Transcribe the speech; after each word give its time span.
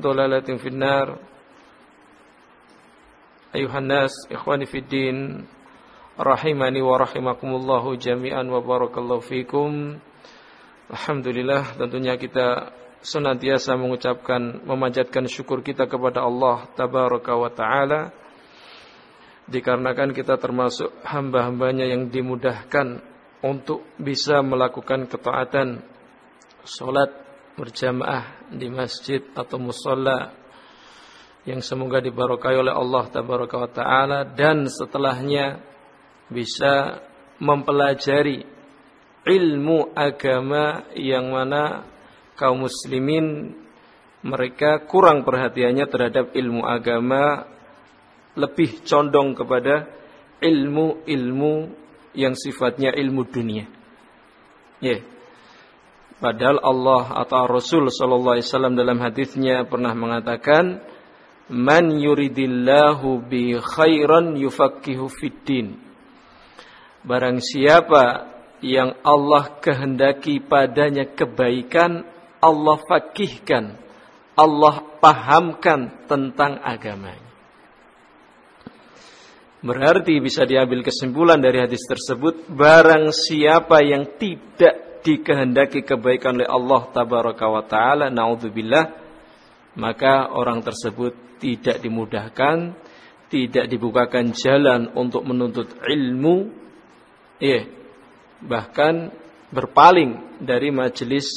dolalatin 0.00 0.58
finnar. 0.58 1.18
Ayuhan 3.54 3.86
nas 3.86 4.14
ikhwani 4.26 4.66
fid 4.66 4.90
din 4.90 5.46
rahimani 6.18 6.82
wa 6.82 6.98
rahimakumullahu 6.98 7.94
jami'an 7.98 8.46
wa 8.50 8.58
barakallahu 8.58 9.22
fikum. 9.22 9.98
Alhamdulillah 10.90 11.78
tentunya 11.78 12.18
kita 12.18 12.74
senantiasa 13.04 13.76
mengucapkan 13.78 14.64
memanjatkan 14.64 15.28
syukur 15.30 15.62
kita 15.62 15.86
kepada 15.86 16.24
Allah 16.26 16.66
tabaraka 16.74 17.32
wa 17.38 17.50
taala. 17.50 18.00
Dikarenakan 19.44 20.16
kita 20.16 20.40
termasuk 20.40 20.88
hamba-hambanya 21.04 21.84
yang 21.84 22.08
dimudahkan 22.08 23.04
untuk 23.44 23.84
bisa 24.00 24.40
melakukan 24.40 25.04
ketaatan 25.04 25.84
Solat 26.64 27.23
berjamaah 27.54 28.50
di 28.50 28.66
masjid 28.66 29.22
atau 29.34 29.58
musola 29.62 30.34
yang 31.46 31.62
semoga 31.62 32.02
dibarokai 32.02 32.56
oleh 32.56 32.74
Allah 32.74 33.04
taala 33.70 34.18
dan 34.26 34.66
setelahnya 34.66 35.60
bisa 36.32 37.04
mempelajari 37.38 38.42
ilmu 39.24 39.92
agama 39.94 40.88
yang 40.96 41.30
mana 41.30 41.84
kaum 42.34 42.66
muslimin 42.66 43.54
mereka 44.24 44.82
kurang 44.88 45.22
perhatiannya 45.22 45.84
terhadap 45.86 46.32
ilmu 46.32 46.64
agama 46.64 47.44
lebih 48.34 48.82
condong 48.82 49.36
kepada 49.36 49.86
ilmu-ilmu 50.42 51.70
yang 52.16 52.34
sifatnya 52.34 52.90
ilmu 52.90 53.22
dunia. 53.28 53.68
Ya. 54.82 54.98
Yeah. 54.98 55.13
Padahal 56.24 56.56
Allah 56.64 57.20
atau 57.20 57.44
Rasul 57.44 57.92
sallallahu 57.92 58.40
alaihi 58.40 58.48
wasallam 58.48 58.80
dalam 58.80 58.96
hadisnya 58.96 59.68
pernah 59.68 59.92
mengatakan 59.92 60.80
man 61.52 62.00
yuridillahu 62.00 63.20
bi 63.28 63.52
khairan 63.60 64.32
yufaqihu 64.40 65.12
fiddin 65.12 65.76
Barang 67.04 67.44
siapa 67.44 68.32
yang 68.64 68.96
Allah 69.04 69.60
kehendaki 69.60 70.40
padanya 70.40 71.12
kebaikan, 71.12 72.08
Allah 72.40 72.80
fakihkan, 72.80 73.76
Allah 74.32 74.80
pahamkan 75.04 76.08
tentang 76.08 76.56
agamanya. 76.64 77.28
Berarti 79.60 80.16
bisa 80.24 80.48
diambil 80.48 80.80
kesimpulan 80.80 81.44
dari 81.44 81.60
hadis 81.60 81.84
tersebut, 81.84 82.48
barang 82.48 83.12
siapa 83.12 83.84
yang 83.84 84.16
tidak 84.16 84.93
dikehendaki 85.04 85.84
kebaikan 85.84 86.40
oleh 86.40 86.48
Allah 86.48 86.82
tabaraka 86.90 87.46
wa 87.46 87.62
taala, 87.62 88.08
naudzubillah, 88.08 88.90
maka 89.76 90.32
orang 90.32 90.64
tersebut 90.64 91.38
tidak 91.38 91.78
dimudahkan, 91.84 92.72
tidak 93.28 93.68
dibukakan 93.68 94.32
jalan 94.32 94.88
untuk 94.96 95.28
menuntut 95.28 95.68
ilmu 95.84 96.64
Iya. 97.42 97.66
Bahkan 98.44 98.94
berpaling 99.54 100.40
dari 100.42 100.72
majelis 100.74 101.28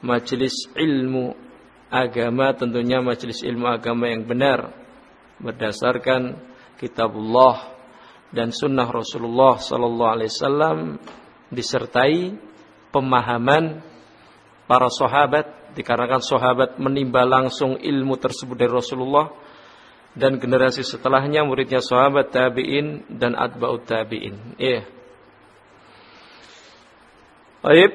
majelis 0.00 0.54
ilmu 0.72 1.36
agama 1.92 2.56
tentunya 2.56 3.04
majelis 3.04 3.44
ilmu 3.44 3.68
agama 3.68 4.08
yang 4.08 4.24
benar 4.24 4.72
berdasarkan 5.42 6.40
kitabullah 6.80 7.76
dan 8.32 8.54
sunnah 8.54 8.88
Rasulullah 8.88 9.60
sallallahu 9.60 10.12
alaihi 10.16 10.32
wasallam 10.32 10.78
disertai 11.52 12.32
pemahaman 12.90 13.82
para 14.70 14.86
sahabat 14.90 15.74
dikarenakan 15.74 16.22
sahabat 16.22 16.78
menimba 16.78 17.22
langsung 17.26 17.78
ilmu 17.78 18.18
tersebut 18.18 18.54
dari 18.58 18.70
Rasulullah 18.70 19.30
dan 20.14 20.42
generasi 20.42 20.82
setelahnya 20.82 21.46
muridnya 21.46 21.78
sahabat 21.78 22.34
tabi'in 22.34 23.06
dan 23.06 23.38
atba'ut 23.38 23.86
tabi'in. 23.86 24.58
Iya. 24.58 24.82
Baik, 27.60 27.92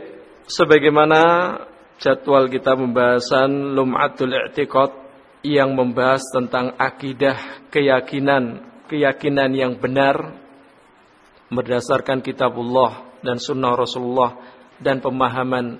sebagaimana 0.48 1.22
jadwal 2.00 2.48
kita 2.48 2.78
pembahasan 2.78 3.76
Lum'atul 3.76 4.32
I'tiqad 4.32 4.92
yang 5.46 5.76
membahas 5.76 6.24
tentang 6.32 6.74
akidah, 6.80 7.70
keyakinan, 7.70 8.64
keyakinan 8.88 9.52
yang 9.54 9.74
benar 9.78 10.38
berdasarkan 11.50 12.26
kitabullah 12.26 13.22
dan 13.22 13.38
sunnah 13.38 13.78
Rasulullah 13.78 14.55
dan 14.80 15.00
pemahaman 15.00 15.80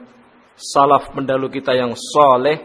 salaf 0.56 1.12
pendahulu 1.12 1.52
kita 1.52 1.76
yang 1.76 1.94
soleh. 1.96 2.64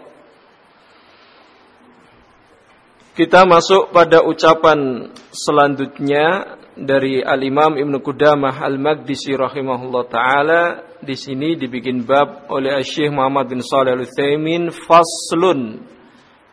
Kita 3.10 3.44
masuk 3.44 3.90
pada 3.90 4.22
ucapan 4.24 5.10
selanjutnya 5.34 6.56
dari 6.78 7.20
Al-Imam 7.20 7.76
Ibnu 7.76 8.00
Qudamah 8.00 8.62
Al-Maqdisi 8.64 9.36
rahimahullah 9.36 10.04
taala 10.08 10.62
di 11.02 11.12
sini 11.18 11.58
dibikin 11.58 12.06
bab 12.06 12.48
oleh 12.48 12.80
Syekh 12.80 13.12
Muhammad 13.12 13.52
bin 13.52 13.60
Shalih 13.60 13.98
Al-Utsaimin 13.98 14.72
faslun 14.72 15.84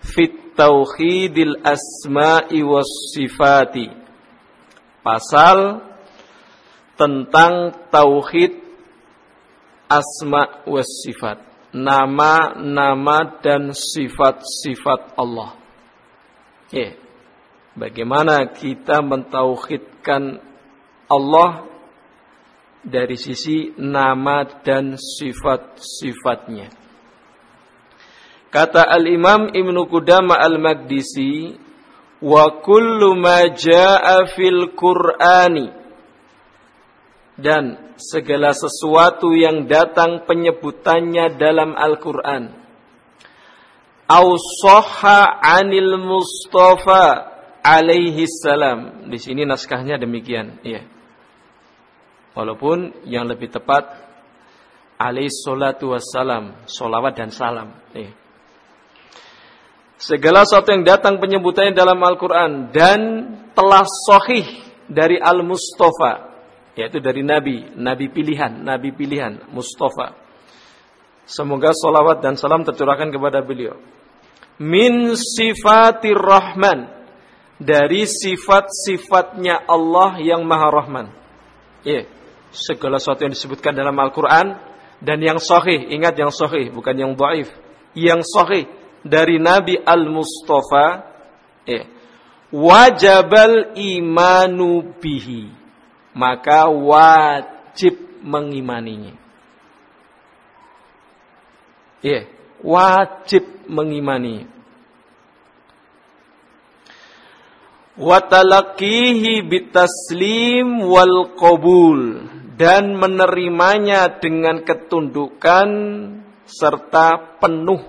fit 0.03 0.57
tauhidil 0.57 1.61
asma'i 1.63 2.59
was 2.65 2.89
sifati 3.15 3.87
pasal 5.05 5.87
tentang 6.99 7.87
tauhid 7.87 8.66
asma 9.89 10.63
was 10.67 10.87
sifat 11.03 11.39
nama-nama 11.73 13.39
dan 13.43 13.71
sifat-sifat 13.75 15.19
Allah 15.19 15.67
Ya. 16.71 16.99
Bagaimana 17.77 18.49
kita 18.51 18.99
mentauhidkan 18.99 20.43
Allah 21.07 21.63
dari 22.83 23.15
sisi 23.15 23.71
nama 23.79 24.43
dan 24.65 24.99
sifat-sifatnya. 24.99 26.67
Kata 28.51 28.81
Al-Imam 28.81 29.53
Ibnu 29.53 29.87
Qudama 29.87 30.41
Al-Maqdisi, 30.41 31.55
"Wa 32.23 32.59
kullu 32.65 33.13
ma 33.15 33.45
jaa 33.53 34.25
fil 34.33 34.73
Qur'ani" 34.73 35.71
dan 37.37 37.93
segala 38.01 38.51
sesuatu 38.51 39.29
yang 39.37 39.69
datang 39.69 40.25
penyebutannya 40.25 41.37
dalam 41.37 41.77
Al-Qur'an. 41.77 42.49
Ausoha 44.09 45.37
anil 45.37 46.01
Mustafa 46.01 47.29
alaihi 47.61 48.25
salam. 48.25 49.09
Di 49.11 49.21
sini 49.21 49.45
naskahnya 49.45 50.01
demikian, 50.01 50.57
iya. 50.65 50.81
Walaupun 52.33 53.05
yang 53.05 53.29
lebih 53.29 53.53
tepat 53.53 53.85
alaihi 54.97 55.29
salatu 55.29 55.93
wassalam, 55.93 56.65
solawat 56.65 57.13
dan 57.17 57.29
salam. 57.29 57.69
Iya. 57.93 58.13
Segala 59.97 60.45
sesuatu 60.45 60.73
yang 60.73 60.85
datang 60.85 61.17
penyebutannya 61.17 61.73
dalam 61.73 61.97
Al-Quran 61.97 62.69
dan 62.69 62.99
telah 63.57 63.81
sahih 64.05 64.45
dari 64.85 65.17
Al-Mustafa 65.17 66.26
yaitu 66.77 67.01
dari 67.01 67.25
Nabi, 67.25 67.73
Nabi 67.73 68.05
pilihan, 68.13 68.53
Nabi 68.61 68.93
pilihan, 68.93 69.49
Mustafa. 69.49 70.13
Semoga 71.25 71.73
salawat 71.73 72.21
dan 72.21 72.37
salam 72.37 72.61
tercurahkan 72.61 73.09
kepada 73.09 73.41
beliau. 73.41 73.81
Min 74.61 75.17
sifatir 75.17 76.15
Rahman. 76.15 76.95
Dari 77.57 78.05
sifat-sifatnya 78.05 79.65
Allah 79.65 80.21
yang 80.21 80.45
Maha 80.45 80.69
Rahman. 80.69 81.09
Iya, 81.81 82.05
segala 82.53 83.01
sesuatu 83.01 83.25
yang 83.25 83.33
disebutkan 83.33 83.73
dalam 83.73 83.97
Al-Quran 83.97 84.53
dan 85.01 85.17
yang 85.17 85.41
sahih, 85.41 85.89
ingat 85.89 86.13
yang 86.21 86.29
sahih, 86.29 86.69
bukan 86.69 86.93
yang 86.93 87.17
dhaif. 87.17 87.49
Yang 87.97 88.29
sahih 88.29 88.69
dari 89.01 89.41
Nabi 89.41 89.73
Al-Mustafa, 89.81 91.09
iya. 91.65 91.89
Wajabal 92.53 93.73
imanu 93.73 94.93
bihi 95.01 95.56
maka 96.17 96.65
wajib 96.65 97.93
mengimaninya. 98.25 99.13
Ya, 102.01 102.09
yeah, 102.09 102.23
wajib 102.65 103.45
mengimani. 103.69 104.49
Watalakihi 107.97 109.41
bitaslim 109.41 110.85
wal 110.85 111.33
qabul 111.33 112.29
dan 112.57 112.93
menerimanya 112.93 114.21
dengan 114.21 114.61
ketundukan 114.61 115.69
serta 116.45 117.37
penuh 117.41 117.81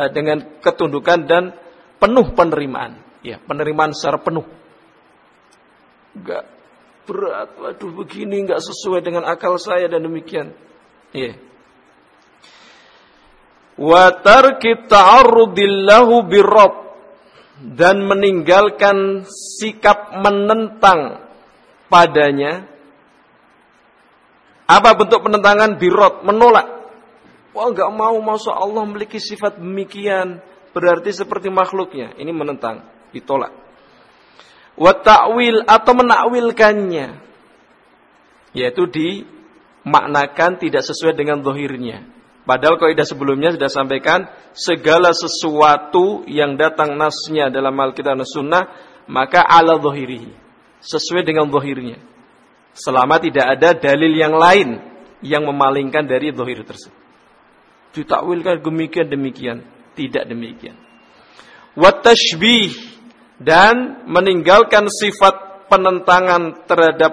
eh, 0.00 0.08
dengan 0.08 0.60
ketundukan 0.64 1.18
dan 1.28 1.52
penuh 2.00 2.32
penerimaan 2.32 2.96
ya 3.20 3.36
penerimaan 3.44 3.92
secara 3.92 4.20
penuh 4.24 4.44
Enggak 6.14 6.44
berat, 7.06 7.48
waduh 7.58 7.92
begini 8.02 8.46
enggak 8.46 8.62
sesuai 8.62 9.02
dengan 9.02 9.26
akal 9.26 9.58
saya 9.58 9.86
dan 9.90 10.06
demikian. 10.06 10.54
Iya. 11.10 11.34
Yeah. 11.34 11.36
Wa 13.80 14.12
tarki 14.20 14.86
ta'arrudillahu 14.86 16.28
birrab 16.28 16.74
dan 17.60 18.04
meninggalkan 18.04 19.24
sikap 19.26 20.20
menentang 20.20 21.24
padanya. 21.88 22.68
Apa 24.70 24.94
bentuk 24.94 25.26
penentangan? 25.26 25.80
Birot 25.80 26.22
menolak. 26.22 26.68
Wah 27.50 27.66
enggak 27.66 27.90
mau 27.90 28.14
masa 28.22 28.54
Allah 28.54 28.86
memiliki 28.86 29.18
sifat 29.18 29.58
demikian. 29.58 30.38
Berarti 30.70 31.10
seperti 31.10 31.50
makhluknya. 31.50 32.14
Ini 32.14 32.30
menentang 32.30 32.86
ditolak 33.10 33.59
wa 34.80 34.92
ta'wil 34.96 35.68
atau 35.68 35.92
menakwilkannya. 35.92 37.20
Yaitu 38.56 38.88
dimaknakan 38.88 40.56
tidak 40.56 40.82
sesuai 40.82 41.14
dengan 41.14 41.44
zahirnya. 41.44 42.08
Padahal 42.48 42.80
kaidah 42.80 43.04
sebelumnya 43.04 43.54
sudah 43.54 43.70
sampaikan 43.70 44.26
segala 44.56 45.12
sesuatu 45.12 46.24
yang 46.26 46.56
datang 46.56 46.96
nasnya 46.96 47.52
dalam 47.52 47.76
Alkitab 47.76 48.16
dan 48.18 48.26
Sunnah 48.26 48.64
maka 49.06 49.44
ala 49.44 49.76
zahirihi. 49.78 50.32
Sesuai 50.80 51.22
dengan 51.28 51.46
zahirnya. 51.52 52.00
Selama 52.72 53.20
tidak 53.20 53.60
ada 53.60 53.76
dalil 53.76 54.16
yang 54.16 54.34
lain 54.34 54.80
yang 55.20 55.44
memalingkan 55.44 56.08
dari 56.08 56.32
zahir 56.32 56.64
tersebut. 56.64 56.96
Ditakwilkan 57.92 58.64
demikian 58.64 59.06
demikian. 59.06 59.58
Tidak 59.92 60.24
demikian. 60.24 60.74
Wa 61.76 61.92
tashbih 62.00 62.89
dan 63.40 64.04
meninggalkan 64.04 64.84
sifat 64.92 65.64
penentangan 65.72 66.68
terhadap 66.68 67.12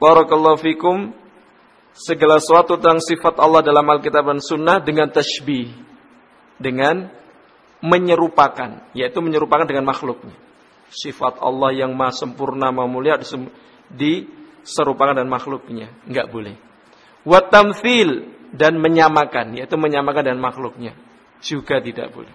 barakallahu 0.00 0.56
fikum 0.56 1.12
segala 1.92 2.40
sesuatu 2.40 2.80
tentang 2.80 3.04
sifat 3.04 3.36
Allah 3.36 3.60
dalam 3.60 3.84
Alkitab 3.84 4.24
dan 4.24 4.40
Sunnah 4.40 4.80
dengan 4.80 5.12
tashbih 5.12 5.68
dengan 6.56 7.12
menyerupakan 7.84 8.88
yaitu 8.96 9.20
menyerupakan 9.20 9.68
dengan 9.68 9.84
makhluknya. 9.84 10.32
Sifat 10.90 11.38
Allah 11.44 11.76
yang 11.76 11.92
maha 11.94 12.10
sempurna 12.16 12.72
maha 12.72 12.88
mulia 12.88 13.20
diserupakan 13.92 15.12
dengan 15.12 15.30
makhluknya. 15.36 15.92
Enggak 16.08 16.32
boleh. 16.32 16.56
Watamfil 17.28 18.40
dan 18.56 18.80
menyamakan 18.80 19.60
yaitu 19.60 19.76
menyamakan 19.76 20.32
dengan 20.32 20.40
makhluknya. 20.48 20.96
Juga 21.44 21.78
tidak 21.84 22.08
boleh. 22.16 22.34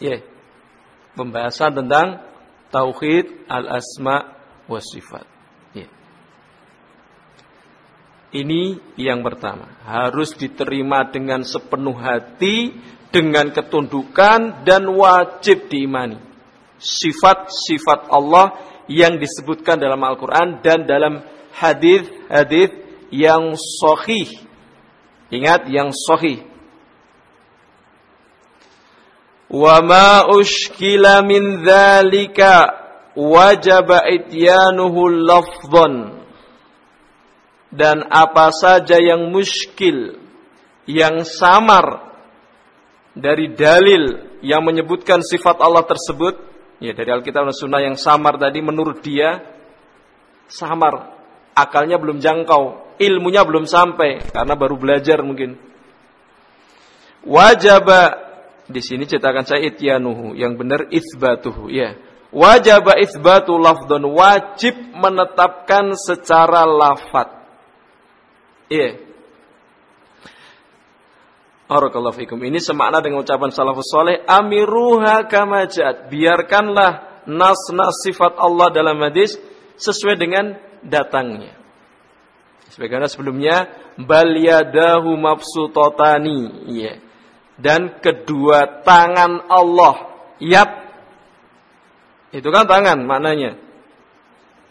Ya. 0.00 0.18
yeah 0.18 0.39
pembahasan 1.14 1.74
tentang 1.74 2.22
tauhid 2.70 3.46
al-asma 3.50 4.34
wa 4.70 4.80
sifat. 4.80 5.26
Ya. 5.74 5.88
Ini 8.30 8.78
yang 8.94 9.26
pertama, 9.26 9.70
harus 9.82 10.34
diterima 10.38 11.06
dengan 11.10 11.42
sepenuh 11.42 11.98
hati, 11.98 12.74
dengan 13.10 13.50
ketundukan 13.50 14.62
dan 14.62 14.86
wajib 14.94 15.66
diimani. 15.66 16.18
Sifat-sifat 16.80 18.08
Allah 18.08 18.56
yang 18.86 19.18
disebutkan 19.18 19.78
dalam 19.78 20.00
Al-Qur'an 20.00 20.62
dan 20.62 20.86
dalam 20.86 21.22
hadis-hadis 21.54 22.70
yang 23.10 23.58
sahih. 23.58 24.30
Ingat 25.30 25.70
yang 25.70 25.94
sahih 25.94 26.49
wa 29.50 29.76
ma 29.82 30.30
ushkila 30.30 31.26
min 31.26 31.66
dzalika 31.66 32.80
wajaba 33.18 34.06
ityanuhu 34.06 35.10
lafdhan. 35.10 36.22
Dan 37.70 38.02
apa 38.10 38.50
saja 38.50 38.98
yang 38.98 39.30
muskil 39.30 40.18
yang 40.90 41.22
samar 41.22 42.02
dari 43.14 43.54
dalil 43.54 44.38
yang 44.42 44.66
menyebutkan 44.66 45.22
sifat 45.22 45.62
Allah 45.62 45.86
tersebut 45.86 46.34
ya 46.82 46.90
dari 46.96 47.14
Alkitab 47.14 47.46
dan 47.46 47.54
Sunnah 47.54 47.78
yang 47.78 47.94
samar 47.94 48.42
tadi 48.42 48.58
menurut 48.58 48.98
dia 49.02 49.38
samar. 50.50 51.18
Akalnya 51.54 51.98
belum 51.98 52.18
jangkau 52.18 52.90
ilmunya 52.98 53.42
belum 53.46 53.70
sampai 53.70 54.34
karena 54.34 54.54
baru 54.58 54.74
belajar 54.74 55.22
mungkin. 55.22 55.54
Wajaba 57.22 58.29
di 58.70 58.80
sini 58.80 59.04
cetakan 59.04 59.44
saya 59.44 59.66
ityanuhu, 59.66 60.38
yang 60.38 60.54
benar 60.54 60.86
isbatuhu, 60.88 61.68
ya. 61.68 61.98
Wajib 62.30 62.86
isbatu 62.94 63.58
wajib 63.58 64.74
menetapkan 64.94 65.98
secara 65.98 66.62
lafat. 66.62 67.42
Iya. 68.70 69.02
Barakallahu 71.66 72.14
fikum. 72.14 72.38
Ini 72.38 72.62
semakna 72.62 73.02
dengan 73.02 73.22
ucapan 73.22 73.50
salafus 73.50 73.90
soleh. 73.90 74.22
Amiruha 74.26 75.26
kamajat. 75.26 76.10
Biarkanlah 76.10 77.22
nas-nas 77.30 77.98
sifat 78.06 78.38
Allah 78.38 78.70
dalam 78.74 78.98
hadis 79.02 79.38
sesuai 79.78 80.18
dengan 80.18 80.54
datangnya. 80.82 81.54
Sebagaimana 82.74 83.10
sebelumnya, 83.10 83.70
bal 83.98 84.34
yadahu 84.34 85.18
mabsutotani. 85.18 86.70
Iya. 86.70 87.09
Dan 87.60 88.00
kedua 88.00 88.80
tangan 88.80 89.46
Allah. 89.52 89.96
Yap. 90.40 90.70
Itu 92.32 92.48
kan 92.48 92.64
tangan 92.64 93.04
maknanya. 93.04 93.60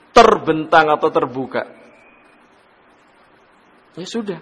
Terbentang 0.09 0.89
atau 0.89 1.09
terbuka. 1.13 1.69
Ya 3.93 4.05
sudah. 4.09 4.41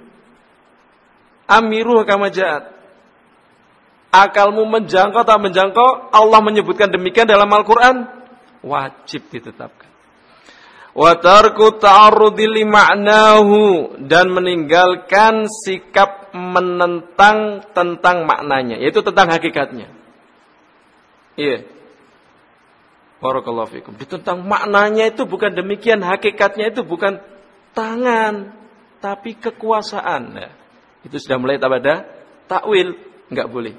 Amiru 1.47 1.99
kama. 2.07 2.31
Akalmu 4.07 4.63
menjangkau 4.63 5.27
tak 5.27 5.39
menjangkau, 5.43 6.15
Allah 6.15 6.39
menyebutkan 6.39 6.87
demikian 6.87 7.27
dalam 7.27 7.51
Al-Quran, 7.51 8.07
wajib 8.63 9.27
ditetapkan. 9.27 9.91
Wa 10.97 11.19
tarku 11.21 11.77
ta'arrudi 11.77 12.65
dan 14.07 14.25
meninggalkan 14.33 15.45
sikap 15.45 16.16
menentang 16.37 17.65
tentang 17.73 18.29
maknanya, 18.29 18.77
yaitu 18.77 19.01
tentang 19.01 19.33
hakikatnya. 19.33 19.89
Iya. 21.37 21.65
Barakallahu 23.17 23.73
fikum. 23.73 23.97
Ditentang 23.97 24.45
maknanya 24.45 25.09
itu 25.09 25.25
bukan 25.25 25.57
demikian, 25.57 26.05
hakikatnya 26.05 26.69
itu 26.69 26.85
bukan 26.85 27.17
tangan, 27.73 28.53
tapi 29.01 29.33
kekuasaan. 29.33 30.37
Nah, 30.37 30.53
itu 31.01 31.17
sudah 31.17 31.41
mulai 31.41 31.57
pada 31.57 32.05
takwil, 32.45 32.93
enggak 33.33 33.49
boleh. 33.49 33.73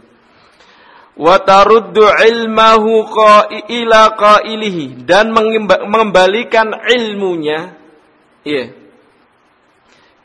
Wa 1.18 1.42
taruddu 1.42 2.06
ilmahu 2.06 3.02
ila 3.66 4.00
qailihi 4.14 5.02
dan 5.02 5.34
mengembalikan 5.34 6.70
ilmunya 6.78 7.74
iya 8.46 8.70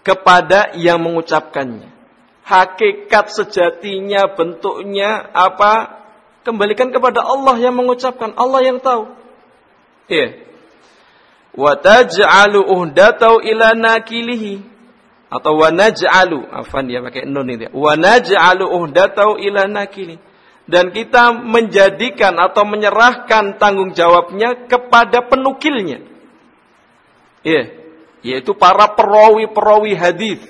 kepada 0.05 0.75
yang 0.77 1.01
mengucapkannya. 1.01 1.92
Hakikat 2.43 3.31
sejatinya, 3.31 4.27
bentuknya 4.35 5.31
apa 5.31 6.03
Kembalikan 6.43 6.91
kepada 6.91 7.23
Allah 7.23 7.55
yang 7.55 7.79
mengucapkan, 7.79 8.35
Allah 8.35 8.59
yang 8.67 8.83
tahu. 8.83 9.15
Iya. 10.11 10.43
Wa 11.55 11.79
taj'alu 11.79 12.67
uhdatau 12.67 13.39
ila 13.39 13.71
nakilihi 13.71 14.59
atau 15.31 15.53
wa 15.55 15.71
naj'alu 15.71 16.43
afan 16.51 16.91
dia 16.91 16.99
pakai 16.99 17.23
nun 17.23 17.47
ini. 17.47 17.71
Wa 17.71 17.95
naj'alu 17.95 18.67
uhdatau 18.67 19.39
ila 19.39 19.71
nakili. 19.71 20.19
Dan 20.67 20.91
kita 20.91 21.31
menjadikan 21.31 22.35
atau 22.39 22.67
menyerahkan 22.67 23.55
tanggung 23.55 23.95
jawabnya 23.95 24.67
kepada 24.67 25.23
penukilnya. 25.23 26.03
Iya, 27.43 27.63
yaitu 28.23 28.51
para 28.55 28.91
perawi-perawi 28.91 29.95
hadis. 29.95 30.43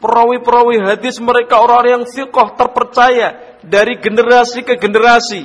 Perawi-perawi 0.00 0.80
hadis 0.80 1.20
mereka 1.20 1.60
orang-orang 1.60 2.00
yang 2.00 2.06
siqah 2.08 2.56
terpercaya 2.56 3.60
dari 3.60 4.00
generasi 4.00 4.64
ke 4.64 4.80
generasi. 4.80 5.44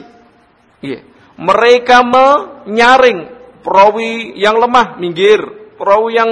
Iya. 0.80 1.04
Mereka 1.36 1.98
menyaring 2.08 3.20
perawi 3.60 4.40
yang 4.40 4.56
lemah 4.56 4.96
minggir, 4.96 5.44
perawi 5.76 6.16
yang 6.16 6.32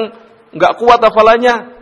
nggak 0.55 0.73
kuat 0.79 1.03
hafalannya 1.03 1.75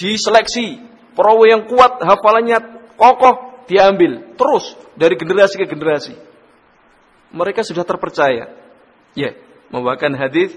diseleksi, 0.00 0.80
perawi 1.12 1.52
yang 1.52 1.68
kuat 1.68 2.00
hafalannya 2.00 2.88
kokoh 2.96 3.66
diambil 3.68 4.32
terus 4.40 4.72
dari 4.96 5.20
generasi 5.20 5.60
ke 5.60 5.68
generasi. 5.68 6.16
Mereka 7.36 7.62
sudah 7.62 7.84
terpercaya. 7.84 8.56
Ya, 9.12 9.36
membawakan 9.68 10.16
hadis 10.16 10.56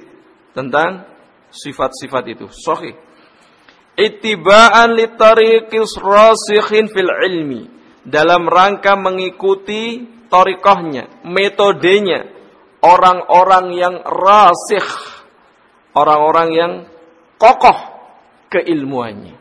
tentang 0.55 1.05
sifat-sifat 1.53 2.23
itu. 2.33 2.45
Sahih. 2.49 2.97
Ittiba'an 3.93 4.97
li 4.97 5.05
tariqis 5.13 6.01
rasikhin 6.01 6.89
fil 6.89 7.11
ilmi 7.13 7.69
dalam 8.01 8.49
rangka 8.49 8.97
mengikuti 8.97 10.01
torikohnya, 10.33 11.23
metodenya, 11.29 12.25
orang-orang 12.81 13.65
yang 13.77 13.95
rasih, 14.01 14.87
orang-orang 15.93 16.49
yang 16.51 16.73
kokoh 17.37 17.79
keilmuannya. 18.49 19.37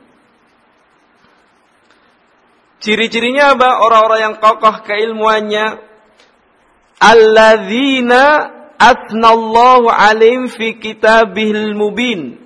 Ciri-cirinya 2.82 3.54
apa? 3.54 3.78
Orang-orang 3.87 4.21
yang 4.21 4.37
kokoh 4.42 4.82
keilmuannya. 4.82 5.66
Alladzina 6.99 8.23
atnallahu 8.75 9.87
alim 9.87 10.50
fi 10.50 10.75
kitabihil 10.82 11.78
mubin. 11.78 12.41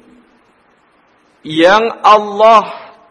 Yang 1.47 2.03
Allah 2.03 2.65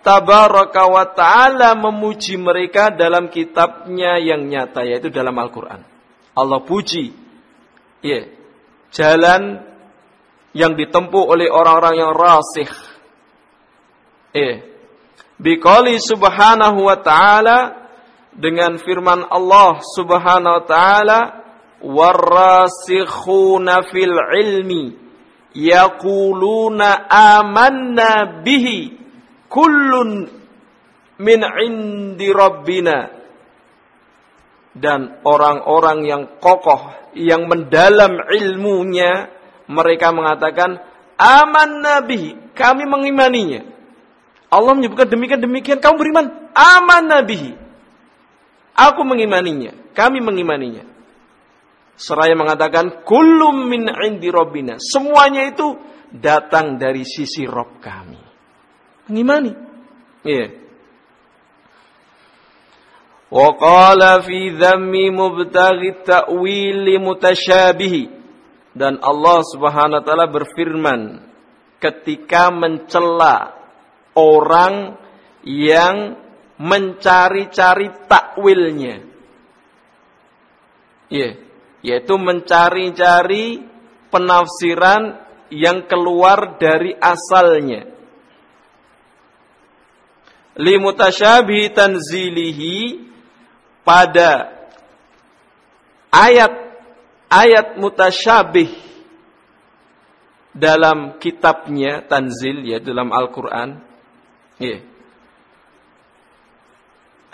tabaraka 0.03 0.91
wa 0.91 1.07
ta'ala 1.07 1.71
memuji 1.79 2.35
mereka 2.35 2.91
dalam 2.91 3.31
kitabnya 3.31 4.19
yang 4.19 4.43
nyata 4.45 4.83
yaitu 4.83 5.07
dalam 5.07 5.39
Al-Qur'an. 5.39 5.87
Allah 6.35 6.59
puji 6.67 7.15
ya, 8.03 8.27
jalan 8.91 9.63
yang 10.51 10.75
ditempuh 10.75 11.31
oleh 11.31 11.47
orang-orang 11.47 11.95
yang 11.95 12.11
rasih. 12.11 12.67
Eh, 14.35 14.67
biqali 15.39 15.95
subhanahu 15.95 16.91
wa 16.91 16.99
ta'ala 16.99 17.87
dengan 18.35 18.75
firman 18.83 19.31
Allah 19.31 19.79
subhanahu 19.79 20.59
wa 20.59 20.63
ta'ala 20.67 21.19
warasikhuna 21.79 23.87
fil 23.87 24.11
ilmi 24.11 25.04
yaquluna 25.55 27.07
amanna 27.07 28.43
bihi 28.43 28.93
kullun 29.47 30.29
min 31.19 31.39
indi 31.63 32.27
rabbina. 32.29 33.15
Dan 34.75 35.23
orang-orang 35.23 36.03
yang 36.03 36.23
kokoh 36.43 37.15
yang 37.15 37.47
mendalam 37.47 38.27
ilmunya 38.27 39.31
mereka 39.71 40.11
mengatakan 40.11 40.83
aman 41.15 41.79
nabi 41.79 42.35
kami 42.51 42.83
mengimaninya. 42.83 43.63
Allah 44.51 44.75
menyebutkan 44.75 45.07
demikian 45.07 45.39
demikian 45.39 45.79
kamu 45.79 45.95
beriman 45.95 46.25
aman 46.51 47.03
nabi 47.07 47.55
aku 48.75 49.01
mengimaninya 49.03 49.75
kami 49.95 50.19
mengimaninya 50.19 50.83
seraya 51.95 52.35
mengatakan 52.35 53.03
kullum 53.07 53.71
min 53.71 53.87
indi 53.87 54.27
rabbina 54.31 54.79
semuanya 54.79 55.49
itu 55.49 55.75
datang 56.11 56.79
dari 56.79 57.03
sisi 57.03 57.43
Rob 57.47 57.79
kami 57.79 58.25
Mengimani. 59.05 59.53
Iya. 60.25 60.47
Wa 63.29 63.49
qala 63.57 64.21
fi 64.25 64.49
dhammi 64.49 65.13
mubtaghi 65.13 66.01
ta'wili 66.01 66.97
mutasyabihi. 66.97 68.03
Dan 68.75 68.99
Allah 68.99 69.39
Subhanahu 69.45 70.01
wa 70.01 70.03
taala 70.03 70.27
berfirman 70.27 71.21
ketika 71.79 72.49
mencela 72.49 73.55
orang 74.17 74.97
yang 75.45 76.17
mencari-cari 76.57 78.09
takwilnya. 78.09 79.05
Iya, 81.13 81.44
yaitu 81.85 82.17
mencari-cari 82.17 83.61
penafsiran 84.09 85.21
yang 85.53 85.85
keluar 85.85 86.57
dari 86.57 86.97
asalnya 86.97 87.85
limutasyabihi 90.57 91.69
tanzilihi 91.69 92.77
pada 93.85 94.55
ayat 96.09 96.53
ayat 97.29 97.77
mutasyabih 97.77 98.71
dalam 100.55 101.19
kitabnya 101.19 102.07
tanzil 102.07 102.63
ya 102.63 102.79
dalam 102.79 103.11
Al-Qur'an 103.11 103.83
ya. 104.55 104.79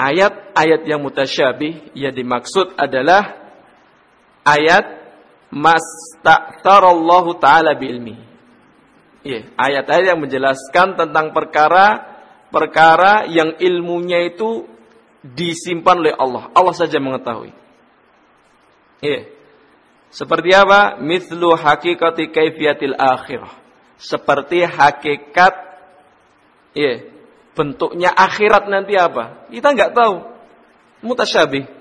ayat-ayat 0.01 0.81
yang 0.89 1.05
mutasyabih 1.05 1.93
yang 1.93 2.17
dimaksud 2.17 2.73
adalah 2.73 3.40
ayat 4.47 4.85
masta'tarallahu 5.51 7.37
taala 7.37 7.75
ilmi 7.75 8.15
ya, 9.25 9.45
ayat-ayat 9.57 10.15
yang 10.15 10.21
menjelaskan 10.21 10.97
tentang 10.97 11.35
perkara 11.35 12.11
perkara 12.51 13.25
yang 13.31 13.55
ilmunya 13.57 14.27
itu 14.27 14.67
disimpan 15.21 16.01
oleh 16.01 16.15
Allah. 16.17 16.49
Allah 16.51 16.75
saja 16.75 16.97
mengetahui. 16.97 17.53
Iya. 19.01 19.29
Seperti 20.11 20.51
apa? 20.51 20.99
Mithlu 20.99 21.55
hakikati 21.55 22.29
kaifiyatil 22.35 22.97
akhirah. 22.99 23.53
Seperti 24.01 24.65
hakikat 24.65 25.53
iya, 26.73 27.05
bentuknya 27.53 28.11
akhirat 28.11 28.67
nanti 28.67 28.97
apa? 28.97 29.47
Kita 29.47 29.71
nggak 29.71 29.93
tahu. 29.95 30.15
Mutasyabih. 31.05 31.80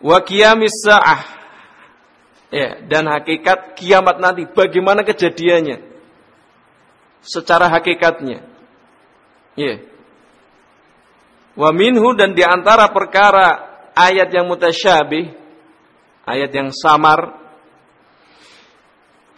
Wa 0.00 0.24
qiyamis 0.24 0.84
sa'ah. 0.84 1.40
Ya, 2.50 2.82
dan 2.82 3.06
hakikat 3.06 3.78
kiamat 3.78 4.18
nanti 4.18 4.42
bagaimana 4.48 5.06
kejadiannya? 5.06 5.86
Secara 7.22 7.70
hakikatnya. 7.70 8.42
Iya. 9.54 9.86
Wa 11.54 11.70
minhu 11.70 12.10
dan 12.18 12.34
di 12.34 12.42
antara 12.42 12.90
perkara 12.90 13.70
ayat 13.94 14.34
yang 14.34 14.50
mutasyabih, 14.50 15.30
ayat 16.26 16.50
yang 16.50 16.74
samar, 16.74 17.38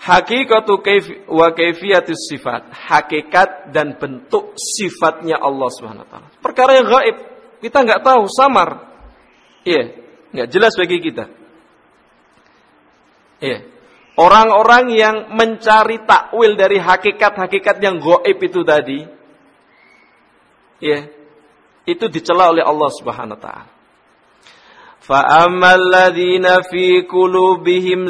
hakikatu 0.00 0.80
wa 1.28 1.52
kaifiyatus 1.52 2.32
sifat, 2.32 2.70
hakikat 2.72 3.74
dan 3.76 4.00
bentuk 4.00 4.56
sifatnya 4.56 5.36
Allah 5.36 5.68
Subhanahu 5.68 6.04
wa 6.06 6.10
taala. 6.10 6.28
Perkara 6.40 6.80
yang 6.80 6.88
gaib, 6.88 7.16
Kita 7.62 7.86
nggak 7.86 8.02
tahu, 8.02 8.26
samar. 8.26 8.90
Iya, 9.62 10.01
nggak 10.32 10.48
jelas 10.48 10.72
bagi 10.74 10.98
kita. 10.98 11.28
Iya. 13.42 13.58
Orang-orang 14.12 14.92
yang 14.92 15.16
mencari 15.32 16.04
takwil 16.04 16.52
dari 16.52 16.76
hakikat-hakikat 16.76 17.80
yang 17.80 17.96
goib 17.96 18.38
itu 18.44 18.60
tadi, 18.60 19.00
ya, 20.84 21.08
itu 21.88 22.04
dicela 22.12 22.52
oleh 22.52 22.60
Allah 22.60 22.90
Subhanahu 22.92 23.40
wa 23.40 23.42
taala. 23.42 23.72
Fa'ammal 25.02 25.82
ladzina 25.90 26.60
fi 26.60 27.08
qulubihim. 27.08 28.06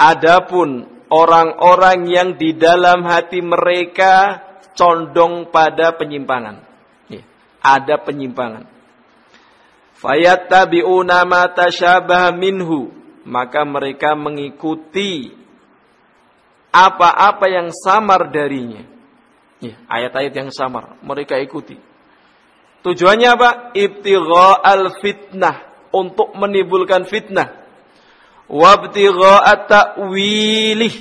Adapun 0.00 0.88
orang-orang 1.12 2.08
yang 2.08 2.28
di 2.40 2.56
dalam 2.56 3.04
hati 3.04 3.44
mereka 3.44 4.40
condong 4.72 5.52
pada 5.52 5.92
penyimpangan. 5.94 6.64
Ya, 7.12 7.22
ada 7.60 8.00
penyimpangan. 8.00 8.79
Fayattabi'una 10.00 11.28
ma 11.28 11.52
tasyabaha 11.52 12.32
minhu. 12.32 12.88
Maka 13.28 13.68
mereka 13.68 14.16
mengikuti 14.16 15.28
apa-apa 16.72 17.46
yang 17.52 17.68
samar 17.68 18.32
darinya. 18.32 18.80
Ya, 19.60 19.76
ayat-ayat 19.92 20.32
yang 20.32 20.50
samar 20.50 20.96
mereka 21.04 21.36
ikuti. 21.36 21.76
Tujuannya 22.80 23.28
apa? 23.28 23.50
al 24.64 24.96
fitnah 25.04 25.56
untuk 25.92 26.32
menimbulkan 26.32 27.04
fitnah. 27.04 27.60
Wabtigha'a 28.48 29.54
ta'wilih 29.68 30.94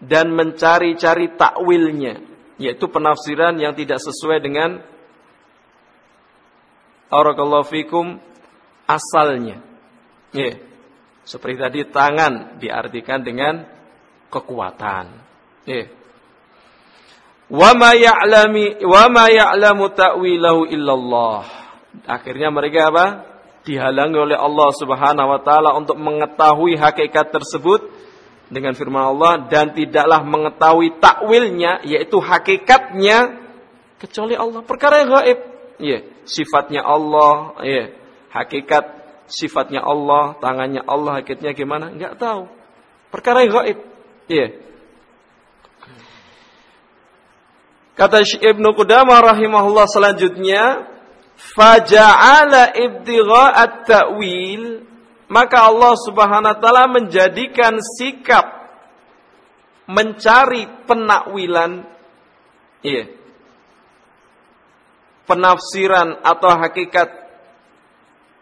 dan 0.00 0.32
mencari-cari 0.32 1.36
takwilnya, 1.36 2.24
yaitu 2.56 2.88
penafsiran 2.88 3.58
yang 3.60 3.76
tidak 3.76 4.00
sesuai 4.00 4.40
dengan 4.40 4.80
Barakallahu 7.10 7.66
fikum 7.66 8.22
asalnya. 8.86 9.58
Ya. 10.30 10.54
Seperti 11.26 11.56
tadi 11.58 11.80
tangan 11.90 12.62
diartikan 12.62 13.22
dengan 13.26 13.66
kekuatan. 14.30 15.04
Ya. 15.66 15.90
Wa 17.50 17.74
ma 17.74 17.98
ya'lami 17.98 18.78
wa 18.86 19.10
ma 19.10 19.26
ya'lamu 19.26 19.90
ta'wilahu 19.90 20.70
illallah. 20.70 21.42
Akhirnya 22.06 22.54
mereka 22.54 22.94
apa? 22.94 23.06
Dihalangi 23.66 24.16
oleh 24.16 24.38
Allah 24.38 24.70
Subhanahu 24.78 25.28
wa 25.34 25.40
taala 25.42 25.74
untuk 25.74 25.98
mengetahui 25.98 26.78
hakikat 26.78 27.34
tersebut 27.34 27.90
dengan 28.50 28.74
firman 28.78 29.02
Allah 29.02 29.50
dan 29.50 29.74
tidaklah 29.74 30.22
mengetahui 30.22 31.02
takwilnya 31.02 31.82
yaitu 31.82 32.22
hakikatnya 32.22 33.38
kecuali 33.98 34.38
Allah. 34.38 34.62
Perkara 34.62 35.02
yang 35.02 35.10
gaib. 35.10 35.49
Ya, 35.80 36.04
sifatnya 36.28 36.84
Allah, 36.84 37.56
ya. 37.64 37.84
Hakikat 38.30 38.84
sifatnya 39.26 39.80
Allah, 39.82 40.36
tangannya 40.38 40.84
Allah, 40.84 41.20
hakikatnya 41.20 41.56
gimana? 41.56 41.90
Enggak 41.90 42.20
tahu. 42.20 42.46
Perkara 43.10 43.42
yang 43.42 43.52
gaib. 43.56 43.78
Ya. 44.30 44.46
Kata 47.98 48.22
Ibnu 48.22 48.68
Qudamah 48.76 49.18
rahimahullah 49.34 49.88
selanjutnya, 49.90 50.86
faja'ala 51.36 52.72
ibtigha'at 52.76 53.88
ta'wil, 53.88 54.86
maka 55.30 55.70
Allah 55.70 55.94
Subhanahu 55.96 56.52
wa 56.54 56.58
taala 56.58 56.84
menjadikan 56.90 57.78
sikap 57.78 58.60
mencari 59.90 60.70
penakwilan 60.86 61.82
iya 62.86 63.10
penafsiran 65.30 66.18
atau 66.26 66.50
hakikat 66.58 67.08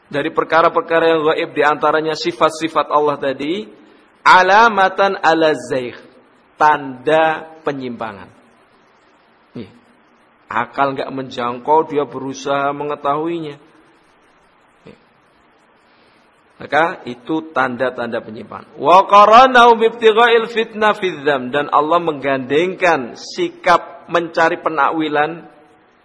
dari 0.08 0.32
perkara-perkara 0.32 1.04
yang 1.04 1.20
gaib 1.28 1.50
di 1.52 1.60
antaranya 1.60 2.16
sifat-sifat 2.16 2.88
Allah 2.88 3.20
tadi 3.20 3.68
alamatan 4.24 5.20
ala 5.20 5.52
zaih 5.52 5.96
tanda 6.56 7.44
penyimpangan. 7.60 8.40
Akal 10.48 10.96
nggak 10.96 11.12
menjangkau 11.12 11.92
dia 11.92 12.08
berusaha 12.08 12.72
mengetahuinya. 12.72 13.60
Maka 16.58 17.06
itu 17.06 17.54
tanda-tanda 17.54 18.18
penyimpangan. 18.24 18.80
Wa 18.80 19.04
bibtigha'il 19.76 20.48
fitnah 20.50 20.96
fidzam 20.96 21.52
dan 21.52 21.68
Allah 21.68 22.00
menggandengkan 22.00 23.14
sikap 23.14 24.08
mencari 24.08 24.58
penakwilan 24.58 25.57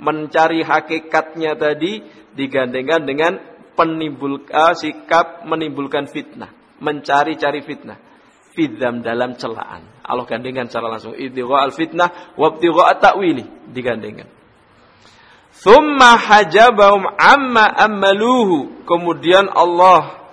mencari 0.03 0.61
hakikatnya 0.67 1.55
tadi 1.55 2.03
digandengkan 2.35 3.07
dengan 3.07 3.39
penimbul 3.73 4.43
uh, 4.51 4.75
sikap 4.75 5.47
menimbulkan 5.47 6.11
fitnah 6.11 6.51
mencari-cari 6.83 7.63
fitnah 7.63 7.97
fidzam 8.51 8.99
dalam 8.99 9.39
celaan 9.39 9.93
Allah 10.03 10.27
gandengkan 10.27 10.67
secara 10.67 10.91
langsung 10.91 11.15
ibtigha 11.15 11.63
al-fitnah 11.63 12.35
wa 12.35 12.51
ibtigha 12.51 12.83
at-ta'wili 12.91 13.71
digandengkan. 13.71 14.27
Thumma 15.63 16.19
hajabahum 16.19 17.07
amma 17.15 17.71
ammaluhu. 17.71 18.83
Kemudian 18.83 19.47
Allah 19.47 20.27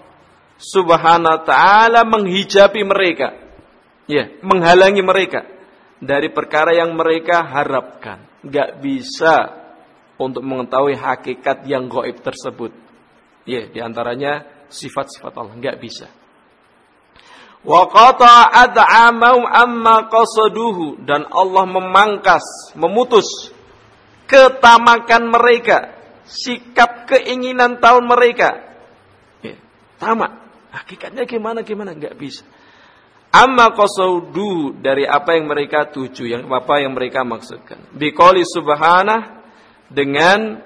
Subhanahu 0.59 1.39
wa 1.39 1.43
taala 1.47 2.03
menghijabi 2.03 2.83
mereka. 2.83 3.39
Ya, 4.11 4.27
menghalangi 4.43 5.07
mereka 5.07 5.47
dari 6.03 6.35
perkara 6.35 6.75
yang 6.75 6.99
mereka 6.99 7.47
harapkan. 7.47 8.27
Gak 8.43 8.83
bisa 8.83 9.55
untuk 10.29 10.45
mengetahui 10.45 10.99
hakikat 10.99 11.65
yang 11.65 11.89
gaib 11.89 12.21
tersebut. 12.21 12.73
Ya, 13.49 13.65
di 13.67 13.81
antaranya 13.81 14.45
sifat-sifat 14.69 15.33
Allah. 15.37 15.55
Gak 15.57 15.79
bisa. 15.81 16.07
Wa 17.61 17.85
qata'a 17.93 18.69
ad'amahum 18.69 19.45
amma 19.45 20.09
qasaduhu 20.09 21.05
dan 21.05 21.29
Allah 21.29 21.69
memangkas, 21.69 22.73
memutus 22.73 23.53
ketamakan 24.25 25.29
mereka, 25.29 25.93
sikap 26.25 27.11
keinginan 27.11 27.77
tahun 27.83 28.09
mereka. 28.09 28.65
Ya, 29.45 29.61
tamak. 30.01 30.41
Hakikatnya 30.71 31.27
gimana 31.27 31.67
gimana 31.67 31.93
nggak 31.93 32.15
bisa. 32.15 32.47
Amma 33.31 33.75
qasaudu 33.75 34.75
dari 34.79 35.07
apa 35.07 35.35
yang 35.35 35.51
mereka 35.51 35.91
tuju, 35.91 36.31
yang 36.31 36.43
apa 36.51 36.83
yang 36.83 36.95
mereka 36.95 37.27
maksudkan. 37.27 37.91
Biqali 37.95 38.43
subhanah 38.47 39.40
dengan 39.91 40.63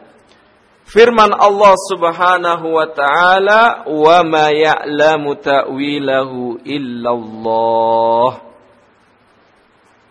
Firman 0.85 1.33
Allah 1.33 1.75
Subhanahu 1.89 2.77
wa 2.77 2.89
taala, 2.93 3.89
"Wa 3.89 4.21
ma 4.21 4.53
ya'lamu 4.53 5.33
ta'wilahu 5.41 6.61
illallah." 6.61 8.31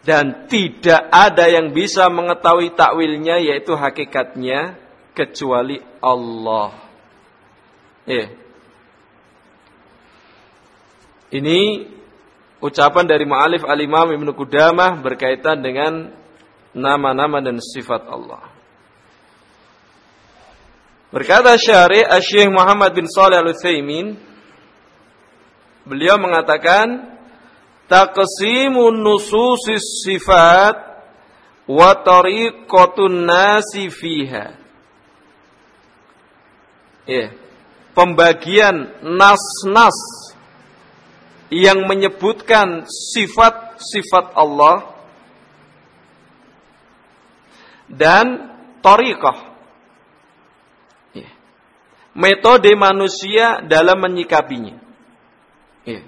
Dan 0.04 0.50
tidak 0.52 1.08
ada 1.08 1.48
yang 1.48 1.72
bisa 1.72 2.12
mengetahui 2.12 2.76
takwilnya 2.76 3.40
yaitu 3.40 3.72
hakikatnya 3.78 4.76
kecuali 5.16 5.80
Allah. 6.04 6.76
Ya. 8.04 8.28
Ini 11.32 11.88
ucapan 12.60 13.08
dari 13.08 13.24
Ma'alif 13.24 13.64
Al-Imam 13.64 14.12
Ibnu 14.12 14.36
Qudamah 14.36 15.00
berkaitan 15.00 15.64
dengan 15.64 16.12
nama-nama 16.76 17.40
dan 17.40 17.64
sifat 17.64 18.04
Allah. 18.12 18.53
Berkata 21.14 21.54
syari 21.62 22.02
Syekh 22.26 22.50
Muhammad 22.50 22.98
bin 22.98 23.06
Salih 23.06 23.38
Al-Utsaimin 23.38 24.18
beliau 25.86 26.18
mengatakan 26.18 27.14
taqsimun 27.86 28.98
nususis 28.98 30.02
sifat 30.02 30.74
wa 31.70 31.94
tariqatun 32.02 33.30
nasi 33.30 33.94
fiha. 33.94 34.58
Ya, 37.06 37.30
pembagian 37.94 38.98
nas-nas 39.06 40.34
yang 41.54 41.86
menyebutkan 41.86 42.90
sifat-sifat 42.90 44.34
Allah 44.34 44.98
dan 47.86 48.50
tariqah 48.82 49.53
metode 52.14 52.74
manusia 52.78 53.62
dalam 53.66 54.02
menyikapinya. 54.02 54.78
Ya. 55.84 56.02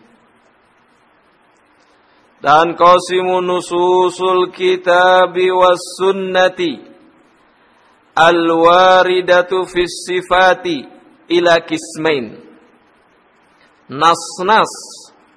Dan 2.40 2.78
qasimu 2.78 3.42
nususul 3.42 4.54
kitabi 4.54 5.50
was 5.50 5.82
sunnati 5.98 6.78
al-waridatu 8.16 9.66
fis 9.66 10.08
ila 11.30 11.54
kismain. 11.66 12.42
Nas-nas, 13.86 14.74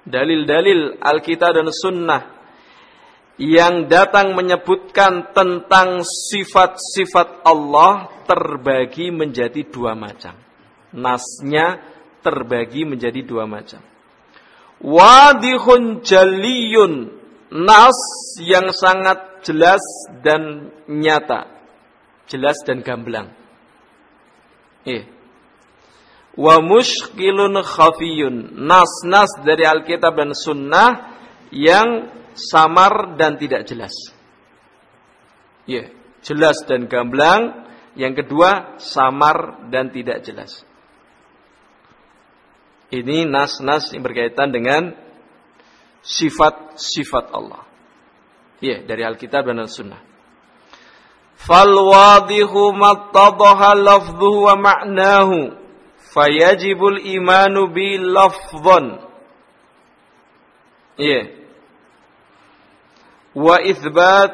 dalil-dalil 0.09 0.97
Alkitab 0.97 1.53
dan 1.53 1.69
Sunnah 1.69 2.23
yang 3.37 3.85
datang 3.85 4.33
menyebutkan 4.33 5.31
tentang 5.37 6.01
sifat-sifat 6.01 7.45
Allah 7.45 8.09
terbagi 8.25 9.13
menjadi 9.13 9.69
dua 9.69 9.93
macam. 9.93 10.48
Nasnya 10.95 11.81
terbagi 12.25 12.85
menjadi 12.85 13.21
dua 13.23 13.45
macam. 13.45 13.81
Wadihun 14.79 16.01
jaliyun 16.01 17.11
nas 17.51 17.99
yang 18.39 18.71
sangat 18.71 19.43
jelas 19.43 19.81
dan 20.23 20.71
nyata. 20.87 21.59
Jelas 22.29 22.61
dan 22.61 22.85
gamblang. 22.85 23.33
Eh. 24.85 25.03
Wa 26.37 26.61
mushkilun 26.61 27.57
khafiyun. 27.59 28.53
Nas-nas 28.55 29.33
dari 29.41 29.65
Alkitab 29.65 30.13
dan 30.13 30.31
Sunnah 30.37 31.17
yang 31.49 32.13
samar 32.37 33.17
dan 33.17 33.41
tidak 33.41 33.65
jelas. 33.65 33.93
Ya, 35.65 35.89
jelas 36.21 36.61
dan 36.69 36.85
gamblang. 36.85 37.67
Yang 37.97 38.23
kedua, 38.23 38.79
samar 38.79 39.67
dan 39.73 39.89
tidak 39.89 40.21
jelas. 40.23 40.68
Ini 42.89 43.29
nas-nas 43.29 43.93
yang 43.93 44.01
berkaitan 44.01 44.49
dengan 44.49 44.97
sifat-sifat 46.01 47.29
Allah. 47.31 47.63
Ya, 48.59 48.81
dari 48.81 49.05
Alkitab 49.05 49.45
dan 49.45 49.61
Al-Sunnah. 49.61 50.01
Fal 51.39 51.71
wadihu 51.71 52.75
mattadaha 52.75 53.77
lafdhuhu 53.77 54.51
wa 54.51 54.55
ma'nahu 54.59 55.55
fayajibul 56.11 56.99
imanu 56.99 57.71
bi 57.71 57.95
lafdhan. 57.95 58.99
Iya 60.99 61.39
wa 63.39 63.61
ithbat 63.61 64.31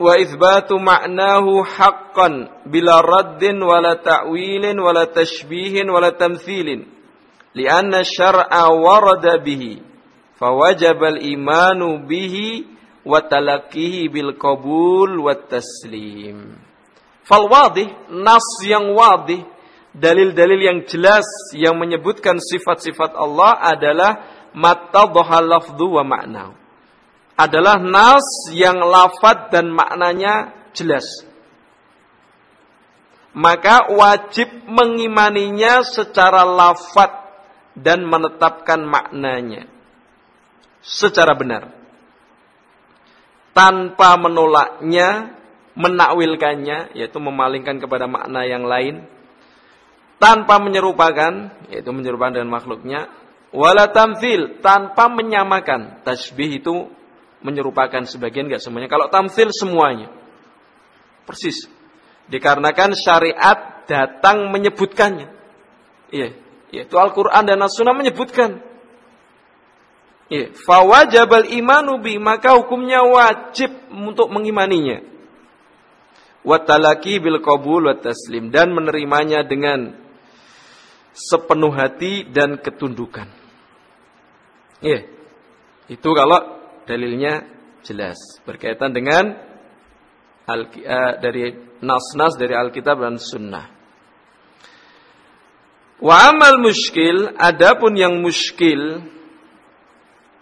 wa 0.00 0.12
ithbatu 0.18 0.80
ma'nahu 0.80 1.62
haqqan 1.62 2.66
bila 2.66 2.98
raddin 3.04 3.60
wala 3.60 4.00
ta'wilin 4.00 4.74
wala 4.80 5.06
tashbihin 5.06 5.86
wala 5.86 6.16
tamthilin 6.16 6.88
lianna 7.54 8.02
syar'a 8.02 8.70
warada 8.74 9.38
bihi 9.38 9.80
fawajaba 10.36 11.14
al-imanu 11.14 12.02
bihi 12.04 12.66
wa 13.06 13.22
talaqqihi 13.22 14.10
bil 14.10 14.34
qabul 14.36 15.22
nas 18.10 18.46
yang 18.66 18.86
wadih 18.92 19.42
dalil-dalil 19.94 20.60
yang 20.60 20.78
jelas 20.84 21.26
yang 21.54 21.78
menyebutkan 21.78 22.42
sifat-sifat 22.42 23.14
Allah 23.14 23.54
adalah 23.62 24.12
mattadhaha 24.52 25.38
lafdhu 25.38 25.96
wa 25.96 26.02
ma'nahu 26.02 26.64
adalah 27.34 27.82
nas 27.82 28.50
yang 28.54 28.78
lafad 28.78 29.50
dan 29.50 29.70
maknanya 29.74 30.54
jelas. 30.70 31.06
Maka 33.34 33.90
wajib 33.90 34.46
mengimaninya 34.70 35.82
secara 35.82 36.46
lafad 36.46 37.23
dan 37.74 38.06
menetapkan 38.06 38.82
maknanya 38.86 39.66
secara 40.84 41.32
benar. 41.34 41.72
Tanpa 43.54 44.18
menolaknya, 44.18 45.38
menakwilkannya, 45.78 46.94
yaitu 46.98 47.18
memalingkan 47.22 47.78
kepada 47.78 48.04
makna 48.10 48.44
yang 48.44 48.66
lain. 48.66 49.06
Tanpa 50.18 50.58
menyerupakan, 50.58 51.54
yaitu 51.70 51.90
menyerupakan 51.90 52.34
dengan 52.34 52.50
makhluknya. 52.50 53.10
Wala 53.54 53.90
tamfil, 53.94 54.58
tanpa 54.58 55.06
menyamakan. 55.06 56.02
Tasbih 56.02 56.58
itu 56.62 56.90
menyerupakan 57.46 58.02
sebagian 58.10 58.50
enggak 58.50 58.62
semuanya. 58.64 58.90
Kalau 58.90 59.06
tamsil 59.06 59.54
semuanya. 59.54 60.10
Persis. 61.22 61.70
Dikarenakan 62.26 62.96
syariat 62.98 63.86
datang 63.86 64.50
menyebutkannya. 64.50 65.28
Iya, 66.10 66.43
yaitu 66.74 66.98
Al-Qur'an 66.98 67.46
dan 67.46 67.62
As-Sunnah 67.62 67.94
menyebutkan. 67.94 68.58
Iya, 70.26 70.50
fawajabal 70.56 71.52
imanu 71.54 72.02
bi 72.02 72.18
maka 72.18 72.58
hukumnya 72.58 73.06
wajib 73.06 73.70
untuk 73.92 74.32
mengimaninya. 74.34 75.04
Watalaki 76.42 77.22
bil 77.22 77.38
qabul 77.40 77.88
wa 77.88 77.96
taslim 77.96 78.50
dan 78.50 78.74
menerimanya 78.74 79.46
dengan 79.46 79.94
sepenuh 81.14 81.72
hati 81.72 82.26
dan 82.28 82.58
ketundukan. 82.58 83.30
Iya. 84.82 85.08
Itu 85.88 86.16
kalau 86.16 86.40
dalilnya 86.88 87.44
jelas 87.84 88.16
berkaitan 88.48 88.96
dengan 88.96 89.36
al, 90.48 90.68
uh, 90.68 91.12
dari 91.20 91.52
nas-nas 91.84 92.36
dari 92.40 92.56
Alkitab 92.56 93.00
dan 93.00 93.16
Sunnah. 93.20 93.73
Wa 96.02 96.34
amal 96.34 96.58
muskil, 96.58 97.30
adapun 97.38 97.94
yang 97.94 98.18
muskil, 98.18 99.02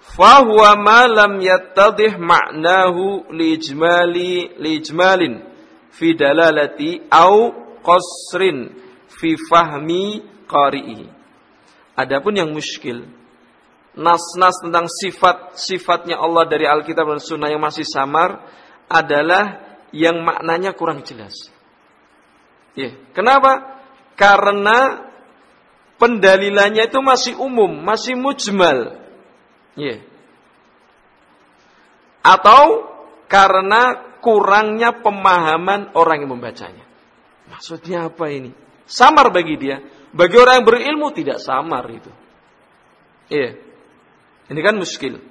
fahuwa 0.01 0.77
ma 0.81 1.05
lam 1.09 1.41
yattadih 1.41 2.17
ma'nahu 2.17 3.33
lijmali 3.33 4.57
lijmalin 4.61 5.45
fi 5.93 6.17
dalalati 6.17 7.05
au 7.13 7.53
qasrin 7.85 8.73
fi 9.09 9.37
fahmi 9.37 10.25
qari'i. 10.49 11.09
Adapun 11.93 12.33
yang 12.41 12.51
muskil, 12.51 13.05
nas-nas 13.93 14.57
tentang 14.65 14.89
sifat-sifatnya 14.89 16.17
Allah 16.17 16.49
dari 16.49 16.65
Alkitab 16.65 17.05
dan 17.05 17.21
Sunnah 17.21 17.53
yang 17.53 17.61
masih 17.61 17.85
samar 17.85 18.41
adalah 18.89 19.61
yang 19.93 20.25
maknanya 20.25 20.73
kurang 20.73 21.05
jelas. 21.05 21.53
Ya, 22.73 22.97
kenapa? 23.13 23.85
Karena 24.17 25.12
pendalilannya 26.03 26.91
itu 26.91 26.99
masih 26.99 27.39
umum, 27.39 27.71
masih 27.79 28.19
mujmal. 28.19 28.99
Ya. 29.79 30.03
Atau 32.27 32.91
karena 33.31 34.03
kurangnya 34.19 34.99
pemahaman 34.99 35.95
orang 35.95 36.27
yang 36.27 36.35
membacanya. 36.35 36.83
Maksudnya 37.47 38.11
apa 38.11 38.27
ini? 38.35 38.51
Samar 38.83 39.31
bagi 39.31 39.55
dia. 39.55 39.79
Bagi 40.11 40.35
orang 40.35 40.61
yang 40.61 40.67
berilmu 40.67 41.09
tidak 41.15 41.39
samar 41.39 41.87
itu. 41.87 42.11
Iya. 43.31 43.63
Ini 44.51 44.61
kan 44.61 44.75
muskil. 44.75 45.23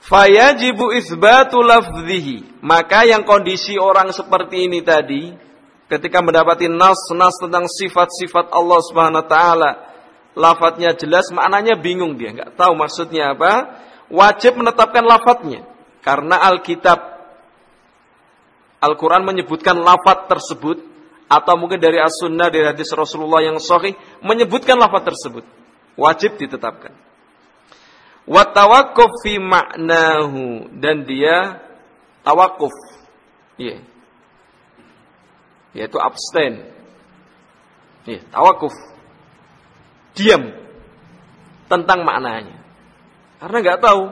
Fayajibu 0.00 0.88
isbatu 0.96 1.60
lafzihi. 1.60 2.64
Maka 2.64 3.04
yang 3.04 3.28
kondisi 3.28 3.76
orang 3.76 4.10
seperti 4.10 4.66
ini 4.66 4.80
tadi, 4.82 5.51
ketika 5.88 6.20
mendapati 6.20 6.66
nas-nas 6.70 7.38
tentang 7.40 7.66
sifat-sifat 7.66 8.52
Allah 8.52 8.80
Subhanahu 8.84 9.22
wa 9.22 9.28
taala, 9.28 9.70
lafadznya 10.36 10.94
jelas, 10.94 11.30
maknanya 11.34 11.78
bingung 11.78 12.18
dia, 12.18 12.34
nggak 12.34 12.54
tahu 12.58 12.76
maksudnya 12.76 13.32
apa, 13.34 13.82
wajib 14.12 14.58
menetapkan 14.60 15.02
lafadznya. 15.02 15.64
Karena 16.02 16.34
Alkitab 16.50 16.98
Al-Quran 18.82 19.22
menyebutkan 19.22 19.78
lafadz 19.78 20.26
tersebut 20.26 20.82
atau 21.32 21.54
mungkin 21.56 21.80
dari 21.80 21.96
as-sunnah 21.96 22.52
dari 22.52 22.68
hadis 22.68 22.92
Rasulullah 22.92 23.40
yang 23.40 23.56
sahih 23.56 23.96
menyebutkan 24.20 24.76
lafaz 24.76 25.16
tersebut 25.16 25.44
wajib 25.96 26.36
ditetapkan 26.36 26.92
wa 28.28 28.44
fi 29.24 29.40
ma'nahu 29.40 30.68
dan 30.76 31.08
dia 31.08 31.56
tawakuf 32.20 32.74
yeah. 33.56 33.80
Yaitu 35.72 35.96
abstain 36.00 36.64
yeah, 38.04 38.22
tawakuf 38.28 38.72
diam 40.16 40.52
tentang 41.68 42.04
maknanya 42.04 42.60
karena 43.40 43.56
nggak 43.64 43.80
tahu 43.80 44.02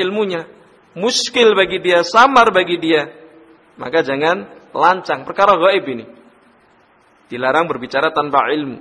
ilmunya 0.00 0.48
muskil 0.96 1.52
bagi 1.52 1.80
dia 1.80 2.04
samar 2.04 2.52
bagi 2.52 2.80
dia 2.80 3.12
maka 3.76 4.00
jangan 4.04 4.48
lancang 4.72 5.24
perkara 5.28 5.56
gaib 5.60 5.84
ini 5.88 6.22
Dilarang 7.32 7.64
berbicara 7.64 8.12
tanpa 8.12 8.44
ilmu. 8.52 8.76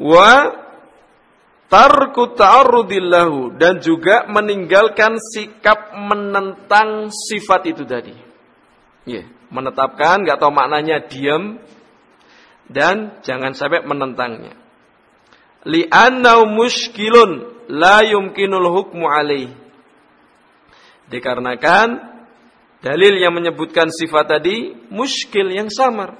Wa 0.00 0.48
tarku 1.68 2.32
ta'arrudillahu 2.32 3.60
dan 3.60 3.84
juga 3.84 4.24
meninggalkan 4.24 5.20
sikap 5.20 5.92
menentang 5.92 7.12
sifat 7.12 7.68
itu 7.68 7.84
tadi. 7.84 8.16
Ya, 9.04 9.20
yeah. 9.20 9.26
Menetapkan 9.50 10.22
nggak 10.22 10.38
tahu 10.38 10.54
maknanya 10.54 11.04
diam 11.06 11.58
dan 12.70 13.18
jangan 13.26 13.52
sampai 13.52 13.82
menentangnya. 13.82 14.54
Li'annau 15.66 16.48
muskilun 16.48 17.66
la 17.68 18.06
yumkinul 18.06 18.70
hukmu 18.70 19.04
alaih. 19.04 19.52
Dikarenakan 21.10 22.10
Dalil 22.80 23.20
yang 23.20 23.36
menyebutkan 23.36 23.92
sifat 23.92 24.40
tadi 24.40 24.72
muskil 24.88 25.52
yang 25.52 25.68
samar. 25.68 26.16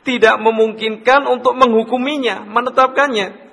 Tidak 0.00 0.40
memungkinkan 0.40 1.28
untuk 1.28 1.52
menghukuminya, 1.60 2.48
menetapkannya. 2.48 3.47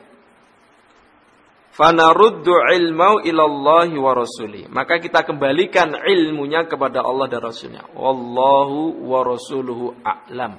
Fanaruddu 1.75 2.55
ilmau 2.71 3.19
ilallahi 3.19 3.95
wa 3.99 4.11
rasuli. 4.15 4.63
Maka 4.71 5.03
kita 5.03 5.27
kembalikan 5.27 5.91
ilmunya 5.91 6.63
kepada 6.65 7.03
Allah 7.03 7.27
dan 7.27 7.43
Rasulnya. 7.43 7.83
Wallahu 7.91 9.03
wa 9.03 9.19
rasuluhu 9.27 9.99
a'lam. 9.99 10.55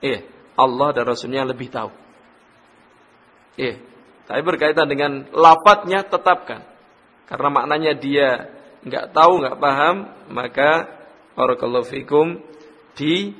Eh, 0.00 0.24
Allah 0.56 0.88
dan 0.96 1.04
Rasulnya 1.04 1.44
lebih 1.44 1.68
tahu. 1.68 1.92
Eh, 3.60 3.76
tapi 4.24 4.40
berkaitan 4.40 4.88
dengan 4.88 5.28
lapatnya 5.32 6.04
tetapkan. 6.08 6.64
Karena 7.28 7.48
maknanya 7.52 7.92
dia 7.92 8.48
nggak 8.86 9.12
tahu, 9.12 9.44
nggak 9.44 9.58
paham, 9.60 9.96
maka 10.32 10.88
barakallahu 11.36 11.84
fikum 11.84 12.40
di 12.96 13.34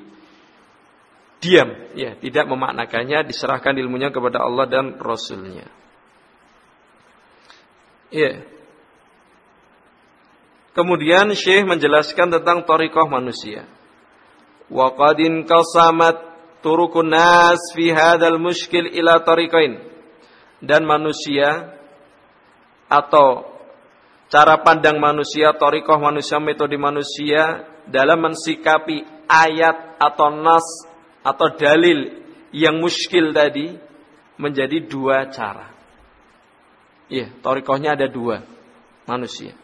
diam, 1.40 1.68
ya, 1.94 2.18
tidak 2.18 2.44
memaknakannya, 2.50 3.24
diserahkan 3.28 3.76
ilmunya 3.78 4.10
kepada 4.10 4.42
Allah 4.42 4.66
dan 4.66 4.98
Rasulnya. 4.98 5.85
Ya. 8.10 8.46
Kemudian 10.76 11.32
Syekh 11.32 11.64
menjelaskan 11.64 12.36
tentang 12.36 12.68
torikoh 12.68 13.08
manusia. 13.08 13.64
Wa 14.68 14.92
qadin 14.92 15.48
qasamat 15.48 16.20
turukun 16.60 17.16
nas 17.16 17.60
fi 17.72 17.90
hadzal 17.94 18.36
muskil 18.36 18.84
ila 18.92 19.24
tariqain. 19.24 19.80
Dan 20.60 20.84
manusia 20.84 21.76
atau 22.92 23.56
cara 24.28 24.60
pandang 24.60 24.98
manusia, 24.98 25.54
torikoh 25.56 26.00
manusia, 26.00 26.36
metode 26.40 26.76
manusia 26.76 27.66
dalam 27.86 28.20
mensikapi 28.30 29.04
ayat 29.28 30.00
atau 30.00 30.28
nas 30.32 30.66
atau 31.22 31.56
dalil 31.58 32.22
yang 32.54 32.78
muskil 32.78 33.34
tadi 33.34 33.74
menjadi 34.38 34.84
dua 34.86 35.28
cara. 35.32 35.75
Iya, 37.06 37.30
torikohnya 37.38 37.94
ada 37.94 38.10
dua 38.10 38.42
manusia. 39.06 39.54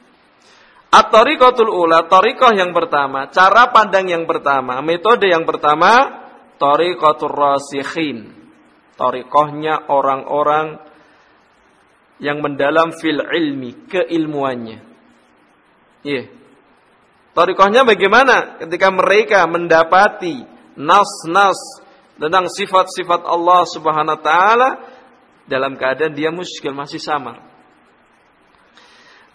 At-tariqatul 0.93 1.73
ula, 1.73 2.05
torikoh 2.07 2.53
yang 2.53 2.77
pertama, 2.77 3.33
cara 3.33 3.73
pandang 3.73 4.13
yang 4.13 4.29
pertama, 4.29 4.85
metode 4.85 5.25
yang 5.27 5.49
pertama, 5.49 6.23
tariqatul 6.61 7.33
rasikhin. 7.33 8.29
Torikohnya 8.95 9.89
orang-orang 9.89 10.77
yang 12.21 12.45
mendalam 12.45 12.93
fil 12.95 13.25
ilmi, 13.25 13.89
keilmuannya. 13.89 14.79
Iya. 16.05 16.23
Torikohnya 17.33 17.89
bagaimana 17.89 18.61
ketika 18.61 18.93
mereka 18.93 19.49
mendapati 19.49 20.45
nas-nas 20.77 21.57
tentang 22.21 22.53
sifat-sifat 22.53 23.25
Allah 23.25 23.65
subhanahu 23.65 24.21
wa 24.21 24.23
ta'ala, 24.23 24.71
dalam 25.53 25.77
keadaan 25.77 26.17
dia 26.17 26.33
muskil 26.33 26.73
masih 26.73 26.97
samar. 26.97 27.45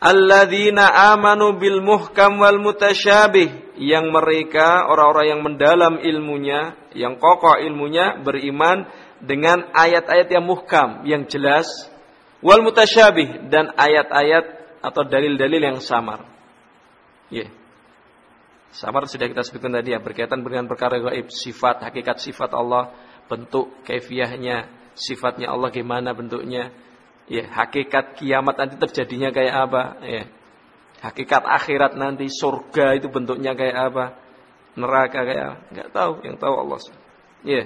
Alladzina 0.01 1.13
amanu 1.13 1.57
bil 1.57 1.81
muhkam 1.81 2.41
wal 2.41 2.57
mutasyabih 2.61 3.77
yang 3.81 4.09
mereka 4.09 4.89
orang-orang 4.89 5.25
yang 5.37 5.41
mendalam 5.45 5.93
ilmunya, 6.01 6.77
yang 6.97 7.17
kokoh 7.17 7.57
ilmunya 7.61 8.21
beriman 8.21 8.89
dengan 9.21 9.69
ayat-ayat 9.73 10.29
yang 10.29 10.45
muhkam, 10.45 11.05
yang 11.05 11.25
jelas 11.29 11.69
wal 12.41 12.61
mutasyabih 12.61 13.49
dan 13.49 13.73
ayat-ayat 13.73 14.45
atau 14.81 15.01
dalil-dalil 15.05 15.61
yang 15.61 15.77
samar. 15.81 16.25
Ya. 17.33 17.45
Yeah. 17.45 17.49
Samar 18.77 19.09
sudah 19.09 19.25
kita 19.25 19.41
sebutkan 19.41 19.73
tadi 19.73 19.95
ya 19.95 19.99
berkaitan 20.03 20.45
dengan 20.45 20.69
perkara 20.69 21.01
gaib, 21.01 21.33
sifat, 21.33 21.81
hakikat 21.81 22.21
sifat 22.21 22.53
Allah, 22.53 22.93
bentuk, 23.25 23.73
kaifiahnya, 23.81 24.69
sifatnya 24.97 25.53
Allah 25.53 25.69
gimana 25.69 26.17
bentuknya, 26.17 26.73
ya 27.29 27.45
hakikat 27.45 28.17
kiamat 28.17 28.57
nanti 28.57 28.75
terjadinya 28.81 29.29
kayak 29.29 29.55
apa, 29.69 29.83
ya 30.01 30.23
hakikat 31.05 31.45
akhirat 31.45 31.93
nanti 31.93 32.25
surga 32.27 32.97
itu 32.97 33.07
bentuknya 33.13 33.53
kayak 33.53 33.77
apa, 33.93 34.05
neraka 34.73 35.19
kayak 35.21 35.43
apa, 35.45 35.57
nggak 35.69 35.89
tahu, 35.93 36.13
yang 36.25 36.35
tahu 36.41 36.53
Allah. 36.57 36.77
Ya. 37.45 37.63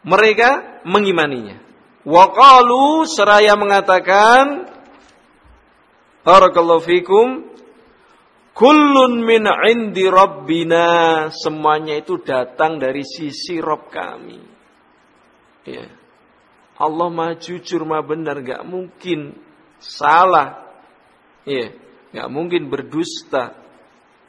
Mereka 0.00 0.80
mengimaninya. 0.88 1.60
Waqalu 2.08 3.04
seraya 3.04 3.52
mengatakan 3.60 4.70
Barakallahu 6.20 6.84
fikum 6.84 7.49
Kullun 8.54 9.22
min 9.22 9.46
indi 9.46 10.04
rabbina. 10.10 11.28
Semuanya 11.30 11.96
itu 11.96 12.18
datang 12.20 12.76
dari 12.82 13.06
sisi 13.06 13.62
Rob 13.62 13.88
kami. 13.88 14.40
Ya. 15.64 15.86
Allah 16.80 17.08
mah 17.12 17.36
jujur 17.38 17.84
mah 17.86 18.02
benar. 18.02 18.42
Gak 18.42 18.66
mungkin 18.66 19.38
salah. 19.78 20.66
Ya. 21.46 21.72
Gak 22.10 22.28
mungkin 22.28 22.68
berdusta. 22.68 23.54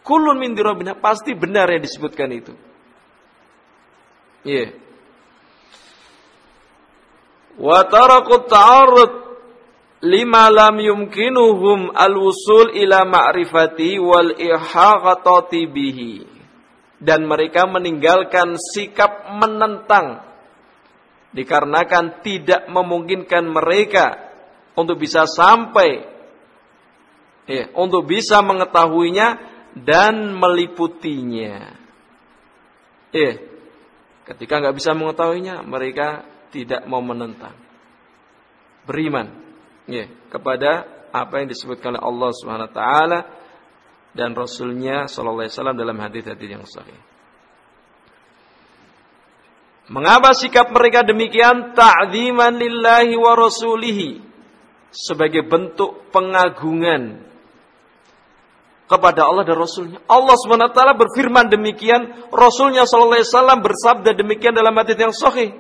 Kullun 0.06 0.38
min 0.38 0.54
indi 0.54 0.62
rabbina. 0.62 0.94
Pasti 0.96 1.34
benar 1.34 1.68
yang 1.74 1.82
disebutkan 1.82 2.30
itu. 2.32 2.54
Ya. 4.46 4.74
Wa 7.62 7.84
tarakut 7.90 8.48
ta'arud 8.48 9.31
lima 10.02 10.50
lam 10.50 10.82
yumkinuhum 10.82 11.94
al-wusul 11.94 12.74
ila 12.74 13.06
ma'rifati 13.06 14.02
wal 14.02 14.34
ihaqatati 14.34 15.70
bihi 15.70 16.14
dan 16.98 17.26
mereka 17.30 17.70
meninggalkan 17.70 18.58
sikap 18.58 19.30
menentang 19.38 20.26
dikarenakan 21.34 22.22
tidak 22.26 22.66
memungkinkan 22.68 23.46
mereka 23.46 24.34
untuk 24.74 24.98
bisa 24.98 25.30
sampai 25.30 26.02
ya, 27.46 27.70
untuk 27.78 28.10
bisa 28.10 28.42
mengetahuinya 28.42 29.38
dan 29.78 30.36
meliputinya. 30.36 31.78
Ya, 33.12 33.32
ketika 34.28 34.60
nggak 34.60 34.76
bisa 34.76 34.92
mengetahuinya, 34.96 35.64
mereka 35.64 36.24
tidak 36.52 36.84
mau 36.88 37.04
menentang. 37.04 37.56
Beriman 38.88 39.41
ya, 39.92 40.06
kepada 40.32 40.88
apa 41.12 41.44
yang 41.44 41.52
disebutkan 41.52 42.00
oleh 42.00 42.02
Allah 42.02 42.30
Subhanahu 42.32 42.68
wa 42.72 42.74
taala 42.74 43.20
dan 44.16 44.32
rasulnya 44.36 45.08
sallallahu 45.08 45.44
alaihi 45.44 45.56
wasallam 45.56 45.78
dalam 45.78 45.98
hadis-hadis 46.00 46.50
yang 46.50 46.66
sahih. 46.68 47.00
Mengapa 49.92 50.32
sikap 50.32 50.72
mereka 50.72 51.04
demikian? 51.04 51.76
Ta'ziman 51.76 52.56
lillahi 52.56 53.12
wa 53.20 53.36
rasulihi 53.36 54.24
sebagai 54.92 55.44
bentuk 55.44 56.08
pengagungan 56.16 57.28
kepada 58.88 59.28
Allah 59.28 59.44
dan 59.48 59.60
Rasulnya. 59.60 60.00
Allah 60.08 60.36
swt 60.36 60.80
berfirman 60.96 61.48
demikian, 61.48 62.28
Rasulnya 62.32 62.84
Sallallahu 62.84 63.20
Alaihi 63.20 63.32
Wasallam 63.32 63.60
bersabda 63.64 64.12
demikian 64.16 64.52
dalam 64.52 64.76
hadis 64.76 65.00
yang 65.00 65.16
sahih. 65.16 65.56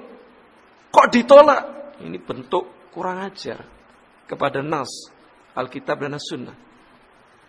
Kok 0.91 1.07
ditolak? 1.11 1.95
Ini 2.03 2.19
bentuk 2.19 2.91
kurang 2.91 3.23
ajar 3.23 3.80
kepada 4.31 4.63
nas 4.63 5.11
Alkitab 5.51 5.99
dan 5.99 6.15
As-Sunnah. 6.15 6.55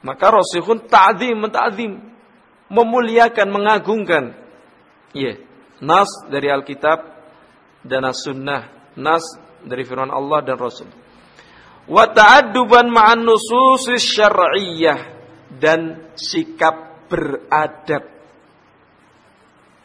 Maka 0.02 0.34
Rasulun 0.34 0.82
ta'zim, 0.90 1.38
menta'zim, 1.38 1.92
memuliakan, 2.66 3.48
mengagungkan. 3.54 4.24
Ya, 5.14 5.22
yeah. 5.22 5.36
nas 5.78 6.10
dari 6.26 6.50
Alkitab 6.50 7.06
dan 7.86 8.02
As-Sunnah, 8.02 8.90
nas 8.98 9.22
dari 9.62 9.86
firman 9.86 10.10
Allah 10.10 10.42
dan 10.42 10.58
Rasul. 10.58 10.90
Wa 11.86 12.10
ta'adduban 12.10 12.90
ma'an 12.90 13.22
nusus 13.22 13.86
syar'iyyah 14.02 14.98
dan 15.54 16.10
sikap 16.18 17.06
beradab. 17.06 18.10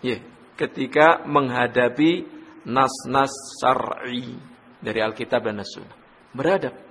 Ya, 0.01 0.17
yeah. 0.17 0.19
ketika 0.57 1.21
menghadapi 1.29 2.25
nas-nas 2.65 3.61
syar'i 3.61 4.33
dari 4.81 4.99
Alkitab 5.05 5.45
dan 5.45 5.61
As-Sunnah. 5.61 5.97
Beradab. 6.33 6.86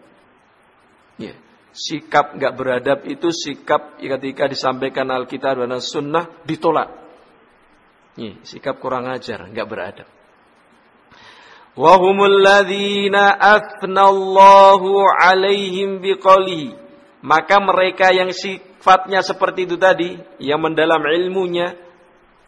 Ya. 1.17 1.35
Sikap 1.77 2.41
nggak 2.41 2.57
beradab 2.57 2.99
itu 3.05 3.29
sikap 3.29 4.01
ketika 4.01 4.49
disampaikan 4.49 5.13
Alkitab 5.13 5.61
dan 5.61 5.77
Sunnah 5.85 6.25
ditolak. 6.49 6.89
Ya, 8.17 8.33
sikap 8.49 8.81
kurang 8.81 9.13
ajar, 9.13 9.45
nggak 9.53 9.69
beradab. 9.69 10.09
Wahumul 11.77 12.41
ladzina 12.41 13.37
athnallahu 13.37 15.05
alaihim 15.21 16.01
biqalihi. 16.01 16.73
Maka 17.21 17.61
mereka 17.61 18.09
yang 18.17 18.33
sifatnya 18.33 19.21
seperti 19.21 19.69
itu 19.69 19.77
tadi, 19.77 20.17
yang 20.41 20.65
mendalam 20.65 21.05
ilmunya, 21.05 21.77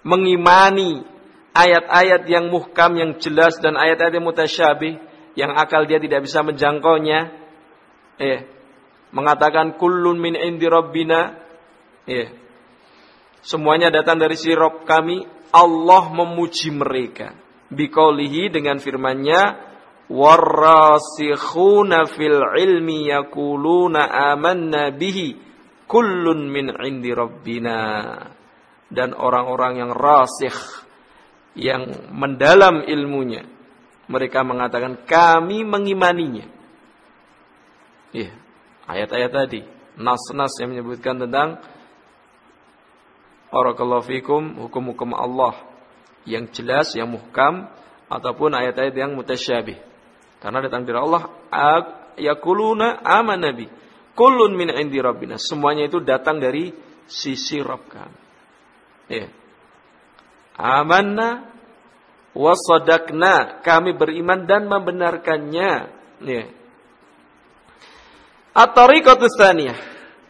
mengimani 0.09 1.05
ayat-ayat 1.53 2.25
yang 2.25 2.49
muhkam, 2.49 2.97
yang 2.97 3.11
jelas 3.21 3.61
dan 3.61 3.77
ayat-ayat 3.77 4.17
yang 4.17 4.25
mutasyabih, 4.25 4.97
yang 5.37 5.53
akal 5.53 5.85
dia 5.85 6.01
tidak 6.01 6.25
bisa 6.25 6.41
menjangkaunya, 6.41 7.29
eh, 8.17 8.49
mengatakan 9.15 9.77
kullun 9.81 10.19
min 10.21 10.35
indi 10.37 10.67
rabbina. 10.69 11.37
Ya 12.09 12.33
semuanya 13.45 13.93
datang 13.93 14.21
dari 14.21 14.37
si 14.37 14.53
Rob 14.53 14.85
kami. 14.85 15.25
Allah 15.49 16.13
memuji 16.13 16.69
mereka. 16.69 17.33
Biqaulihi 17.73 18.53
dengan 18.53 18.77
firman-Nya 18.81 19.41
warasikhuna 20.09 22.05
fil 22.09 22.41
ilmi 22.41 23.09
yaquluna 23.09 24.09
amanna 24.33 24.93
bihi 24.93 25.37
kullun 25.89 26.49
min 26.53 26.69
indi 26.85 27.13
rabbina. 27.13 27.81
Dan 28.89 29.13
orang-orang 29.13 29.85
yang 29.85 29.93
rasikh 29.93 30.89
yang 31.57 32.13
mendalam 32.13 32.85
ilmunya 32.89 33.45
mereka 34.09 34.41
mengatakan 34.43 35.05
kami 35.05 35.63
mengimaninya. 35.63 36.49
Iya, 38.17 38.33
ayat-ayat 38.89 39.31
tadi, 39.31 39.61
nas-nas 40.01 40.57
yang 40.59 40.73
menyebutkan 40.75 41.21
tentang 41.21 41.61
Barakallahu 43.49 44.05
fikum 44.05 44.61
hukum-hukum 44.69 45.17
Allah 45.17 45.57
yang 46.29 46.53
jelas, 46.53 46.93
yang 46.93 47.09
muhkam 47.09 47.65
ataupun 48.13 48.53
ayat-ayat 48.53 48.93
yang 48.93 49.17
mutasyabih. 49.17 49.81
Karena 50.39 50.61
datang 50.61 50.85
dari 50.85 51.01
Allah 51.01 51.33
yakuluna 52.21 53.01
aman 53.01 53.41
nabi. 53.41 53.67
Kullun 54.13 54.53
min 54.53 54.69
indi 54.75 55.01
rabbina. 55.01 55.41
Semuanya 55.41 55.89
itu 55.89 56.05
datang 56.05 56.43
dari 56.43 56.75
sisi 57.09 57.63
Rabb 57.65 57.89
kami. 57.89 58.21
Ya. 59.09 59.27
Amanna 60.59 61.49
wasadakna. 62.37 63.65
Kami 63.65 63.97
beriman 63.97 64.45
dan 64.45 64.69
membenarkannya. 64.69 65.73
Ya. 66.27 66.45
At-tariqatus. 68.59 69.39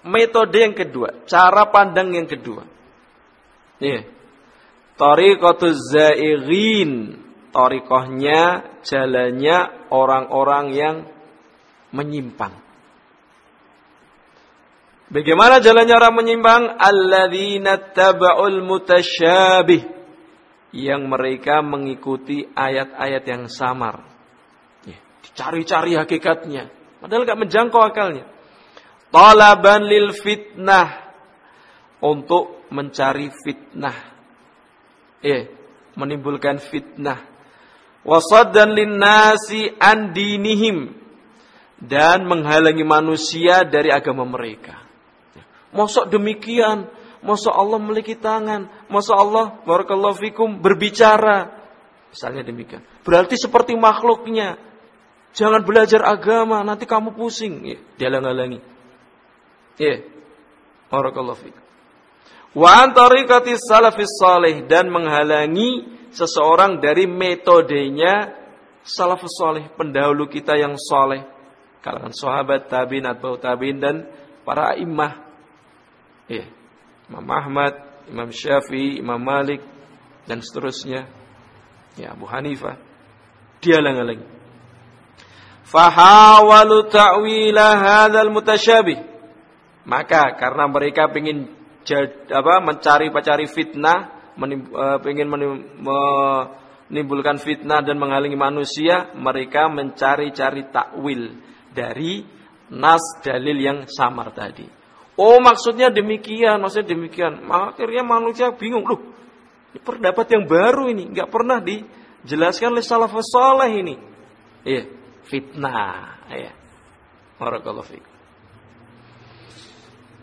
Metode 0.04 0.58
yang 0.60 0.76
kedua, 0.76 1.24
cara 1.24 1.72
pandang 1.72 2.12
yang 2.12 2.28
kedua. 2.28 2.68
Ya. 3.80 4.04
Tariqatuz 5.00 5.96
zaighin. 5.96 7.24
Tariqahnya, 7.48 8.76
jalannya 8.84 9.88
orang-orang 9.88 10.66
yang 10.76 10.96
menyimpang. 11.96 12.52
Bagaimana 15.08 15.64
jalannya 15.64 15.94
orang 15.96 16.14
menyimpang? 16.20 16.62
Alladzina 16.76 17.80
taba'ul 17.96 18.60
mutasyabih. 18.60 19.96
Yang 20.76 21.02
mereka 21.08 21.64
mengikuti 21.64 22.44
ayat-ayat 22.44 23.24
yang 23.24 23.48
samar. 23.48 24.04
Ya, 24.84 25.00
dicari-cari 25.24 25.96
hakikatnya. 25.96 26.77
Padahal 26.98 27.26
gak 27.26 27.40
menjangkau 27.40 27.80
akalnya. 27.82 28.26
Talaban 29.14 29.86
lil 29.86 30.12
fitnah. 30.14 31.08
Untuk 31.98 32.70
mencari 32.70 33.30
fitnah. 33.34 33.98
Eh, 35.18 35.50
menimbulkan 35.98 36.62
fitnah. 36.62 37.26
Wasaddan 38.06 38.70
lin 38.70 39.02
nasi 39.02 39.66
an 39.78 40.14
dinihim. 40.14 40.94
Dan 41.78 42.26
menghalangi 42.26 42.82
manusia 42.82 43.62
dari 43.62 43.90
agama 43.94 44.26
mereka. 44.26 44.82
Mosok 45.70 46.10
demikian. 46.10 46.90
Mosok 47.22 47.54
Allah 47.54 47.78
memiliki 47.82 48.14
tangan. 48.14 48.86
Mosok 48.90 49.16
Allah, 49.18 49.46
fikum, 50.18 50.58
berbicara. 50.62 51.58
Misalnya 52.10 52.42
demikian. 52.46 52.82
Berarti 53.02 53.34
seperti 53.38 53.74
makhluknya. 53.74 54.67
Jangan 55.36 55.62
belajar 55.64 56.00
agama, 56.04 56.64
nanti 56.64 56.88
kamu 56.88 57.12
pusing. 57.12 57.64
Ya, 57.66 57.78
dihalang-halangi. 58.00 58.60
Ya. 59.76 60.02
Barakallahu 60.88 61.38
fikum. 61.38 61.62
Wa 62.56 62.82
an 62.82 62.96
tariqati 62.96 63.54
salafis 63.60 64.08
salih 64.16 64.64
dan 64.64 64.88
menghalangi 64.88 65.84
seseorang 66.16 66.80
dari 66.80 67.04
metodenya 67.04 68.32
salafus 68.80 69.36
salih, 69.36 69.68
pendahulu 69.76 70.26
kita 70.32 70.56
yang 70.56 70.74
saleh, 70.80 71.28
kalangan 71.84 72.16
sahabat, 72.16 72.72
tabi'in, 72.72 73.04
atba'u 73.04 73.36
tabi'in 73.36 73.78
dan 73.78 73.96
para 74.48 74.74
imam. 74.80 75.12
Ya. 76.26 76.48
Imam 77.08 77.24
Ahmad, 77.28 78.04
Imam 78.08 78.28
Syafi'i, 78.28 79.00
Imam 79.00 79.20
Malik 79.20 79.64
dan 80.28 80.44
seterusnya. 80.44 81.08
Ya, 81.96 82.12
Abu 82.12 82.28
Hanifah. 82.28 82.76
Dihalang-halangi 83.64 84.37
fahawalu 85.68 86.88
ta'wila 86.88 87.66
hadzal 87.76 88.32
mutasyabih 88.32 88.98
maka 89.88 90.36
karena 90.36 90.64
mereka 90.68 91.08
ingin 91.12 91.48
apa 92.28 92.60
mencari 92.60 93.08
pacari 93.08 93.48
fitnah 93.48 94.12
ingin 95.08 95.28
menimbulkan 96.92 97.40
fitnah 97.40 97.80
dan 97.80 97.96
menghalangi 97.96 98.36
manusia 98.36 99.08
mereka 99.16 99.72
mencari-cari 99.72 100.68
takwil 100.68 101.40
dari 101.72 102.20
nas 102.68 103.00
dalil 103.24 103.56
yang 103.56 103.78
samar 103.88 104.36
tadi. 104.36 104.68
Oh 105.16 105.40
maksudnya 105.40 105.88
demikian 105.88 106.60
maksudnya 106.60 106.92
demikian. 106.92 107.48
Akhirnya 107.48 108.04
manusia 108.04 108.52
bingung 108.52 108.84
loh 108.84 109.00
ini 109.72 109.80
pendapat 109.80 110.28
yang 110.36 110.44
baru 110.44 110.92
ini 110.92 111.16
nggak 111.16 111.32
pernah 111.32 111.64
dijelaskan 111.64 112.76
oleh 112.76 112.84
salafus 112.84 113.32
saleh 113.32 113.72
ini. 113.72 113.96
Iya 114.68 114.97
fitnah 115.28 116.24
ya. 116.32 116.52
Barakallahu 117.38 117.86
fikum 117.86 118.18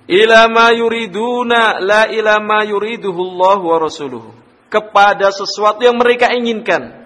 ila 0.05 0.45
ma 0.49 0.69
yuriduna 0.69 1.81
la 1.81 2.05
ila 2.09 2.37
ma 2.41 2.61
yuriduhu 2.61 3.19
Allah 3.33 3.59
wa 3.61 3.77
rasuluhu. 3.81 4.31
Kepada 4.69 5.31
sesuatu 5.31 5.85
yang 5.85 5.97
mereka 5.97 6.33
inginkan. 6.33 7.05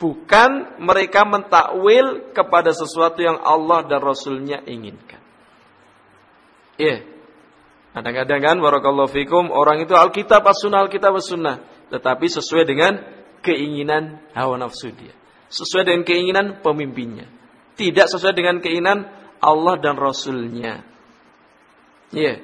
Bukan 0.00 0.80
mereka 0.80 1.28
mentakwil 1.28 2.32
kepada 2.32 2.72
sesuatu 2.72 3.20
yang 3.20 3.36
Allah 3.36 3.84
dan 3.84 4.00
Rasulnya 4.00 4.64
inginkan. 4.64 5.20
Iya. 6.80 6.88
Yeah. 6.88 7.00
kadang-kadang 7.90 8.40
kan 8.40 8.56
barakallahu 8.64 9.12
fikum 9.12 9.52
orang 9.52 9.84
itu 9.84 9.92
Alkitab 9.92 10.40
as-sunnah 10.40 10.88
Alkitab 10.88 11.12
as-sunnah. 11.20 11.60
Tetapi 11.92 12.26
sesuai 12.32 12.64
dengan 12.64 12.96
keinginan 13.44 14.24
hawa 14.32 14.56
nafsu 14.56 14.88
dia 14.96 15.19
sesuai 15.50 15.84
dengan 15.84 16.02
keinginan 16.06 16.46
pemimpinnya. 16.62 17.26
Tidak 17.74 18.06
sesuai 18.06 18.32
dengan 18.32 18.62
keinginan 18.62 19.10
Allah 19.42 19.74
dan 19.82 19.98
Rasulnya. 19.98 20.86
Ya, 22.10 22.22
yeah. 22.22 22.36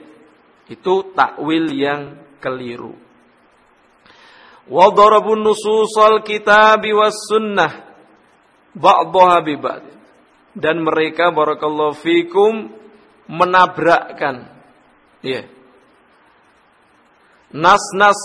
itu 0.67 1.15
takwil 1.15 1.71
yang 1.71 2.19
keliru. 2.43 2.95
Wadarabun 4.67 5.47
nususal 5.47 6.27
kitab 6.27 6.83
was 6.83 7.15
sunnah 7.31 7.87
ba'daha 8.75 9.39
bi 9.47 9.55
Dan 10.59 10.83
mereka 10.83 11.31
barakallahu 11.31 11.95
fikum 11.95 12.75
menabrakkan 13.27 14.51
ya 15.23 15.43
yeah. 15.43 15.45
nas-nas 17.51 18.19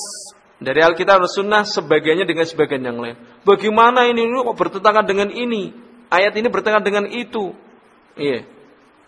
dari 0.62 0.82
Alkitab 0.86 1.26
dan 1.26 1.30
Sunnah 1.30 1.64
sebagiannya 1.66 2.26
dengan 2.30 2.46
sebagian 2.46 2.86
yang 2.86 3.02
lain. 3.02 3.18
Bagaimana 3.42 4.06
ini, 4.06 4.28
ini 4.28 4.38
kok 4.42 4.58
bertentangan 4.58 5.06
dengan 5.06 5.30
ini? 5.34 5.74
Ayat 6.12 6.38
ini 6.38 6.48
bertentangan 6.52 6.86
dengan 6.86 7.06
itu. 7.10 7.56
Iya. 8.18 8.46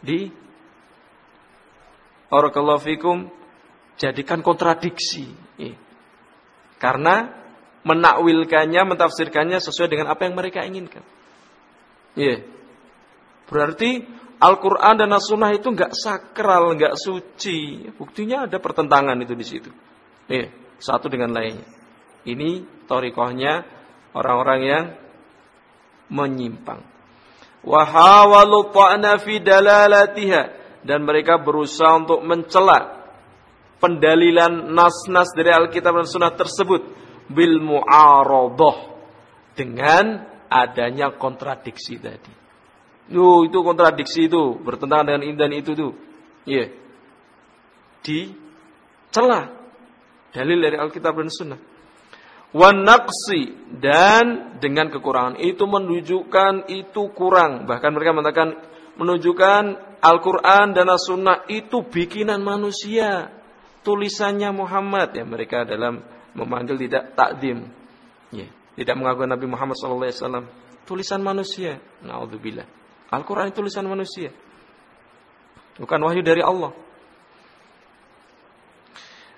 Di 0.04 0.32
Barakallahu 2.34 2.82
fikum 2.82 3.30
jadikan 4.02 4.42
kontradiksi. 4.42 5.30
Iya. 5.62 5.78
Karena 6.82 7.30
menakwilkannya, 7.86 8.82
mentafsirkannya 8.90 9.62
sesuai 9.62 9.94
dengan 9.94 10.10
apa 10.10 10.26
yang 10.26 10.34
mereka 10.34 10.66
inginkan. 10.66 11.06
Iya. 12.18 12.42
Berarti 13.46 14.02
Al-Quran 14.42 14.98
dan 14.98 15.14
As-Sunnah 15.14 15.54
itu 15.54 15.70
nggak 15.70 15.94
sakral, 15.94 16.74
nggak 16.74 16.98
suci. 16.98 17.86
Buktinya 17.94 18.50
ada 18.50 18.58
pertentangan 18.58 19.16
itu 19.22 19.38
di 19.38 19.46
situ. 19.46 19.70
Iya 20.26 20.64
satu 20.84 21.08
dengan 21.08 21.32
lainnya. 21.32 21.64
Ini 22.28 22.84
torikohnya 22.92 23.64
orang-orang 24.14 24.60
yang 24.64 24.86
menyimpang. 26.10 26.82
Wahawalu 27.64 28.70
fi 29.24 29.40
dalalatiha 29.40 30.42
dan 30.84 31.08
mereka 31.08 31.40
berusaha 31.40 31.96
untuk 31.96 32.20
mencela 32.22 33.08
pendalilan 33.80 34.72
nas-nas 34.72 35.32
dari 35.32 35.52
Alkitab 35.52 36.04
dan 36.04 36.08
Sunnah 36.08 36.34
tersebut 36.36 36.82
bil 37.32 37.64
mu'aradah 37.64 38.78
dengan 39.56 40.28
adanya 40.52 41.16
kontradiksi 41.16 42.00
tadi. 42.00 42.34
Yo, 43.12 43.44
itu 43.48 43.60
kontradiksi 43.64 44.28
itu 44.32 44.60
bertentangan 44.60 45.08
dengan 45.08 45.24
ini 45.28 45.36
dan 45.36 45.52
itu 45.52 45.72
tuh. 45.76 45.92
Iya. 46.48 46.68
Yeah. 46.68 46.70
Dicela 48.04 49.64
Dalil 50.34 50.60
dari 50.66 50.76
Alkitab 50.82 51.14
dan 51.14 51.30
Sunnah. 51.30 51.62
Wanaksi 52.54 53.50
dan 53.82 54.58
dengan 54.62 54.94
kekurangan 54.94 55.42
itu 55.42 55.66
menunjukkan 55.66 56.70
itu 56.70 57.10
kurang. 57.18 57.66
Bahkan 57.66 57.90
mereka 57.90 58.14
mengatakan 58.14 58.50
menunjukkan 58.94 59.64
Al-Quran 59.98 60.78
dan 60.78 60.86
As-Sunnah 60.86 61.50
itu 61.50 61.82
bikinan 61.82 62.46
manusia. 62.46 63.34
Tulisannya 63.82 64.54
Muhammad. 64.54 65.18
Ya 65.18 65.26
mereka 65.26 65.66
dalam 65.66 66.06
memanggil 66.38 66.78
tidak 66.78 67.18
takdim. 67.18 67.74
Ya, 68.30 68.48
tidak 68.78 68.96
mengakui 69.02 69.26
Nabi 69.26 69.46
Muhammad 69.50 69.74
SAW. 69.74 70.46
tulisan 70.86 71.26
manusia. 71.26 71.82
Naudzubillah. 72.06 72.70
Al-Quran 73.10 73.50
tulisan 73.50 73.90
manusia. 73.90 74.30
Bukan 75.82 76.00
wahyu 76.06 76.22
dari 76.22 76.46
Allah. 76.46 76.83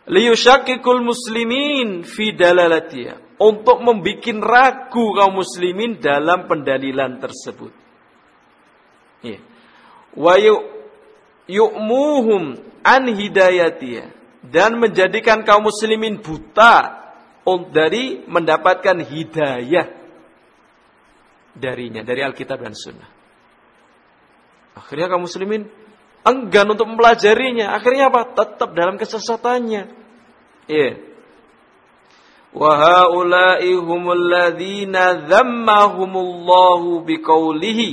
Liyushakikul 0.06 1.02
muslimin 1.02 2.06
fi 2.06 2.34
dalalatiya. 2.34 3.22
Untuk 3.36 3.84
membuat 3.84 4.24
ragu 4.40 5.12
kaum 5.12 5.44
muslimin 5.44 6.00
dalam 6.00 6.48
pendalilan 6.48 7.20
tersebut. 7.20 7.74
Ya. 9.26 9.44
Wa 10.16 10.40
yu'muhum 11.50 12.44
an 12.86 13.04
hidayatiyah. 13.12 14.08
Dan 14.46 14.78
menjadikan 14.80 15.42
kaum 15.44 15.68
muslimin 15.68 16.22
buta 16.22 17.04
dari 17.74 18.24
mendapatkan 18.26 19.02
hidayah 19.04 19.88
darinya, 21.56 22.04
dari 22.04 22.22
Alkitab 22.22 22.62
dan 22.62 22.76
Sunnah. 22.76 23.10
Akhirnya 24.76 25.08
kaum 25.08 25.24
muslimin 25.24 25.66
enggan 26.26 26.74
untuk 26.74 26.90
mempelajarinya. 26.90 27.78
Akhirnya 27.78 28.10
apa? 28.10 28.34
Tetap 28.34 28.74
dalam 28.74 28.98
kesesatannya. 28.98 29.94
Iya. 30.66 30.92
Wa 32.56 32.72
haula'i 32.74 33.76
humul 33.78 34.32
biqaulihi 37.06 37.90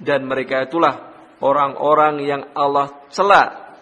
dan 0.00 0.24
mereka 0.24 0.64
itulah 0.64 1.12
orang-orang 1.44 2.24
yang 2.24 2.42
Allah 2.56 2.96
cela 3.12 3.76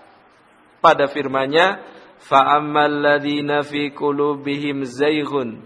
pada 0.83 1.07
firman-Nya 1.07 1.87
fa 2.19 2.59
ammal 2.59 2.91
ladzina 2.91 3.63
fi 3.63 3.95
qulubihim 3.95 4.83
zayghun 4.83 5.63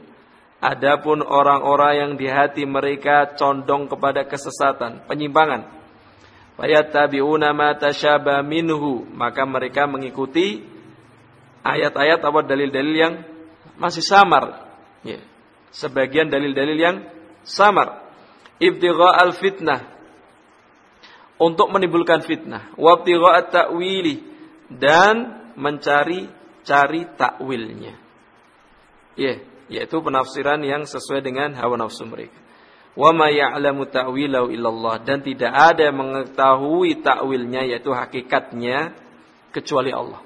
adapun 0.60 1.24
orang-orang 1.24 1.92
yang 1.96 2.12
di 2.20 2.28
hati 2.28 2.68
mereka 2.68 3.32
condong 3.32 3.88
kepada 3.88 4.28
kesesatan 4.28 5.08
penyimpangan 5.08 5.81
fayattabi'una 6.58 7.52
ma 7.56 7.74
tasyaba 7.76 8.40
minhu 8.44 9.06
maka 9.12 9.44
mereka 9.44 9.88
mengikuti 9.88 10.64
ayat-ayat 11.62 12.20
atau 12.20 12.42
dalil-dalil 12.42 12.94
yang 12.94 13.14
masih 13.78 14.04
samar. 14.04 14.72
Ya. 15.06 15.22
Sebagian 15.72 16.28
dalil-dalil 16.28 16.78
yang 16.78 16.96
samar. 17.46 18.04
Ibtigha 18.60 19.08
al-fitnah. 19.22 19.88
Untuk 21.40 21.72
menimbulkan 21.74 22.22
fitnah. 22.22 22.76
Wa 22.76 23.00
ibtigha 23.00 23.30
at-ta'wili. 23.40 24.16
Dan 24.68 25.48
mencari 25.56 26.28
cari 26.62 27.08
takwilnya. 27.16 27.94
Ya 29.16 29.34
yaitu 29.72 30.04
penafsiran 30.04 30.60
yang 30.60 30.84
sesuai 30.84 31.24
dengan 31.24 31.56
hawa 31.56 31.80
nafsu 31.80 32.04
mereka 32.04 32.36
wa 32.92 33.10
ma 33.16 33.32
ya'lamu 33.32 33.88
ta'wilahu 33.88 34.52
illallah 34.52 35.00
dan 35.00 35.24
tidak 35.24 35.52
ada 35.52 35.88
yang 35.88 35.96
mengetahui 35.96 37.00
takwilnya 37.00 37.64
yaitu 37.64 37.92
hakikatnya 37.92 38.92
kecuali 39.52 39.92
Allah. 39.92 40.20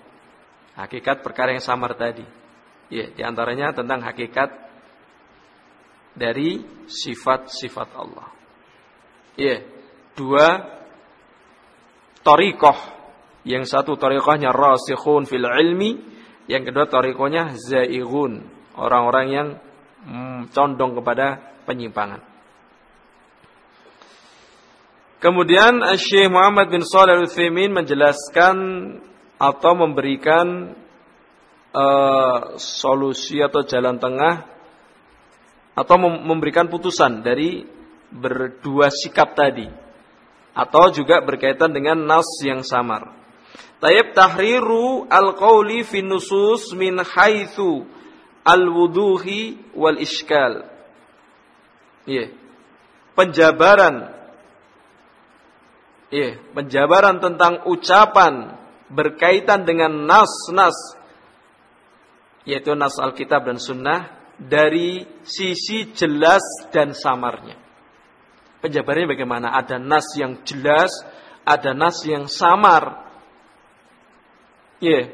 Hakikat 0.76 1.24
perkara 1.24 1.56
yang 1.56 1.64
samar 1.64 1.96
tadi. 1.96 2.26
Ya, 2.86 3.10
di 3.10 3.22
antaranya 3.24 3.74
tentang 3.74 4.04
hakikat 4.04 4.54
dari 6.14 6.62
sifat-sifat 6.86 7.88
Allah. 7.96 8.28
Ya, 9.34 9.62
dua 10.14 10.76
torikoh. 12.22 12.76
Yang 13.46 13.70
satu 13.70 13.94
torikohnya 13.94 14.50
rasikhun 14.50 15.26
fil 15.30 15.46
ilmi, 15.46 16.02
yang 16.50 16.66
kedua 16.66 16.90
torikohnya 16.90 17.54
zaigun, 17.54 18.42
orang-orang 18.74 19.26
yang 19.30 19.48
hmm, 20.02 20.50
condong 20.50 20.98
kepada 20.98 21.54
penyimpangan. 21.62 22.35
Kemudian 25.16 25.80
Syekh 25.96 26.28
Muhammad 26.28 26.68
bin 26.68 26.84
Shalih 26.84 27.16
Al-Utsaimin 27.16 27.72
menjelaskan 27.72 28.56
atau 29.40 29.72
memberikan 29.72 30.76
uh, 31.72 32.56
solusi 32.60 33.40
atau 33.40 33.64
jalan 33.64 33.96
tengah 33.96 34.44
atau 35.76 35.96
memberikan 36.00 36.68
putusan 36.68 37.24
dari 37.24 37.64
berdua 38.12 38.92
sikap 38.92 39.32
tadi 39.36 39.68
atau 40.56 40.88
juga 40.88 41.20
berkaitan 41.20 41.72
dengan 41.72 42.00
nas 42.00 42.28
yang 42.40 42.64
samar. 42.64 43.12
Tayyib 43.76 44.16
tahriru 44.16 45.04
al-qawli 45.04 45.84
fi 45.84 46.00
nusus 46.00 46.72
min 46.72 46.96
haitsu 46.96 47.84
al-wuduhi 48.40 49.72
wal 49.76 50.00
iskal. 50.00 50.64
Yeah. 52.08 52.32
Penjabaran 53.12 54.15
Iya, 56.06 56.38
penjabaran 56.54 57.18
tentang 57.18 57.66
ucapan 57.66 58.54
berkaitan 58.86 59.66
dengan 59.66 60.06
nas-nas 60.06 60.94
yaitu 62.46 62.78
nas 62.78 62.94
Alkitab 63.02 63.42
dan 63.42 63.58
Sunnah 63.58 64.14
dari 64.38 65.02
sisi 65.26 65.90
jelas 65.90 66.46
dan 66.70 66.94
samarnya. 66.94 67.58
Penjabarannya 68.62 69.10
bagaimana? 69.10 69.50
Ada 69.50 69.82
nas 69.82 70.06
yang 70.14 70.46
jelas, 70.46 70.94
ada 71.42 71.74
nas 71.74 72.06
yang 72.06 72.30
samar. 72.30 73.02
Iya. 74.78 75.10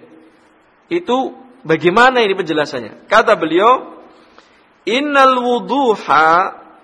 Itu 0.93 1.33
bagaimana 1.65 2.21
ini 2.21 2.37
penjelasannya? 2.37 3.09
Kata 3.09 3.33
beliau, 3.41 4.05
"Innal 4.85 5.41
wuduha 5.41 6.29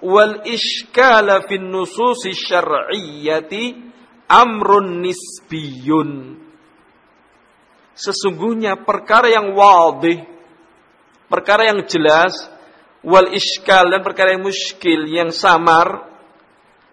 wal 0.01 0.49
iskala 0.49 1.45
fin 1.45 1.69
nususi 1.69 2.33
syar'iyyati 2.33 3.89
amrun 4.29 5.03
nisbiyun. 5.03 6.37
Sesungguhnya 7.99 8.79
perkara 8.87 9.27
yang 9.33 9.57
wadih, 9.59 10.23
perkara 11.27 11.75
yang 11.75 11.83
jelas, 11.91 12.47
wal 13.03 13.35
iskal 13.35 13.91
dan 13.91 14.07
perkara 14.07 14.39
yang 14.39 14.47
muskil, 14.47 15.03
yang 15.11 15.35
samar, 15.35 16.07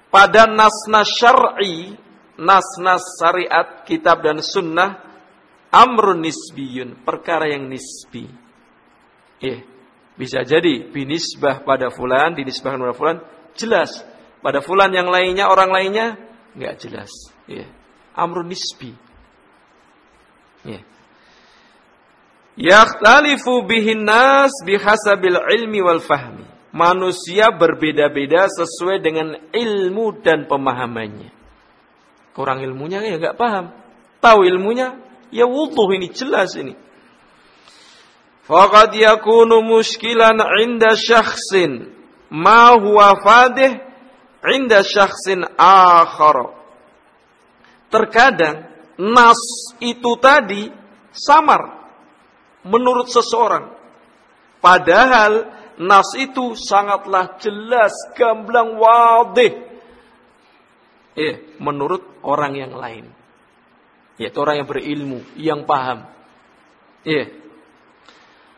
pada 0.10 0.50
nas-nas 0.50 1.12
syar'i, 1.14 1.94
nas-nas 2.42 3.04
syariat, 3.22 3.86
kitab 3.86 4.26
dan 4.26 4.42
sunnah, 4.42 5.04
amrun 5.70 6.26
nisbiyun, 6.26 7.06
perkara 7.06 7.54
yang 7.54 7.70
nisbi. 7.70 8.26
Eh, 9.44 9.60
bisa 10.16 10.42
jadi 10.48 10.90
binisbah 10.90 11.68
pada 11.68 11.92
fulan, 11.92 12.34
dinisbahkan 12.34 12.80
pada 12.80 12.96
fulan, 12.96 13.18
jelas. 13.54 14.02
Pada 14.40 14.64
fulan 14.64 14.90
yang 14.96 15.12
lainnya, 15.12 15.52
orang 15.52 15.70
lainnya, 15.70 16.08
nggak 16.56 16.76
jelas. 16.82 17.12
Ya. 17.46 17.68
Amrun 18.16 18.48
nisbi. 18.48 18.96
Ya. 20.64 20.82
Yakhtalifu 22.56 23.68
bihin 23.68 24.08
nas 24.08 24.56
bihasabil 24.64 25.36
ilmi 25.60 25.84
wal 25.84 26.00
fahmi. 26.00 26.48
Manusia 26.76 27.56
berbeda-beda 27.56 28.52
sesuai 28.52 29.00
dengan 29.00 29.40
ilmu 29.52 30.20
dan 30.20 30.44
pemahamannya. 30.48 31.32
Kurang 32.36 32.60
ilmunya 32.64 33.00
ya 33.00 33.16
nggak 33.16 33.40
paham. 33.40 33.72
Tahu 34.20 34.44
ilmunya, 34.44 35.00
ya 35.32 35.48
wuduh 35.48 35.88
ini 35.96 36.12
jelas 36.12 36.52
ini. 36.60 36.76
Faqad 38.44 38.92
yakunu 38.92 39.64
muskilan 39.64 40.38
inda 40.60 41.00
syakhsin 41.00 41.96
ma 42.28 42.76
huwa 42.76 43.18
fadih 43.24 43.85
inda 44.52 44.86
syakhsin 44.86 45.46
akhar. 45.58 46.54
Terkadang 47.90 48.68
nas 49.00 49.40
itu 49.80 50.12
tadi 50.20 50.68
samar 51.14 51.86
menurut 52.66 53.08
seseorang. 53.08 53.72
Padahal 54.60 55.48
nas 55.78 56.10
itu 56.18 56.58
sangatlah 56.58 57.38
jelas, 57.38 57.94
gamblang, 58.18 58.76
wadih. 58.76 59.54
Eh, 61.16 61.56
menurut 61.64 62.20
orang 62.28 62.54
yang 62.60 62.74
lain. 62.76 63.06
Yaitu 64.20 64.38
orang 64.42 64.64
yang 64.64 64.68
berilmu, 64.68 65.20
yang 65.40 65.62
paham. 65.64 66.08
Eh. 67.08 67.46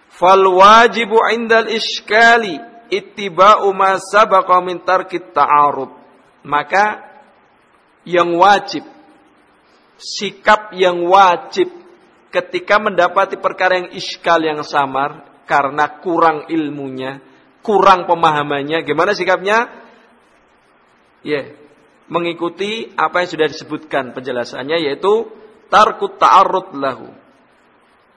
Fal 0.09 0.41
wajibu 0.41 1.21
indal 1.29 1.69
iskali 1.69 2.57
ittiba'u 2.89 3.69
ma 3.75 3.99
sabaqa 3.99 4.59
min 4.63 4.81
tarkit 4.83 5.35
ta'arud. 5.35 5.91
Maka 6.47 7.03
yang 8.07 8.35
wajib 8.39 8.87
sikap 9.97 10.71
yang 10.77 11.03
wajib 11.09 11.73
ketika 12.29 12.77
mendapati 12.77 13.35
perkara 13.41 13.81
yang 13.81 13.89
iskal 13.97 14.39
yang 14.39 14.61
samar 14.61 15.25
karena 15.49 15.99
kurang 15.99 16.45
ilmunya, 16.47 17.19
kurang 17.65 18.05
pemahamannya, 18.05 18.85
gimana 18.85 19.17
sikapnya? 19.17 19.73
Ya, 21.25 21.33
yeah. 21.33 21.45
mengikuti 22.07 22.93
apa 22.93 23.25
yang 23.25 23.29
sudah 23.33 23.47
disebutkan 23.49 24.13
penjelasannya 24.13 24.77
yaitu 24.85 25.27
tarkut 25.67 26.21
ta'arud 26.21 26.77
lahu. 26.77 27.09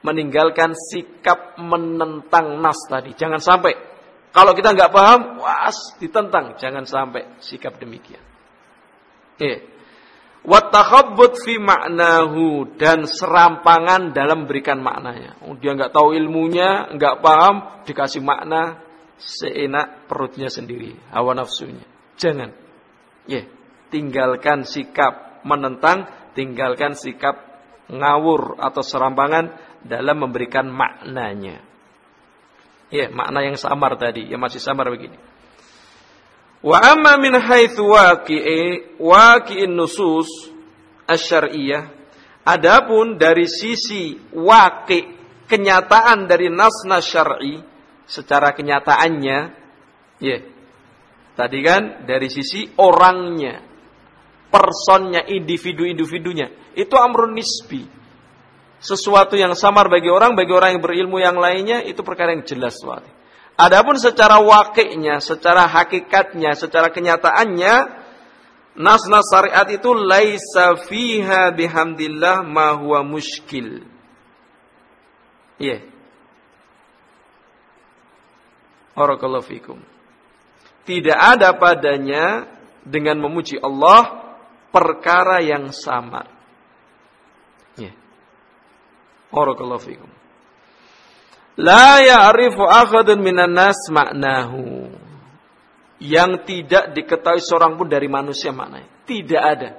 Meninggalkan 0.01 0.73
sikap 0.73 1.61
menentang 1.61 2.57
nas 2.65 2.81
tadi. 2.89 3.13
Jangan 3.13 3.37
sampai 3.37 3.90
Kalau 4.31 4.55
kita 4.55 4.75
nggak 4.75 4.93
paham, 4.95 5.43
was 5.43 5.99
ditentang. 5.99 6.55
Jangan 6.55 6.87
sampai 6.87 7.39
sikap 7.43 7.79
demikian. 7.83 8.23
Eh. 9.43 9.59
Watakhabbut 10.41 11.37
fi 11.37 11.61
maknahu 11.61 12.73
dan 12.81 13.05
serampangan 13.05 14.17
dalam 14.17 14.49
berikan 14.49 14.81
maknanya. 14.81 15.37
Oh, 15.45 15.53
dia 15.53 15.77
nggak 15.77 15.93
tahu 15.93 16.17
ilmunya, 16.17 16.89
nggak 16.97 17.21
paham, 17.21 17.85
dikasih 17.85 18.25
makna 18.25 18.81
seenak 19.21 20.09
perutnya 20.09 20.49
sendiri, 20.49 20.97
hawa 21.13 21.37
nafsunya. 21.37 21.85
Jangan. 22.17 22.57
Ya, 23.29 23.45
tinggalkan 23.93 24.65
sikap 24.65 25.45
menentang, 25.45 26.09
tinggalkan 26.33 26.97
sikap 26.97 27.37
ngawur 27.93 28.57
atau 28.57 28.81
serampangan 28.81 29.53
dalam 29.85 30.25
memberikan 30.25 30.73
maknanya. 30.73 31.70
Ya, 32.91 33.07
makna 33.07 33.47
yang 33.47 33.55
samar 33.55 33.95
tadi, 33.95 34.27
yang 34.27 34.43
masih 34.43 34.59
samar 34.59 34.91
begini. 34.91 35.15
Wa 36.61 36.77
amma 36.93 37.17
min 37.17 37.39
haitsu 37.39 37.87
waqi'i 37.87 38.99
waqi'in 39.01 39.73
nusus 39.73 40.29
asy-syar'iyyah 41.09 41.89
adapun 42.45 43.17
dari 43.17 43.49
sisi 43.49 44.19
waqi 44.35 45.01
kenyataan 45.49 46.29
dari 46.31 46.53
nas-nas 46.53 47.05
syar'i 47.05 47.59
secara 48.07 48.53
kenyataannya 48.53 49.39
ya 50.21 50.39
tadi 51.35 51.59
kan 51.65 52.05
dari 52.05 52.29
sisi 52.29 52.67
orangnya 52.79 53.63
personnya 54.51 55.27
individu-individunya 55.27 56.75
itu 56.75 56.95
amrun 56.95 57.35
nisbi 57.35 57.87
sesuatu 58.81 59.37
yang 59.37 59.53
samar 59.53 59.93
bagi 59.93 60.09
orang, 60.09 60.33
bagi 60.33 60.51
orang 60.51 60.77
yang 60.77 60.83
berilmu 60.83 61.21
yang 61.21 61.37
lainnya 61.37 61.85
itu 61.85 62.01
perkara 62.01 62.33
yang 62.33 62.43
jelas 62.49 62.81
suatu. 62.81 63.07
Adapun 63.61 64.01
secara 64.01 64.41
wakilnya, 64.41 65.21
secara 65.21 65.69
hakikatnya, 65.69 66.57
secara 66.57 66.89
kenyataannya, 66.89 67.75
nas-nas 68.73 69.29
syariat 69.29 69.69
itu 69.69 69.93
laisa 69.93 70.81
fiha 70.81 71.53
bihamdillah 71.53 72.41
ma 72.41 72.73
huwa 72.73 73.05
muskil. 73.05 73.85
Iya. 75.61 75.85
Barakallahu 78.97 79.45
fikum. 79.45 79.77
Tidak 80.89 81.15
ada 81.15 81.53
padanya 81.53 82.49
dengan 82.81 83.21
memuji 83.21 83.61
Allah 83.61 84.33
perkara 84.73 85.45
yang 85.45 85.69
samar. 85.69 86.40
Barakallahu 89.31 89.83
fikum. 89.83 90.11
La 91.61 92.03
ya'rifu 92.03 92.63
akhadun 92.67 93.23
minan 93.23 93.55
nas 93.55 93.79
maknahu. 93.91 94.91
Yang 96.01 96.49
tidak 96.49 96.97
diketahui 96.97 97.45
seorang 97.45 97.77
pun 97.77 97.85
dari 97.85 98.09
manusia 98.09 98.57
maknanya. 98.57 98.89
Tidak 99.05 99.43
ada. 99.43 99.71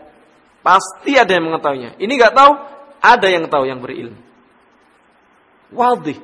Pasti 0.61 1.17
ada 1.17 1.33
yang 1.33 1.49
mengetahuinya. 1.49 1.97
Ini 1.97 2.13
nggak 2.13 2.35
tahu, 2.37 2.51
ada 3.01 3.27
yang 3.27 3.49
tahu 3.49 3.63
yang 3.65 3.81
berilmu. 3.81 4.21
Wadih. 5.73 6.21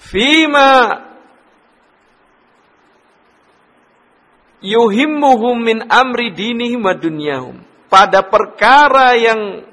Fima 0.00 1.04
yuhimmuhum 4.64 5.56
min 5.60 5.78
amri 5.92 6.32
dinihim 6.32 6.80
wa 6.80 6.96
dunyahum. 6.96 7.60
Pada 7.92 8.24
perkara 8.24 9.12
yang 9.20 9.67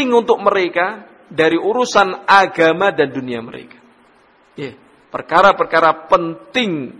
penting 0.00 0.16
untuk 0.16 0.40
mereka 0.40 1.04
dari 1.28 1.60
urusan 1.60 2.24
agama 2.24 2.88
dan 2.88 3.12
dunia 3.12 3.44
mereka. 3.44 3.76
Ya, 4.56 4.72
perkara-perkara 5.12 6.08
penting 6.08 6.96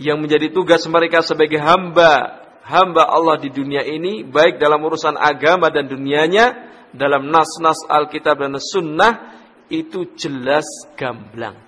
yang 0.00 0.16
menjadi 0.16 0.48
tugas 0.48 0.80
mereka 0.88 1.20
sebagai 1.20 1.60
hamba 1.60 2.40
hamba 2.64 3.04
Allah 3.04 3.36
di 3.36 3.52
dunia 3.52 3.84
ini 3.84 4.24
baik 4.24 4.56
dalam 4.56 4.80
urusan 4.80 5.12
agama 5.20 5.68
dan 5.68 5.92
dunianya 5.92 6.72
dalam 6.96 7.28
nas-nas 7.28 7.84
Alkitab 7.84 8.40
dan 8.40 8.56
Sunnah 8.56 9.36
itu 9.68 10.16
jelas 10.16 10.64
gamblang. 10.96 11.60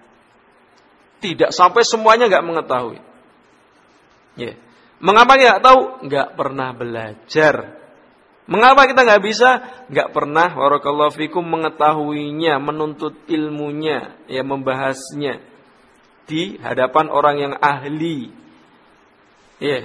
Tidak 1.21 1.53
sampai 1.53 1.85
semuanya 1.85 2.25
nggak 2.25 2.47
mengetahui. 2.49 2.99
Ya. 4.41 4.57
Mengapa 4.97 5.37
nggak 5.37 5.61
tahu? 5.61 5.81
Nggak 6.09 6.29
pernah 6.41 6.73
belajar. 6.73 7.78
Mengapa 8.49 8.89
kita 8.89 9.05
nggak 9.05 9.23
bisa? 9.29 9.61
Nggak 9.93 10.09
pernah 10.17 10.49
warakallahu 10.57 11.13
fikum 11.13 11.45
mengetahuinya, 11.45 12.57
menuntut 12.57 13.29
ilmunya, 13.29 14.17
ya 14.25 14.41
membahasnya 14.41 15.45
di 16.25 16.57
hadapan 16.57 17.13
orang 17.13 17.37
yang 17.37 17.55
ahli. 17.61 18.33
Ya. 19.61 19.69
Yeah. 19.69 19.85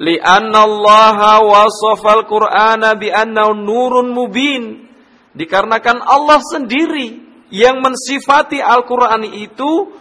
Li'anna 0.00 0.66
Allah 0.66 1.44
wasafal 1.46 2.26
Qur'ana 2.26 2.98
bi 2.98 3.14
nurun 3.54 4.10
mubin. 4.10 4.90
Dikarenakan 5.30 6.02
Allah 6.02 6.42
sendiri 6.42 7.22
yang 7.54 7.78
mensifati 7.78 8.58
Al-Qur'an 8.58 9.22
itu 9.30 9.94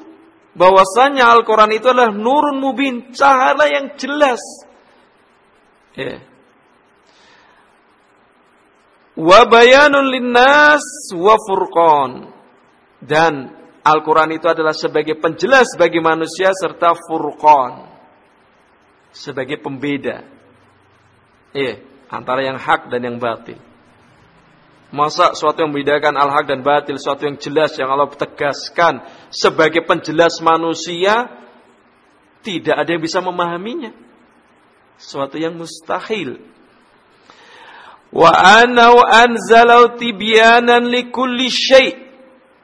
bahwasanya 0.58 1.30
Al-Qur'an 1.38 1.70
itu 1.70 1.86
adalah 1.86 2.10
nurun 2.10 2.58
mubin, 2.58 3.14
cahaya 3.14 3.70
yang 3.70 3.94
jelas 3.94 4.42
Ya. 5.98 6.22
Wa 9.20 9.50
bayanun 9.50 10.08
linnas 10.10 10.84
wa 11.16 11.36
furqan. 11.36 12.12
Dan 13.00 13.56
Al-Quran 13.84 14.36
itu 14.36 14.46
adalah 14.46 14.76
sebagai 14.76 15.18
penjelas 15.18 15.74
bagi 15.80 16.04
manusia 16.04 16.52
serta 16.54 16.94
furqan. 16.94 17.88
Sebagai 19.10 19.58
pembeda. 19.58 20.22
Iya, 21.50 21.82
antara 22.14 22.46
yang 22.46 22.62
hak 22.62 22.94
dan 22.94 23.02
yang 23.02 23.18
batil. 23.18 23.58
Masa 24.90 25.38
suatu 25.38 25.62
yang 25.62 25.70
membedakan 25.70 26.18
al-haq 26.18 26.50
dan 26.50 26.66
batil, 26.66 26.98
suatu 26.98 27.26
yang 27.30 27.38
jelas 27.38 27.78
yang 27.78 27.94
Allah 27.94 28.10
tegaskan 28.10 29.06
sebagai 29.30 29.86
penjelas 29.86 30.42
manusia, 30.42 31.30
tidak 32.42 32.74
ada 32.74 32.90
yang 32.90 33.02
bisa 33.02 33.22
memahaminya 33.22 34.09
suatu 35.00 35.40
yang 35.40 35.56
mustahil. 35.56 36.38
Wa 38.12 38.30
anau 38.62 39.00
anzalau 39.00 39.96
tibyanan 39.96 40.92
likulli 40.92 41.48
syai' 41.48 41.96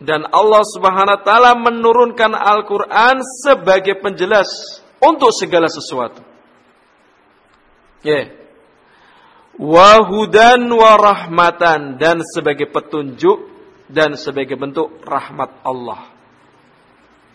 dan 0.04 0.28
Allah 0.28 0.62
Subhanahu 0.68 1.16
wa 1.16 1.24
taala 1.24 1.52
menurunkan 1.56 2.36
Al-Qur'an 2.36 3.24
sebagai 3.24 3.96
penjelas 4.04 4.82
untuk 5.00 5.32
segala 5.32 5.72
sesuatu. 5.72 6.20
Ya. 8.04 8.12
Yeah. 8.12 8.26
Wa 9.56 10.04
hudan 10.04 10.68
wa 10.68 11.00
rahmatan 11.00 11.96
dan 11.96 12.20
sebagai 12.28 12.68
petunjuk 12.68 13.48
dan 13.88 14.20
sebagai 14.20 14.60
bentuk 14.60 15.00
rahmat 15.08 15.64
Allah. 15.64 16.12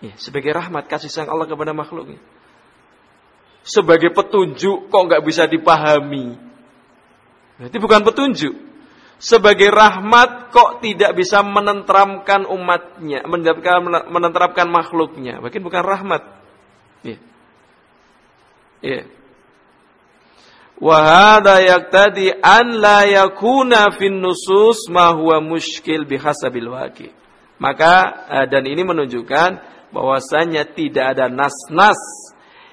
Ya, 0.05 0.13
sebagai 0.21 0.53
rahmat 0.53 0.85
kasih 0.85 1.09
sayang 1.09 1.33
Allah 1.33 1.49
kepada 1.49 1.73
makhluknya 1.73 2.21
sebagai 3.65 4.11
petunjuk 4.13 4.89
kok 4.89 5.05
nggak 5.07 5.25
bisa 5.25 5.45
dipahami. 5.47 6.37
Berarti 7.61 7.77
bukan 7.77 8.03
petunjuk. 8.05 8.55
Sebagai 9.21 9.69
rahmat 9.69 10.49
kok 10.49 10.81
tidak 10.81 11.13
bisa 11.13 11.45
menenteramkan 11.45 12.49
umatnya, 12.49 13.21
menenteramkan 14.09 14.69
makhluknya. 14.73 15.45
Mungkin 15.45 15.61
bukan 15.61 15.85
rahmat. 15.85 16.23
Ya. 17.05 17.21
Ya. 18.81 19.05
Wahada 20.81 21.61
yaktadi 21.61 22.33
an 22.41 22.81
la 22.81 23.05
yakuna 23.05 23.93
fin 23.93 24.17
nusus 24.17 24.89
ma 24.89 25.13
huwa 25.13 25.45
muskil 25.45 26.09
bihasabil 26.09 26.69
waqi. 26.73 27.13
Maka 27.61 28.25
eh, 28.25 28.47
dan 28.49 28.65
ini 28.65 28.81
menunjukkan 28.89 29.51
bahwasanya 29.93 30.65
tidak 30.73 31.13
ada 31.13 31.29
nas-nas 31.29 32.30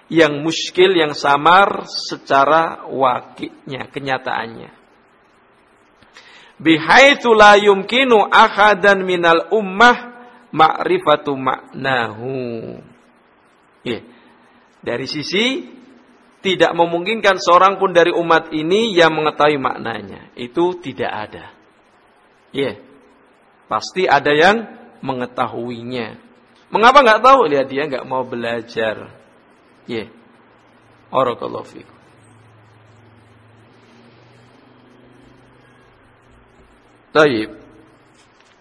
yang 0.08 0.40
muskil, 0.40 0.96
yang 0.96 1.12
samar 1.12 1.84
secara 1.88 2.88
wakilnya, 2.88 3.92
kenyataannya. 3.92 4.72
Bihaitsu 6.58 7.38
la 7.38 7.54
yumkinu 7.60 8.26
ahadan 8.26 9.06
minal 9.06 9.52
ummah 9.54 10.18
ma'rifatu 10.50 11.38
maknahu. 11.38 12.82
Ya. 13.86 14.02
Dari 14.82 15.06
sisi 15.06 15.70
tidak 16.42 16.72
memungkinkan 16.74 17.38
seorang 17.38 17.78
pun 17.78 17.92
dari 17.92 18.10
umat 18.16 18.50
ini 18.56 18.96
yang 18.96 19.14
mengetahui 19.14 19.60
maknanya. 19.60 20.34
Itu 20.34 20.80
tidak 20.82 21.12
ada. 21.12 21.46
Ya. 22.56 22.80
Pasti 23.68 24.08
ada 24.08 24.32
yang 24.32 24.66
mengetahuinya. 25.04 26.18
Mengapa 26.74 27.04
nggak 27.04 27.22
tahu? 27.22 27.40
Lihat 27.52 27.68
dia 27.70 27.84
nggak 27.86 28.08
mau 28.08 28.24
belajar. 28.26 29.17
Ya. 29.88 30.12
Barakallahu 31.08 31.64
fikum. 31.64 31.96
Taib. 37.16 37.50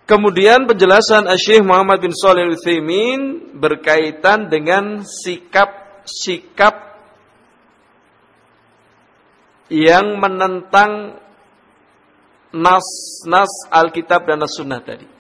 Kemudian 0.07 0.71
penjelasan 0.71 1.27
Syekh 1.35 1.67
Muhammad 1.67 1.99
bin 1.99 2.15
Shalih 2.15 2.47
Al-Utsaimin 2.47 3.53
berkaitan 3.59 4.47
dengan 4.47 5.03
sikap-sikap 5.03 6.95
yang 9.67 10.23
menentang 10.23 11.19
nas-nas 12.55 13.51
Alkitab 13.67 14.31
dan 14.31 14.47
As-Sunnah 14.47 14.81
tadi. 14.87 15.11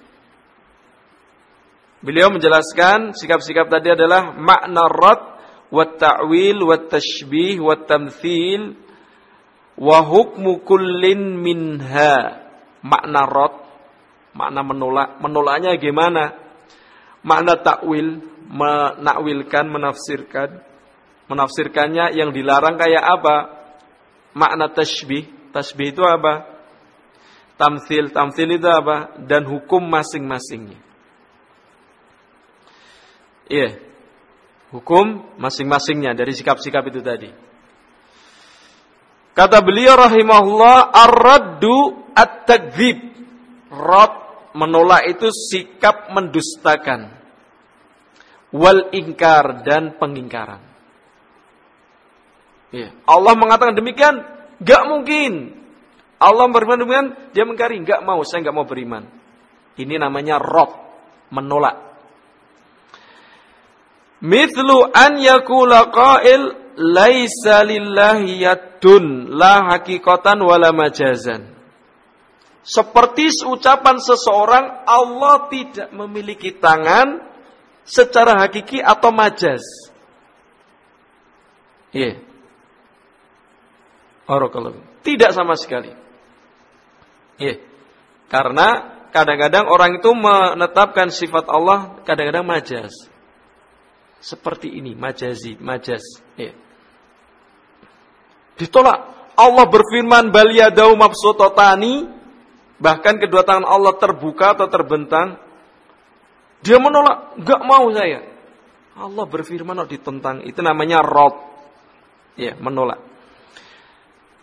Beliau 1.98 2.30
menjelaskan 2.30 3.11
sikap-sikap 3.11 3.66
tadi 3.66 3.90
adalah 3.90 4.38
makna 4.38 4.86
rad 4.86 5.36
wa 5.70 5.84
ta'wil 5.84 6.62
wa 6.62 6.76
tashbih 6.78 7.58
wa 7.62 7.74
tamthil 7.78 8.74
wa 9.76 9.98
hukmu 10.02 10.62
kullin 10.62 11.40
minha. 11.42 12.44
Makna 12.86 13.26
rad 13.26 13.66
Makna 14.36 14.60
menolak, 14.60 15.16
menolaknya 15.24 15.72
gimana? 15.80 16.36
Makna 17.24 17.56
takwil, 17.64 18.20
menakwilkan, 18.52 19.64
menafsirkan. 19.64 20.60
Menafsirkannya 21.26 22.14
yang 22.14 22.30
dilarang 22.36 22.76
kayak 22.76 23.00
apa? 23.00 23.36
Makna 24.36 24.70
tasbih, 24.70 25.26
tasbih 25.56 25.96
itu 25.96 26.04
apa? 26.04 26.44
Tamthil, 27.56 28.12
tamthil 28.12 28.60
itu 28.60 28.68
apa? 28.68 29.16
Dan 29.24 29.48
hukum 29.48 29.80
masing-masingnya. 29.88 30.78
Iya. 33.48 33.72
Yeah. 33.72 33.86
Hukum 34.74 35.38
masing-masingnya 35.38 36.16
dari 36.18 36.34
sikap-sikap 36.34 36.82
itu 36.90 36.98
tadi. 37.04 37.30
Kata 39.36 39.60
beliau 39.60 39.94
rahimahullah 40.00 40.90
ar-raddu 40.90 42.08
at-takdzib. 42.16 42.98
Rad 43.70 44.14
menolak 44.56 45.04
itu 45.12 45.28
sikap 45.28 46.10
mendustakan 46.16 47.12
wal 48.56 48.88
ingkar 48.96 49.62
dan 49.62 50.00
pengingkaran. 50.00 50.64
Ya. 52.74 52.90
Allah 53.06 53.36
mengatakan 53.36 53.76
demikian, 53.76 54.24
gak 54.64 54.82
mungkin. 54.88 55.54
Allah 56.16 56.48
beriman 56.48 56.80
demikian, 56.80 57.06
dia 57.36 57.44
mengkari, 57.44 57.84
gak 57.84 58.02
mau, 58.02 58.24
saya 58.24 58.42
gak 58.42 58.56
mau 58.56 58.64
beriman. 58.64 59.04
Ini 59.76 60.00
namanya 60.00 60.40
rob, 60.40 60.72
menolak. 61.28 61.86
Mithlu 64.24 64.88
an 64.96 65.20
yakula 65.20 65.92
qail 65.92 66.56
laisa 66.76 67.64
lillahi 67.64 68.44
yadun 68.44 69.32
la 69.32 69.76
hakikatan 69.76 70.40
wala 70.40 70.72
majazan. 70.72 71.52
Seperti 72.66 73.30
ucapan 73.46 74.02
seseorang 74.02 74.88
Allah 74.88 75.46
tidak 75.46 75.88
memiliki 75.94 76.50
tangan 76.56 77.22
secara 77.86 78.42
hakiki 78.42 78.82
atau 78.82 79.14
majaz. 79.14 79.62
Iya. 81.94 82.18
Yeah. 84.26 84.74
Tidak 85.06 85.30
sama 85.30 85.54
sekali. 85.54 85.94
Iya. 87.38 87.46
Yeah. 87.46 87.56
Karena 88.26 88.98
kadang-kadang 89.14 89.70
orang 89.70 90.02
itu 90.02 90.10
menetapkan 90.10 91.14
sifat 91.14 91.46
Allah 91.46 92.02
kadang-kadang 92.02 92.42
majaz. 92.42 93.06
Seperti 94.27 94.74
ini, 94.74 94.99
majazi, 94.99 95.55
majaz. 95.62 96.03
Yeah. 96.35 96.59
Ditolak. 98.59 99.14
Allah 99.39 99.66
berfirman 99.70 100.35
bal 100.35 100.51
Bahkan 102.77 103.14
kedua 103.22 103.47
tangan 103.47 103.70
Allah 103.70 103.95
terbuka 103.95 104.59
atau 104.59 104.66
terbentang. 104.66 105.39
Dia 106.59 106.83
menolak, 106.83 107.39
nggak 107.39 107.62
mau 107.62 107.87
saya. 107.95 108.27
Allah 108.99 109.24
berfirman 109.31 109.79
oh, 109.79 109.87
ditentang. 109.87 110.43
Itu 110.43 110.59
namanya 110.59 111.07
rot. 111.07 111.37
Ya, 112.35 112.59
menolak. 112.59 112.99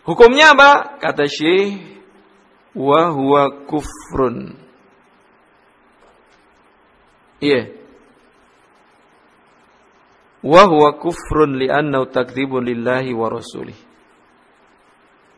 Hukumnya 0.08 0.56
apa? 0.56 0.96
Kata 0.96 1.28
Syekh, 1.28 2.00
wa 2.72 3.12
huwa 3.12 3.68
kufrun. 3.68 4.56
Iya. 7.44 7.83
Wa 10.44 10.68
huwa 10.68 11.00
kufrun 11.00 11.56
li'annahu 11.56 12.12
takdzibun 12.12 12.68
lillahi 12.68 13.16
wa. 13.16 13.32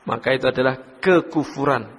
Maka 0.07 0.29
itu 0.35 0.47
adalah 0.51 0.99
kekufuran 0.99 1.97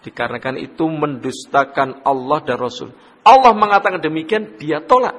Dikarenakan 0.00 0.56
itu 0.56 0.88
mendustakan 0.88 2.00
Allah 2.08 2.40
dan 2.40 2.56
Rasul. 2.56 2.96
Allah 3.20 3.52
mengatakan 3.52 4.00
demikian, 4.00 4.56
dia 4.56 4.80
tolak 4.80 5.12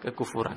kekufuran. 0.00 0.56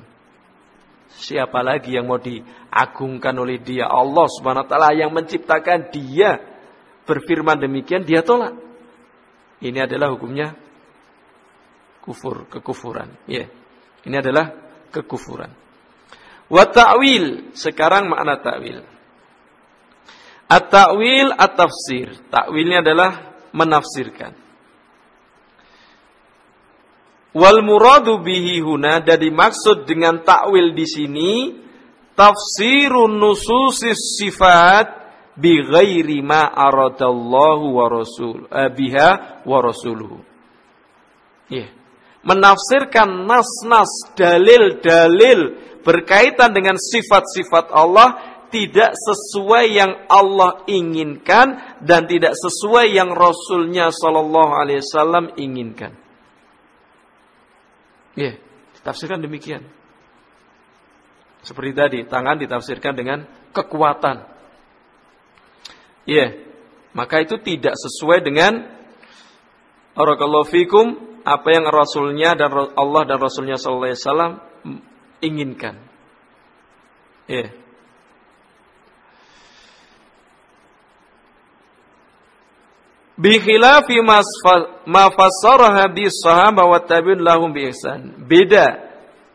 Siapa 1.12 1.60
lagi 1.60 1.92
yang 1.92 2.08
mau 2.08 2.16
diagungkan 2.16 3.36
oleh 3.36 3.60
dia? 3.60 3.84
Allah 3.84 4.26
subhanahu 4.32 4.64
wa 4.64 4.68
ta'ala 4.68 4.96
yang 4.96 5.12
menciptakan 5.12 5.92
dia. 5.92 6.40
Berfirman 7.04 7.60
demikian, 7.60 8.08
dia 8.08 8.24
tolak. 8.24 8.56
Ini 9.60 9.84
adalah 9.84 10.08
hukumnya 10.16 10.56
kufur, 12.00 12.48
kekufuran. 12.48 13.12
Ya. 13.28 13.44
Yeah. 13.44 13.48
Ini 14.08 14.16
adalah 14.24 14.56
kekufuran. 14.88 15.52
Wa 16.46 16.64
ta'wil. 16.70 17.56
Sekarang 17.56 18.10
makna 18.10 18.38
ta'wil. 18.38 18.78
At-ta'wil 20.46 21.34
at-tafsir. 21.34 22.30
Ta'wilnya 22.30 22.86
adalah 22.86 23.10
menafsirkan. 23.50 24.46
Wal 27.36 27.60
muradu 27.60 28.24
bihi 28.24 28.64
huna 28.64 29.04
dan 29.04 29.20
dimaksud 29.20 29.84
dengan 29.84 30.24
takwil 30.24 30.72
di 30.72 30.86
sini 30.88 31.32
tafsirun 32.16 33.20
nususis 33.20 34.16
sifat 34.16 34.88
bi 35.36 35.60
ghairi 35.60 36.24
ma 36.24 36.48
aradallahu 36.48 37.76
wa 37.76 37.86
rasul 37.92 38.48
eh, 38.48 38.72
biha 38.72 39.44
wa 39.44 39.58
rasuluhu. 39.60 40.16
Yeah. 41.52 41.68
Menafsirkan 42.26 43.22
nas-nas 43.22 44.10
dalil-dalil 44.18 45.62
berkaitan 45.86 46.50
dengan 46.50 46.74
sifat-sifat 46.74 47.70
Allah 47.70 48.18
tidak 48.50 48.94
sesuai 48.94 49.64
yang 49.70 49.92
Allah 50.10 50.66
inginkan 50.66 51.78
dan 51.82 52.10
tidak 52.10 52.34
sesuai 52.34 52.90
yang 52.90 53.14
Rasulnya 53.14 53.94
Shallallahu 53.94 54.52
Alaihi 54.58 54.82
Wasallam 54.82 55.38
inginkan. 55.38 55.94
Ya, 58.18 58.32
yeah, 58.32 58.34
ditafsirkan 58.80 59.22
demikian. 59.22 59.62
Seperti 61.46 61.72
tadi, 61.78 61.98
tangan 62.10 62.42
ditafsirkan 62.42 62.98
dengan 62.98 63.18
kekuatan. 63.54 64.26
Ya, 66.06 66.10
yeah, 66.10 66.28
maka 66.96 67.22
itu 67.22 67.38
tidak 67.38 67.78
sesuai 67.78 68.24
dengan 68.26 68.74
Barakallahu 69.96 70.44
fikum 70.52 71.15
apa 71.26 71.48
yang 71.50 71.66
Rasulnya 71.66 72.38
dan 72.38 72.54
Allah 72.54 73.02
dan 73.02 73.18
Rasulnya 73.18 73.58
Sallallahu 73.58 73.90
Alaihi 73.90 73.98
Wasallam 73.98 74.32
inginkan. 75.18 75.74
Ya. 77.26 77.34
Yeah. 77.34 77.50
Bi 83.16 83.40
khilafi 83.40 84.04
ma 84.04 85.04
fassaraha 85.08 85.88
wa 86.52 86.78
tabi'in 86.84 87.20
lahum 87.24 87.48
bi 87.50 87.72
ihsan. 87.72 88.28
Beda 88.28 88.76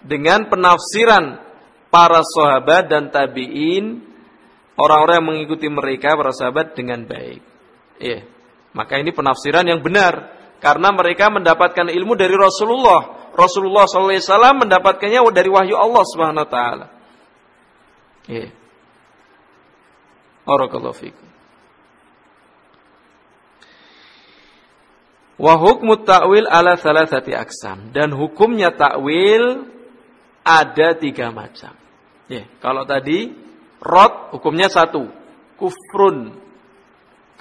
dengan 0.05 0.47
penafsiran 0.47 1.41
para 1.89 2.21
sahabat 2.21 2.87
dan 2.87 3.09
tabi'in 3.09 4.05
orang-orang 4.77 5.15
yang 5.19 5.27
mengikuti 5.33 5.67
mereka 5.67 6.13
para 6.13 6.29
sahabat 6.29 6.77
dengan 6.77 7.09
baik. 7.09 7.41
Iya. 7.97 8.21
Maka 8.77 9.01
ini 9.01 9.11
penafsiran 9.11 9.65
yang 9.65 9.81
benar 9.81 10.40
karena 10.62 10.93
mereka 10.93 11.34
mendapatkan 11.34 11.89
ilmu 11.89 12.14
dari 12.14 12.38
Rasulullah. 12.38 13.34
Rasulullah 13.34 13.89
SAW 13.89 14.62
mendapatkannya 14.62 15.26
dari 15.34 15.49
wahyu 15.49 15.74
Allah 15.74 16.03
Subhanahu 16.05 16.45
wa 16.45 16.51
taala. 16.51 16.88
Iya. 18.30 18.53
Barakallahu 20.45 20.93
fikum. 20.93 21.28
Wa 25.41 25.57
hukmu 25.57 26.05
ta'wil 26.05 26.45
ala 26.45 26.78
aksam. 26.78 27.89
Dan 27.89 28.14
hukumnya 28.14 28.70
ta'wil 28.70 29.66
ada 30.45 30.93
tiga 31.01 31.34
macam. 31.34 31.74
Ya, 32.30 32.45
kalau 32.62 32.86
tadi 32.86 33.34
rot 33.82 34.38
hukumnya 34.38 34.70
satu, 34.70 35.09
kufrun 35.57 36.38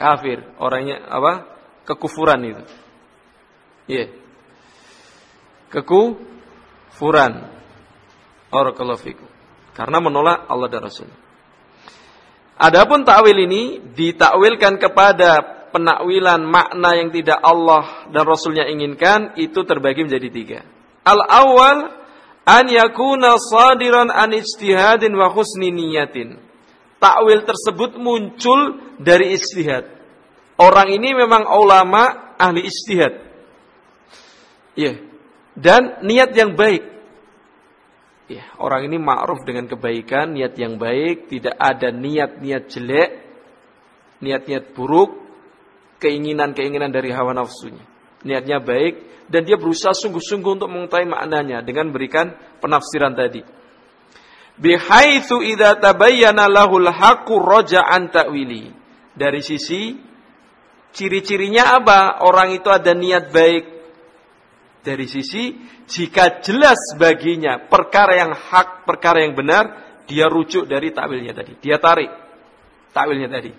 kafir, 0.01 0.41
orangnya 0.57 1.05
apa? 1.13 1.61
kekufuran 1.85 2.41
itu. 2.47 2.63
Ya. 3.91 4.07
Kekufuran. 5.75 7.51
Barakallahu 8.51 9.03
Karena 9.75 9.99
menolak 10.03 10.47
Allah 10.47 10.69
dan 10.71 10.83
Rasul. 10.83 11.11
Adapun 12.61 13.07
takwil 13.09 13.49
ini 13.49 13.81
ditakwilkan 13.81 14.77
kepada 14.77 15.61
penakwilan 15.73 16.45
makna 16.45 16.99
yang 16.99 17.09
tidak 17.15 17.41
Allah 17.41 18.11
dan 18.13 18.27
Rasulnya 18.27 18.69
inginkan 18.69 19.39
itu 19.41 19.65
terbagi 19.65 20.05
menjadi 20.05 20.29
tiga. 20.29 20.61
Al 21.07 21.25
awal 21.25 21.79
an 22.45 22.65
yakuna 22.69 23.41
sadiran 23.41 24.13
an 24.13 24.37
ijtihadin 24.37 25.15
wa 25.17 25.33
husni 25.33 25.73
niyatin. 25.73 26.37
Takwil 27.01 27.49
tersebut 27.49 27.97
muncul 27.97 28.77
dari 29.01 29.33
istihad. 29.33 29.89
Orang 30.61 30.93
ini 30.93 31.17
memang 31.17 31.49
ulama 31.49 32.37
ahli 32.37 32.69
istihad. 32.69 33.30
Ya. 34.79 34.99
Dan 35.59 36.05
niat 36.07 36.31
yang 36.35 36.55
baik. 36.55 36.87
Ya, 38.31 38.47
orang 38.63 38.87
ini 38.87 39.03
ma'ruf 39.03 39.43
dengan 39.43 39.67
kebaikan, 39.67 40.39
niat 40.39 40.55
yang 40.55 40.79
baik, 40.79 41.27
tidak 41.27 41.59
ada 41.59 41.91
niat-niat 41.91 42.71
jelek, 42.71 43.11
niat-niat 44.23 44.71
buruk, 44.71 45.19
keinginan-keinginan 45.99 46.95
dari 46.95 47.11
hawa 47.11 47.35
nafsunya. 47.35 47.83
Niatnya 48.23 48.63
baik 48.63 49.27
dan 49.31 49.47
dia 49.47 49.57
berusaha 49.57 49.95
sungguh-sungguh 49.95 50.59
untuk 50.59 50.69
mengetahui 50.69 51.07
maknanya 51.07 51.63
dengan 51.63 51.95
berikan 51.95 52.35
penafsiran 52.59 53.15
tadi. 53.15 53.41
Bihaitsu 54.61 55.41
idza 55.41 55.79
tabayyana 55.81 56.51
lahul 56.51 56.91
haqqu 56.91 57.33
raja'an 57.39 58.13
ta'wili. 58.13 58.75
Dari 59.17 59.41
sisi 59.41 59.97
ciri-cirinya 60.93 61.81
apa? 61.81 62.21
Orang 62.27 62.53
itu 62.53 62.69
ada 62.69 62.93
niat 62.93 63.33
baik. 63.33 63.65
Dari 64.81 65.05
sisi 65.05 65.61
jika 65.85 66.41
jelas 66.41 66.81
baginya 66.97 67.69
perkara 67.69 68.17
yang 68.17 68.33
hak, 68.33 68.89
perkara 68.89 69.21
yang 69.21 69.37
benar, 69.37 69.65
dia 70.09 70.25
rujuk 70.25 70.65
dari 70.65 70.89
takwilnya 70.89 71.37
tadi. 71.37 71.53
Dia 71.61 71.77
tarik 71.77 72.09
takwilnya 72.97 73.29
tadi. 73.29 73.53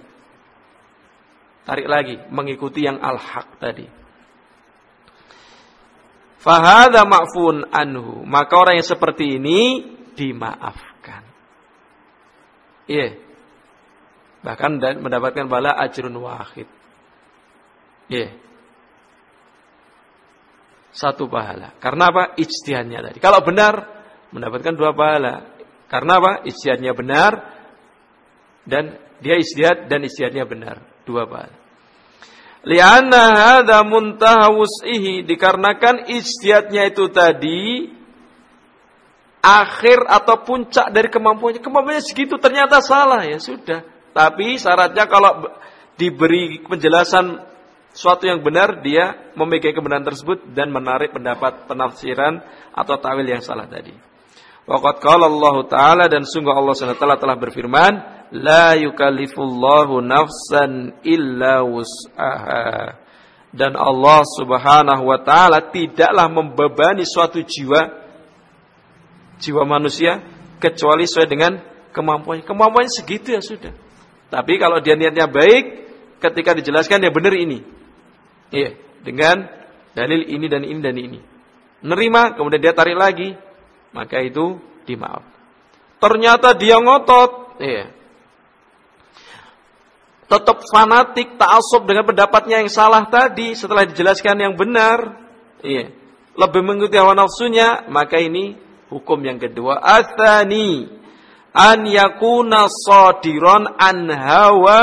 Tarik 1.62 1.86
lagi, 1.86 2.18
mengikuti 2.34 2.90
yang 2.90 2.98
al-haq 2.98 3.62
tadi. 3.62 3.86
Fahada 6.42 7.06
ma'fun 7.06 7.70
anhu. 7.70 8.26
Maka 8.26 8.58
orang 8.58 8.82
yang 8.82 8.90
seperti 8.90 9.38
ini 9.38 9.94
dimaafkan. 10.18 11.22
Iya. 12.90 12.98
Yeah. 12.98 13.12
Bahkan 14.42 14.82
mendapatkan 15.06 15.46
bala 15.46 15.78
ajrun 15.78 16.18
wahid. 16.18 16.66
Iya. 18.10 18.26
Yeah 18.26 18.51
satu 20.92 21.28
pahala. 21.32 21.76
Karena 21.80 22.12
apa? 22.12 22.24
Ijtihadnya 22.36 23.00
tadi. 23.02 23.18
Kalau 23.24 23.40
benar, 23.42 23.88
mendapatkan 24.36 24.76
dua 24.76 24.92
pahala. 24.92 25.56
Karena 25.88 26.20
apa? 26.20 26.32
Ijtihadnya 26.48 26.92
benar 26.96 27.34
dan 28.68 29.00
dia 29.24 29.36
ijtihad 29.40 29.88
dan 29.88 30.04
ijtihadnya 30.06 30.46
benar. 30.48 30.84
Dua 31.04 31.28
pahala. 31.28 31.56
Lianna 32.62 33.24
hadza 33.34 33.82
muntaha 33.82 34.54
wus'ihi 34.54 35.26
dikarenakan 35.26 36.06
ijtihadnya 36.14 36.94
itu 36.94 37.10
tadi 37.10 37.90
akhir 39.42 40.06
atau 40.06 40.46
puncak 40.46 40.94
dari 40.94 41.10
kemampuannya. 41.10 41.60
Kemampuannya 41.60 42.06
segitu 42.06 42.38
ternyata 42.38 42.80
salah 42.86 43.26
ya 43.26 43.42
sudah. 43.42 43.82
Tapi 44.14 44.62
syaratnya 44.62 45.10
kalau 45.10 45.50
diberi 45.98 46.62
penjelasan 46.62 47.51
suatu 47.92 48.28
yang 48.28 48.40
benar 48.44 48.80
dia 48.80 49.32
memegang 49.36 49.76
kebenaran 49.76 50.08
tersebut 50.08 50.52
dan 50.56 50.72
menarik 50.72 51.12
pendapat 51.12 51.68
penafsiran 51.68 52.40
atau 52.72 52.96
tawil 53.00 53.28
yang 53.28 53.44
salah 53.44 53.68
tadi. 53.68 53.94
Waqat 54.68 55.02
qala 55.02 55.26
Allah 55.28 55.56
taala 55.68 56.04
dan 56.08 56.24
sungguh 56.24 56.54
Allah 56.54 56.78
SWT 56.78 57.02
telah 57.02 57.36
berfirman, 57.36 57.94
la 58.38 58.78
yukallifullahu 58.78 60.00
nafsan 60.00 61.02
illa 61.04 61.66
wus'aha. 61.66 62.96
Dan 63.52 63.76
Allah 63.76 64.24
Subhanahu 64.24 65.04
wa 65.12 65.20
taala 65.20 65.60
tidaklah 65.74 66.32
membebani 66.32 67.04
suatu 67.04 67.44
jiwa 67.44 68.00
jiwa 69.42 69.66
manusia 69.66 70.22
kecuali 70.62 71.04
sesuai 71.10 71.28
dengan 71.28 71.60
kemampuannya. 71.92 72.46
Kemampuannya 72.46 72.94
segitu 72.94 73.34
ya 73.36 73.42
sudah. 73.42 73.74
Tapi 74.32 74.56
kalau 74.62 74.80
dia 74.80 74.96
niatnya 74.96 75.28
baik, 75.28 75.64
ketika 76.24 76.56
dijelaskan 76.56 77.04
dia 77.04 77.12
benar 77.12 77.36
ini, 77.36 77.66
Iya, 78.52 78.76
dengan 79.08 79.48
dalil 79.96 80.28
ini 80.28 80.46
dan 80.52 80.64
ini 80.68 80.82
dan 80.84 80.96
ini. 81.00 81.20
Nerima, 81.82 82.36
kemudian 82.36 82.62
dia 82.62 82.76
tarik 82.76 83.00
lagi, 83.00 83.34
maka 83.96 84.20
itu 84.22 84.60
dimaaf. 84.84 85.24
Ternyata 86.04 86.54
dia 86.60 86.78
ngotot, 86.78 87.58
iya. 87.64 87.90
Tetap 90.28 90.64
fanatik, 90.68 91.36
ta'asub 91.40 91.88
dengan 91.88 92.08
pendapatnya 92.08 92.64
yang 92.64 92.72
salah 92.72 93.08
tadi 93.08 93.56
setelah 93.56 93.88
dijelaskan 93.88 94.38
yang 94.40 94.54
benar. 94.60 95.20
Iya. 95.64 95.92
Lebih 96.36 96.62
mengikuti 96.64 96.96
hawa 96.96 97.16
nafsunya, 97.16 97.88
maka 97.92 98.16
ini 98.20 98.56
hukum 98.88 99.20
yang 99.20 99.40
kedua. 99.40 99.80
Athani 99.84 100.88
an 101.52 101.84
yakuna 101.84 102.72
sadiron 102.72 103.68
an 103.76 104.08
hawa 104.08 104.82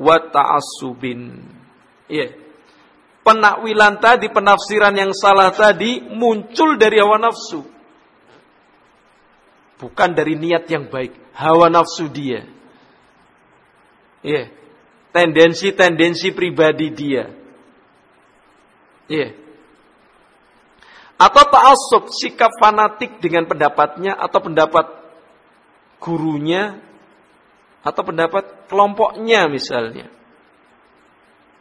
wa 0.00 0.16
ta'assubin. 0.16 1.44
Iya 2.08 2.45
penakwilan 3.26 3.98
tadi, 3.98 4.30
penafsiran 4.30 4.94
yang 4.94 5.10
salah 5.10 5.50
tadi 5.50 5.98
muncul 5.98 6.78
dari 6.78 7.02
hawa 7.02 7.18
nafsu. 7.18 7.66
Bukan 9.82 10.14
dari 10.14 10.38
niat 10.38 10.70
yang 10.70 10.86
baik, 10.86 11.34
hawa 11.34 11.66
nafsu 11.66 12.06
dia. 12.06 12.46
Iya. 14.22 14.46
Yeah. 14.46 14.46
Tendensi-tendensi 15.10 16.30
pribadi 16.36 16.94
dia. 16.94 17.34
Iya. 19.10 19.18
Yeah. 19.18 19.30
Atau 21.16 21.48
ta'assub, 21.48 22.12
sikap 22.12 22.52
fanatik 22.60 23.24
dengan 23.24 23.48
pendapatnya 23.48 24.12
atau 24.12 24.36
pendapat 24.44 24.84
gurunya 25.96 26.76
atau 27.80 28.04
pendapat 28.04 28.68
kelompoknya 28.68 29.48
misalnya 29.48 30.12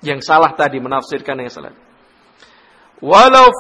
yang 0.06 0.22
salah 0.22 0.54
tadi 0.54 0.78
menafsirkan 0.78 1.42
yang 1.42 1.50
salah. 1.50 1.74
Walau 3.02 3.52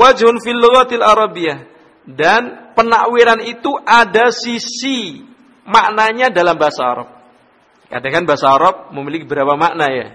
wajhun 0.00 0.36
fil 0.42 0.58
lughatil 0.58 1.04
arabiyah 1.04 1.68
dan 2.08 2.72
penakwiran 2.74 3.44
itu 3.44 3.70
ada 3.84 4.32
sisi 4.34 5.22
maknanya 5.68 6.32
dalam 6.32 6.56
bahasa 6.58 6.82
Arab. 6.82 7.08
Katakan 7.86 8.26
bahasa 8.26 8.50
Arab 8.50 8.90
memiliki 8.90 9.28
berapa 9.28 9.54
makna 9.54 9.86
ya? 9.92 10.08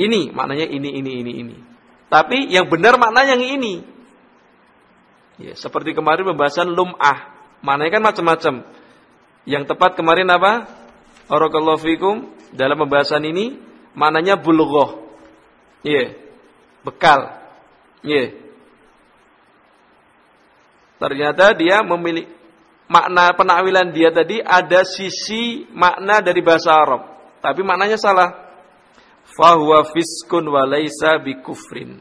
Ini 0.00 0.32
maknanya 0.32 0.66
ini 0.70 0.90
ini 1.02 1.12
ini 1.20 1.32
ini. 1.44 1.56
Tapi 2.08 2.48
yang 2.48 2.68
benar 2.68 2.96
maknanya 2.96 3.36
yang 3.36 3.44
ini. 3.60 3.74
Ya, 5.40 5.56
seperti 5.56 5.96
kemarin 5.96 6.28
pembahasan 6.28 6.76
lum'ah. 6.76 7.32
Maknanya 7.64 7.90
kan 7.98 8.02
macam-macam. 8.04 8.54
Yang 9.48 9.64
tepat 9.72 9.96
kemarin 9.96 10.28
apa? 10.28 10.68
Barakallahu 11.26 11.80
fikum 11.80 12.28
dalam 12.52 12.76
pembahasan 12.76 13.24
ini 13.24 13.56
maknanya 13.92 14.40
bulghah. 14.40 15.00
Iya. 15.84 16.16
Bekal. 16.82 17.30
Iya. 18.02 18.34
Ternyata 20.98 21.54
dia 21.58 21.82
memilih 21.82 22.30
makna 22.86 23.34
penakwilan 23.34 23.90
dia 23.90 24.14
tadi 24.14 24.38
ada 24.38 24.86
sisi 24.86 25.66
makna 25.74 26.22
dari 26.22 26.38
bahasa 26.44 26.70
Arab, 26.78 27.02
tapi 27.42 27.66
maknanya 27.66 27.98
salah. 27.98 28.30
Fahuwa 29.32 29.82
fiskun 29.90 30.46
wa 30.46 30.62
laisa 30.62 31.18
bikufrin. 31.18 31.98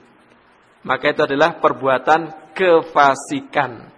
Maka 0.86 1.14
itu 1.14 1.22
adalah 1.26 1.58
perbuatan 1.62 2.54
kefasikan. 2.54 3.90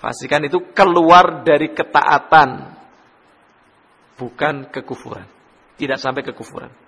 Fasikan 0.00 0.44
itu 0.44 0.72
keluar 0.76 1.44
dari 1.44 1.72
ketaatan, 1.72 2.50
bukan 4.20 4.68
kekufuran. 4.68 5.24
Tidak 5.80 5.96
sampai 5.96 6.20
kekufuran 6.20 6.83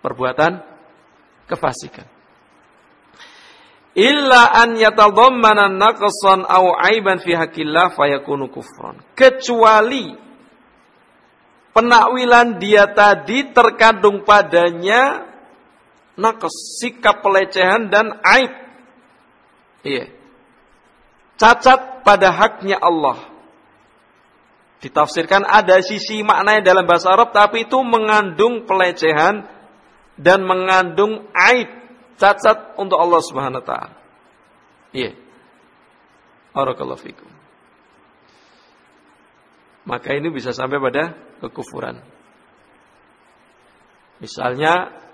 perbuatan 0.00 0.62
kefasikan. 1.48 2.06
Illa 3.98 4.54
an 4.54 4.78
yatadammana 4.78 5.66
naqsan 5.72 6.46
aw 6.46 6.78
aiban 6.86 7.18
fi 7.18 7.34
haqqillah 7.34 7.90
fayakunu 7.98 8.46
kufran. 8.46 9.02
Kecuali 9.18 10.14
penakwilan 11.74 12.62
dia 12.62 12.86
tadi 12.94 13.50
terkandung 13.50 14.22
padanya 14.22 15.26
naqs, 16.14 16.78
sikap 16.78 17.26
pelecehan 17.26 17.90
dan 17.90 18.22
aib. 18.22 18.52
Iya. 19.82 20.14
Cacat 21.38 22.02
pada 22.06 22.34
haknya 22.34 22.78
Allah. 22.78 23.18
Ditafsirkan 24.78 25.42
ada 25.42 25.82
sisi 25.82 26.22
maknanya 26.22 26.62
dalam 26.62 26.86
bahasa 26.86 27.10
Arab 27.10 27.34
tapi 27.34 27.66
itu 27.66 27.82
mengandung 27.82 28.62
pelecehan 28.62 29.57
dan 30.18 30.42
mengandung 30.42 31.30
aib 31.32 31.70
cacat 32.18 32.74
untuk 32.74 32.98
Allah 32.98 33.22
Subhanahu 33.22 33.62
wa 33.62 33.66
taala. 33.66 33.96
Iya. 34.90 35.14
Barakallahu 36.52 36.98
fikum. 36.98 37.30
Maka 39.86 40.12
ini 40.12 40.28
bisa 40.28 40.50
sampai 40.52 40.82
pada 40.82 41.14
kekufuran. 41.40 42.02
Misalnya 44.18 45.06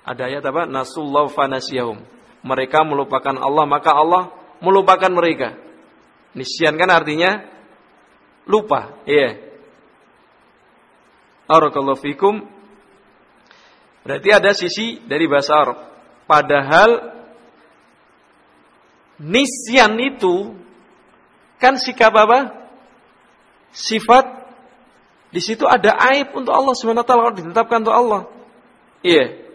Ada 0.00 0.32
ayat 0.32 0.44
apa? 0.48 0.64
Nasullahu 0.64 1.28
fanasiyahum. 1.30 2.00
Mereka 2.40 2.82
melupakan 2.88 3.36
Allah, 3.36 3.68
maka 3.68 3.92
Allah 3.92 4.32
melupakan 4.64 5.12
mereka. 5.12 5.60
Nisyan 6.32 6.80
kan 6.80 6.88
artinya 6.88 7.44
lupa. 8.48 8.96
Iya. 9.04 9.38
Barakallahu 11.46 12.00
fikum. 12.00 12.48
Berarti 14.00 14.28
ada 14.32 14.50
sisi 14.56 15.00
dari 15.04 15.28
bahasa 15.28 15.52
Arab. 15.56 15.78
Padahal 16.24 17.12
nisyan 19.20 19.98
itu 20.00 20.56
kan 21.60 21.76
sikap 21.76 22.16
apa? 22.16 22.56
Sifat 23.70 24.40
di 25.30 25.38
situ 25.38 25.62
ada 25.68 25.94
aib 26.10 26.34
untuk 26.34 26.50
Allah 26.50 26.74
Subhanahu 26.74 27.04
wa 27.04 27.08
taala 27.08 27.36
ditetapkan 27.36 27.86
untuk 27.86 27.94
Allah. 27.94 28.22
Iya. 29.04 29.46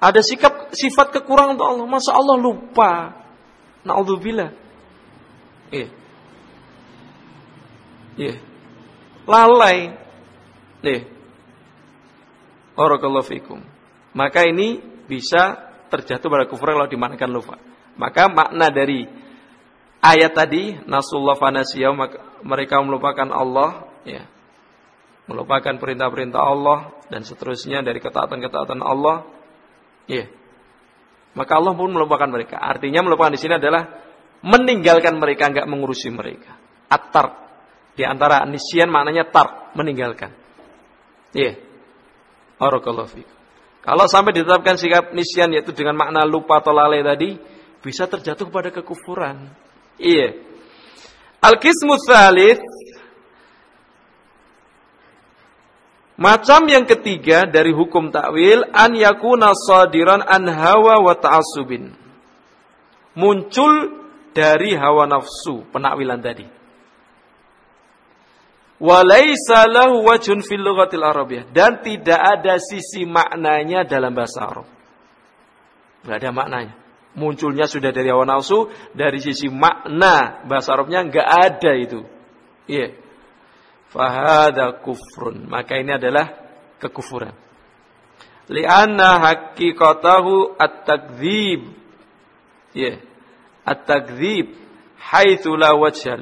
Ada 0.00 0.24
sikap 0.24 0.72
sifat 0.72 1.12
kekurangan 1.12 1.60
untuk 1.60 1.68
Allah. 1.68 1.84
Masa 1.84 2.16
Allah 2.16 2.36
lupa? 2.40 3.12
Na'udzubillah. 3.84 4.56
Iya. 5.68 5.88
Iya. 8.16 8.34
Lalai. 9.28 9.78
Iya. 10.80 11.00
Barakallahu 12.74 13.26
fikum. 13.26 13.60
Maka 14.16 14.46
ini 14.46 14.80
bisa 15.06 15.70
terjatuh 15.90 16.30
pada 16.30 16.44
kufur 16.46 16.74
kalau 16.74 16.90
dimanakan 16.90 17.30
lupa. 17.30 17.56
Maka 17.98 18.30
makna 18.30 18.70
dari 18.70 19.04
ayat 20.00 20.32
tadi 20.32 20.78
nasullah 20.86 21.36
fanasiyah 21.36 21.92
mereka 22.42 22.80
melupakan 22.80 23.28
Allah 23.30 23.86
ya. 24.06 24.24
Melupakan 25.30 25.78
perintah-perintah 25.78 26.42
Allah 26.42 26.90
dan 27.06 27.22
seterusnya 27.22 27.86
dari 27.86 28.02
ketaatan-ketaatan 28.02 28.82
Allah 28.82 29.22
Iya. 30.10 30.26
Maka 31.38 31.52
Allah 31.62 31.78
pun 31.78 31.94
melupakan 31.94 32.26
mereka. 32.26 32.58
Artinya 32.58 33.06
melupakan 33.06 33.30
di 33.30 33.38
sini 33.38 33.54
adalah 33.54 33.86
meninggalkan 34.42 35.22
mereka, 35.22 35.46
enggak 35.46 35.70
mengurusi 35.70 36.10
mereka. 36.10 36.58
Atar 36.90 37.38
di 37.94 38.02
antara 38.02 38.42
nisyan 38.50 38.90
maknanya 38.90 39.30
tar, 39.30 39.70
meninggalkan. 39.78 40.34
Iya. 41.30 41.69
Barakallahu 42.60 43.24
Kalau 43.80 44.04
sampai 44.04 44.36
ditetapkan 44.36 44.76
sikap 44.76 45.16
nisyan 45.16 45.56
yaitu 45.56 45.72
dengan 45.72 45.96
makna 45.96 46.28
lupa 46.28 46.60
atau 46.60 46.76
lalai 46.76 47.00
tadi, 47.00 47.40
bisa 47.80 48.04
terjatuh 48.04 48.52
pada 48.52 48.68
kekufuran. 48.68 49.48
Iya. 49.96 50.36
Al-qismu 51.40 51.96
Macam 56.20 56.68
yang 56.68 56.84
ketiga 56.84 57.48
dari 57.48 57.72
hukum 57.72 58.12
takwil 58.12 58.68
an 58.76 58.92
yakuna 58.92 59.56
sadiran 59.56 60.20
an 60.20 60.44
hawa 60.44 61.00
wa 61.00 61.16
ta'assubin. 61.16 61.96
Muncul 63.16 64.04
dari 64.36 64.76
hawa 64.76 65.08
nafsu 65.08 65.64
penakwilan 65.72 66.20
tadi. 66.20 66.59
Walaysa 68.80 69.68
lahu 69.68 70.08
wajhun 70.08 70.40
fil 70.40 70.64
lughatil 70.64 71.04
arabiyyah 71.04 71.52
dan 71.52 71.84
tidak 71.84 72.16
ada 72.16 72.56
sisi 72.56 73.04
maknanya 73.04 73.84
dalam 73.84 74.16
bahasa 74.16 74.40
Arab. 74.48 74.66
Tidak 76.00 76.16
ada 76.16 76.30
maknanya. 76.32 76.74
Munculnya 77.12 77.68
sudah 77.68 77.92
dari 77.92 78.08
hawa 78.08 78.24
nafsu, 78.24 78.72
dari 78.96 79.20
sisi 79.20 79.52
makna 79.52 80.46
bahasa 80.48 80.72
Arabnya 80.72 81.04
enggak 81.04 81.28
ada 81.28 81.72
itu. 81.76 82.00
Iya. 82.64 82.78
Yeah 82.88 82.90
fahada 83.90 84.78
kufrun 84.78 85.50
maka 85.50 85.74
ini 85.82 85.98
adalah 85.98 86.30
kekufuran 86.78 87.34
lianna 88.46 89.18
hakikatahu 89.18 90.54
at-takdzib 90.54 91.74
ya 92.72 92.94
yeah. 92.94 92.96
at-takdzib 93.66 94.54
haitsu 94.94 95.58
la 95.58 95.74
wajha 95.74 96.14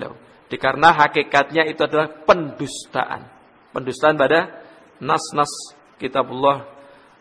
Dikarena 0.49 0.97
hakikatnya 0.97 1.69
itu 1.69 1.85
adalah 1.85 2.09
pendustaan. 2.25 3.29
Pendustaan 3.77 4.17
pada 4.17 4.65
nas-nas 4.97 5.53
kitabullah 6.01 6.65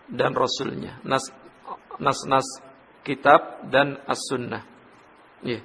dan 0.07 0.31
rasulnya. 0.31 1.03
Nas 1.03 1.27
nas-nas 1.99 2.47
kitab 3.03 3.67
dan 3.67 3.99
as-sunnah. 4.07 4.63
Yeah. 5.43 5.63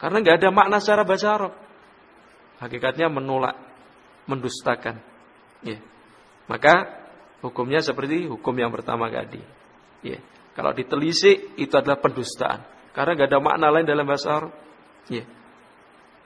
Karena 0.00 0.20
nggak 0.20 0.36
ada 0.40 0.48
makna 0.52 0.76
secara 0.80 1.04
bahasa 1.04 1.32
Arab. 1.32 1.52
Hakikatnya 2.60 3.08
menolak 3.08 3.56
mendustakan. 4.28 5.00
Ya. 5.64 5.80
Maka 6.48 7.04
hukumnya 7.40 7.80
seperti 7.80 8.28
hukum 8.28 8.52
yang 8.56 8.72
pertama 8.72 9.08
tadi. 9.08 9.40
Ya. 10.04 10.20
Kalau 10.52 10.76
ditelisik 10.76 11.56
itu 11.60 11.74
adalah 11.74 11.98
pendustaan. 12.00 12.64
Karena 12.92 13.16
nggak 13.16 13.28
ada 13.32 13.40
makna 13.42 13.66
lain 13.72 13.86
dalam 13.88 14.04
bahasa 14.04 14.28
Arab. 14.32 14.52
Ya. 15.08 15.24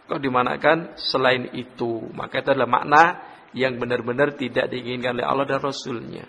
Kalau 0.09 0.25
dimanakan 0.25 0.97
selain 0.97 1.53
itu, 1.53 2.09
maka 2.17 2.41
itu 2.41 2.49
adalah 2.49 2.81
makna 2.81 3.05
yang 3.53 3.77
benar-benar 3.77 4.41
tidak 4.41 4.73
diinginkan 4.73 5.21
oleh 5.21 5.27
Allah 5.29 5.45
dan 5.45 5.61
Rasulnya. 5.61 6.25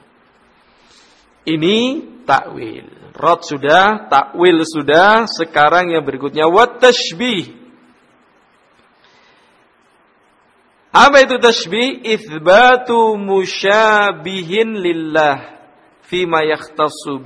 Ini 1.48 1.78
takwil. 2.28 3.16
Rod 3.16 3.48
sudah, 3.48 4.12
takwil 4.12 4.68
sudah. 4.68 5.32
Sekarang 5.32 5.96
yang 5.96 6.04
berikutnya 6.04 6.52
wat 6.52 6.84
tashbih. 6.84 7.56
Apa 10.90 11.22
itu 11.22 11.38
tasbih? 11.38 12.02
Itsbatu 12.02 13.16
musyabihin 13.16 14.76
lillah 14.82 15.64
fima 16.04 16.42
yakhtassu. 16.44 17.22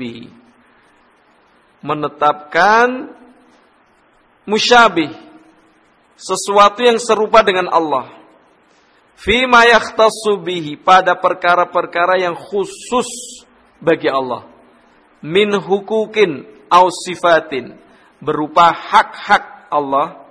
Menetapkan 1.81 3.17
musyabih 4.43 5.22
sesuatu 6.17 6.83
yang 6.83 6.97
serupa 7.01 7.41
dengan 7.41 7.69
Allah. 7.69 8.09
Fima 9.13 9.63
yakhtassu 9.69 10.41
bihi 10.41 10.75
pada 10.75 11.15
perkara-perkara 11.15 12.19
yang 12.19 12.35
khusus 12.35 13.07
bagi 13.77 14.09
Allah. 14.09 14.49
Min 15.23 15.53
hukukin 15.55 16.43
au 16.67 16.89
sifatin 16.91 17.77
berupa 18.19 18.73
hak-hak 18.73 19.69
Allah 19.71 20.23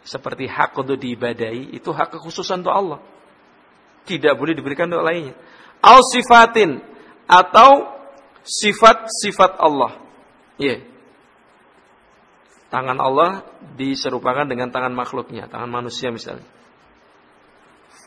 seperti 0.00 0.48
hak 0.48 0.72
untuk 0.80 0.96
diibadahi 0.96 1.76
itu 1.76 1.90
hak 1.92 2.16
kekhususan 2.16 2.64
untuk 2.64 2.72
Allah. 2.72 3.00
Tidak 4.08 4.32
boleh 4.38 4.56
diberikan 4.56 4.88
untuk 4.88 5.04
lainnya. 5.04 5.36
Al 5.84 6.00
sifatin 6.08 6.80
atau 7.28 8.00
sifat-sifat 8.42 9.60
Allah. 9.60 10.00
Iya. 10.56 10.68
Yeah. 10.72 10.89
Tangan 12.70 13.02
Allah 13.02 13.42
diserupakan 13.74 14.46
dengan 14.46 14.70
tangan 14.70 14.94
makhluknya, 14.94 15.50
tangan 15.50 15.66
manusia 15.66 16.14
misalnya. 16.14 16.46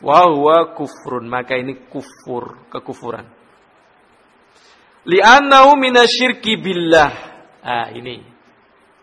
Wahwa 0.00 0.72
kufrun, 0.72 1.28
maka 1.28 1.60
ini 1.60 1.84
kufur, 1.92 2.64
kekufuran. 2.72 3.28
Li'annahu 5.04 5.76
minasyirki 5.76 6.56
billah. 6.56 7.12
Ah, 7.60 7.92
ini 7.92 8.24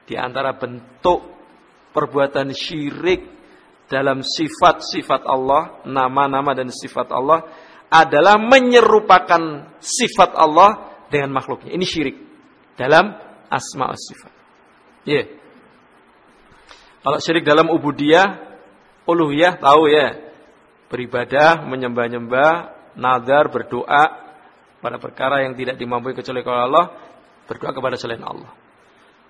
di 0.09 0.17
antara 0.17 0.57
bentuk 0.57 1.21
perbuatan 1.93 2.49
syirik 2.57 3.21
dalam 3.85 4.25
sifat-sifat 4.25 5.29
Allah, 5.29 5.85
nama-nama 5.85 6.57
dan 6.57 6.73
sifat 6.73 7.13
Allah 7.13 7.45
adalah 7.91 8.41
menyerupakan 8.41 9.77
sifat 9.77 10.33
Allah 10.33 10.89
dengan 11.11 11.37
makhluknya. 11.37 11.69
Ini 11.75 11.85
syirik 11.85 12.17
dalam 12.73 13.13
asma 13.45 13.93
sifat. 13.93 14.33
Ya. 15.05 15.21
Yeah. 15.21 15.40
Kalau 17.01 17.17
syirik 17.17 17.41
dalam 17.41 17.69
ubudiyah, 17.73 18.37
uluhiyah 19.09 19.57
tahu 19.57 19.89
ya. 19.89 20.21
Beribadah, 20.91 21.65
menyembah-nyembah, 21.65 22.51
nadar, 22.99 23.49
berdoa 23.49 24.03
pada 24.83 24.97
perkara 25.01 25.45
yang 25.45 25.55
tidak 25.57 25.79
dimampu 25.79 26.13
kecuali 26.13 26.43
kalau 26.45 26.61
Allah, 26.67 26.85
berdoa 27.47 27.71
kepada 27.71 27.95
selain 27.97 28.21
Allah. 28.21 28.51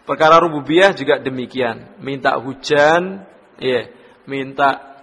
Perkara 0.03 0.41
rububiyah 0.41 0.97
juga 0.97 1.21
demikian. 1.21 2.01
Minta 2.01 2.35
hujan, 2.41 3.23
ya, 3.61 3.87
minta 4.25 4.99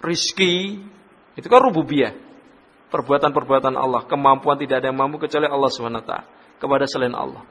rizki, 0.00 0.80
itu 1.36 1.46
kan 1.46 1.60
rububiyah. 1.68 2.16
Perbuatan-perbuatan 2.90 3.78
Allah, 3.78 4.02
kemampuan 4.10 4.58
tidak 4.58 4.82
ada 4.82 4.90
yang 4.90 4.98
mampu 4.98 5.22
kecuali 5.22 5.46
Allah 5.46 5.70
SWT 5.70 6.12
kepada 6.58 6.90
selain 6.90 7.14
Allah. 7.14 7.46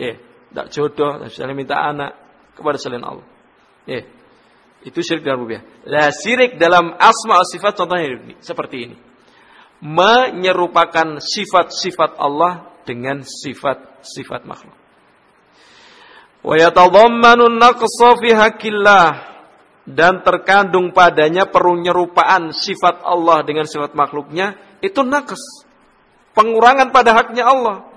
Ya, 0.00 0.16
tidak 0.48 0.66
jodoh, 0.72 1.20
misalnya 1.28 1.52
minta 1.52 1.76
anak 1.76 2.16
kepada 2.56 2.76
selain 2.76 3.04
Allah. 3.04 3.26
Ya, 3.88 4.06
itu 4.82 4.98
syirik 4.98 5.22
dalam 5.22 5.46
rububiyah. 5.46 5.62
Lah 5.86 6.10
syirik 6.10 6.58
dalam 6.58 6.94
asma 6.98 7.42
sifat 7.46 7.78
contohnya 7.78 8.18
ini, 8.18 8.34
seperti 8.42 8.76
ini. 8.90 8.96
Menyerupakan 9.82 11.18
sifat-sifat 11.18 12.18
Allah 12.18 12.70
dengan 12.86 13.22
sifat-sifat 13.22 14.46
makhluk. 14.46 14.74
Wa 16.42 16.54
yatadhammanu 16.58 17.50
naqsa 17.54 18.18
fi 18.18 18.30
haqqillah 18.34 19.06
dan 19.86 20.22
terkandung 20.22 20.94
padanya 20.94 21.46
perunyerupaan 21.50 22.54
sifat 22.54 23.02
Allah 23.02 23.42
dengan 23.42 23.66
sifat 23.66 23.94
makhluknya 23.94 24.58
itu 24.82 25.02
naqs. 25.02 25.66
pengurangan 26.32 26.90
pada 26.90 27.12
haknya 27.12 27.44
Allah. 27.44 27.91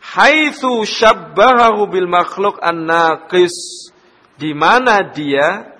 Haitsu 0.00 0.88
syabbahahu 0.88 1.86
bil 1.92 2.08
makhluk 2.08 2.56
an-naqis 2.64 3.52
di 4.40 4.56
mana 4.56 5.04
dia 5.04 5.76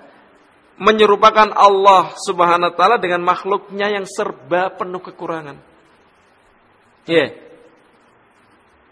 menyerupakan 0.77 1.49
Allah 1.53 2.13
Subhanahu 2.17 2.73
wa 2.73 2.75
taala 2.77 2.97
dengan 3.01 3.25
makhluknya 3.25 3.89
yang 4.01 4.05
serba 4.05 4.73
penuh 4.73 5.01
kekurangan. 5.01 5.57
Ya. 7.05 7.17
Yeah. 7.17 7.29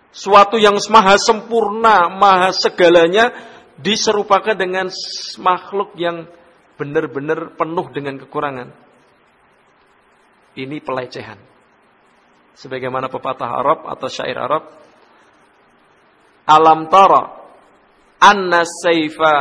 Suatu 0.09 0.57
yang 0.57 0.81
maha 0.89 1.21
sempurna, 1.21 2.09
maha 2.09 2.49
segalanya 2.49 3.29
diserupakan 3.77 4.57
dengan 4.57 4.89
makhluk 5.37 5.93
yang 5.95 6.25
benar-benar 6.81 7.53
penuh 7.53 7.85
dengan 7.93 8.17
kekurangan. 8.17 8.73
Ini 10.57 10.81
pelecehan. 10.81 11.37
Sebagaimana 12.57 13.07
pepatah 13.07 13.47
Arab 13.47 13.85
atau 13.85 14.09
syair 14.09 14.35
Arab, 14.35 14.67
alam 16.49 16.89
tara 16.89 17.39
anna 18.17 18.65
saifa 18.65 19.33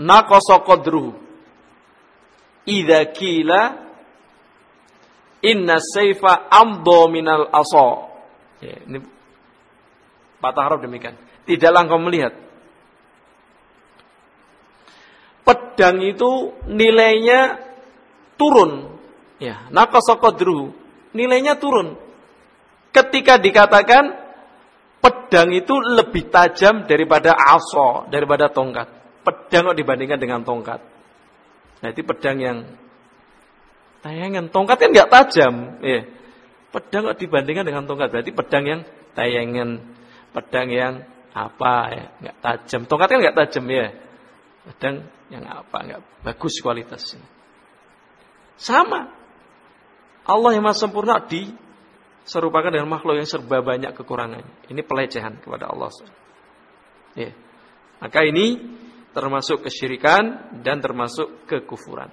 naqasa 0.00 0.64
qadruhu. 0.64 1.12
Idza 2.68 3.00
kila 3.12 3.60
inna 5.44 5.76
saifa 5.80 6.48
amdo 6.48 7.08
minal 7.12 7.48
asa. 7.52 8.08
Ya, 8.64 8.76
ini 8.88 8.98
patah 10.42 10.64
Arab 10.66 10.84
demikian. 10.84 11.14
Tidaklah 11.46 11.80
engkau 11.86 12.02
melihat. 12.02 12.34
Pedang 15.46 16.04
itu 16.04 16.52
nilainya 16.68 17.56
turun. 18.36 19.00
Ya 19.40 19.70
naqasa 19.72 20.20
qadruhu. 20.20 20.76
Nilainya 21.16 21.56
turun. 21.56 21.96
Ketika 22.92 23.40
dikatakan 23.40 24.27
pedang 24.98 25.52
itu 25.54 25.74
lebih 25.78 26.32
tajam 26.32 26.84
daripada 26.88 27.34
aso, 27.34 28.06
daripada 28.10 28.50
tongkat. 28.50 28.88
Pedang 29.22 29.72
kok 29.72 29.78
dibandingkan 29.78 30.18
dengan 30.18 30.40
tongkat. 30.42 30.80
Nah, 31.78 31.88
itu 31.92 32.02
pedang 32.02 32.38
yang 32.40 32.58
tayangan. 34.02 34.50
Tongkat 34.50 34.76
kan 34.80 34.88
nggak 34.90 35.10
tajam, 35.10 35.54
ya. 35.84 36.00
Pedang 36.68 37.12
kok 37.12 37.18
dibandingkan 37.20 37.64
dengan 37.64 37.84
tongkat, 37.84 38.08
berarti 38.12 38.32
pedang 38.32 38.64
yang 38.64 38.80
tayangan, 39.12 39.68
pedang 40.32 40.68
yang 40.68 40.94
apa 41.32 41.74
ya, 41.92 42.06
nggak 42.24 42.36
tajam. 42.40 42.80
Tongkat 42.88 43.08
kan 43.08 43.18
nggak 43.20 43.36
tajam 43.36 43.64
ya. 43.68 43.86
Pedang 44.68 44.96
yang 45.28 45.44
apa, 45.44 45.76
nggak 45.84 46.00
bagus 46.24 46.60
kualitasnya. 46.60 47.24
Sama. 48.58 49.14
Allah 50.28 50.50
yang 50.52 50.66
maha 50.66 50.76
sempurna 50.76 51.24
di 51.24 51.48
serupakan 52.28 52.68
dengan 52.68 52.92
makhluk 52.92 53.16
yang 53.16 53.26
serba 53.28 53.64
banyak 53.64 53.96
kekurangannya. 53.96 54.68
Ini 54.68 54.84
pelecehan 54.84 55.40
kepada 55.40 55.72
Allah. 55.72 55.88
Ya. 57.16 57.32
Maka 58.04 58.20
ini 58.28 58.60
termasuk 59.16 59.64
kesyirikan 59.64 60.52
dan 60.60 60.84
termasuk 60.84 61.48
kekufuran. 61.48 62.12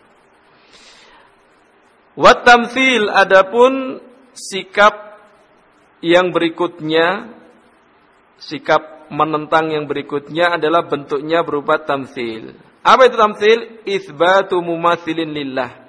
Watamfil 2.16 3.11
adapun 3.11 3.99
sikap 4.32 5.20
yang 5.99 6.32
berikutnya 6.32 7.36
sikap 8.39 9.11
menentang 9.11 9.76
yang 9.76 9.86
berikutnya 9.86 10.55
adalah 10.55 10.88
bentuknya 10.88 11.43
berupa 11.43 11.84
tamthil. 11.84 12.55
Apa 12.82 13.11
itu 13.11 13.16
tamthil? 13.20 13.59
Itsbatu 13.84 14.63
mumathilin 14.63 15.36
lillah 15.36 15.85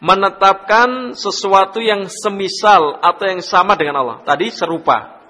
menetapkan 0.00 1.12
sesuatu 1.12 1.78
yang 1.78 2.08
semisal 2.08 2.98
atau 3.04 3.24
yang 3.28 3.44
sama 3.44 3.76
dengan 3.76 4.00
Allah. 4.00 4.18
Tadi 4.24 4.48
serupa. 4.48 5.20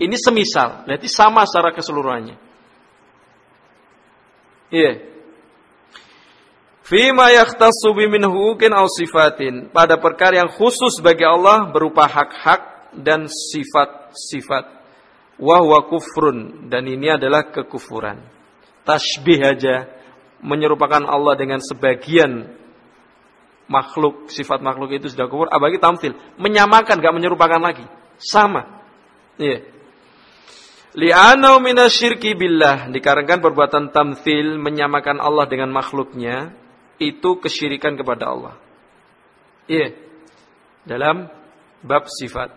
Ini 0.00 0.16
semisal, 0.16 0.88
berarti 0.88 1.08
sama 1.12 1.44
secara 1.44 1.76
keseluruhannya. 1.76 2.36
Iya. 4.72 4.80
Yeah. 4.80 4.96
Fima 6.90 7.30
yakhtassu 7.30 7.94
min 7.94 8.26
aw 8.74 8.86
sifatin. 8.90 9.70
Pada 9.70 9.94
perkara 10.02 10.42
yang 10.42 10.50
khusus 10.50 10.98
bagi 10.98 11.22
Allah 11.22 11.70
berupa 11.70 12.10
hak-hak 12.10 12.90
dan 12.98 13.30
sifat-sifat. 13.30 14.82
Wa 15.38 15.62
huwa 15.62 15.86
kufrun 15.86 16.66
dan 16.66 16.90
ini 16.90 17.14
adalah 17.14 17.46
kekufuran. 17.54 18.18
Tasbih 18.82 19.38
aja 19.38 19.86
menyerupakan 20.42 21.06
Allah 21.06 21.38
dengan 21.38 21.62
sebagian 21.62 22.58
makhluk, 23.70 24.26
sifat 24.26 24.58
makhluk 24.60 24.90
itu 24.90 25.06
sudah 25.06 25.30
kufur, 25.30 25.46
apalagi 25.46 25.78
tamtil, 25.78 26.18
menyamakan, 26.42 26.98
gak 26.98 27.14
menyerupakan 27.14 27.62
lagi, 27.62 27.86
sama. 28.18 28.82
Iya. 29.38 29.62
Li'anau 30.98 31.62
minasyirki 31.62 32.34
billah, 32.34 32.90
dikarenakan 32.90 33.38
perbuatan 33.38 33.94
tamtil 33.94 34.58
menyamakan 34.58 35.22
Allah 35.22 35.46
dengan 35.46 35.70
makhluknya, 35.70 36.50
itu 36.98 37.38
kesyirikan 37.38 37.94
kepada 37.94 38.34
Allah. 38.34 38.54
Iya. 39.70 39.94
Dalam 40.82 41.30
bab 41.86 42.10
sifat. 42.10 42.50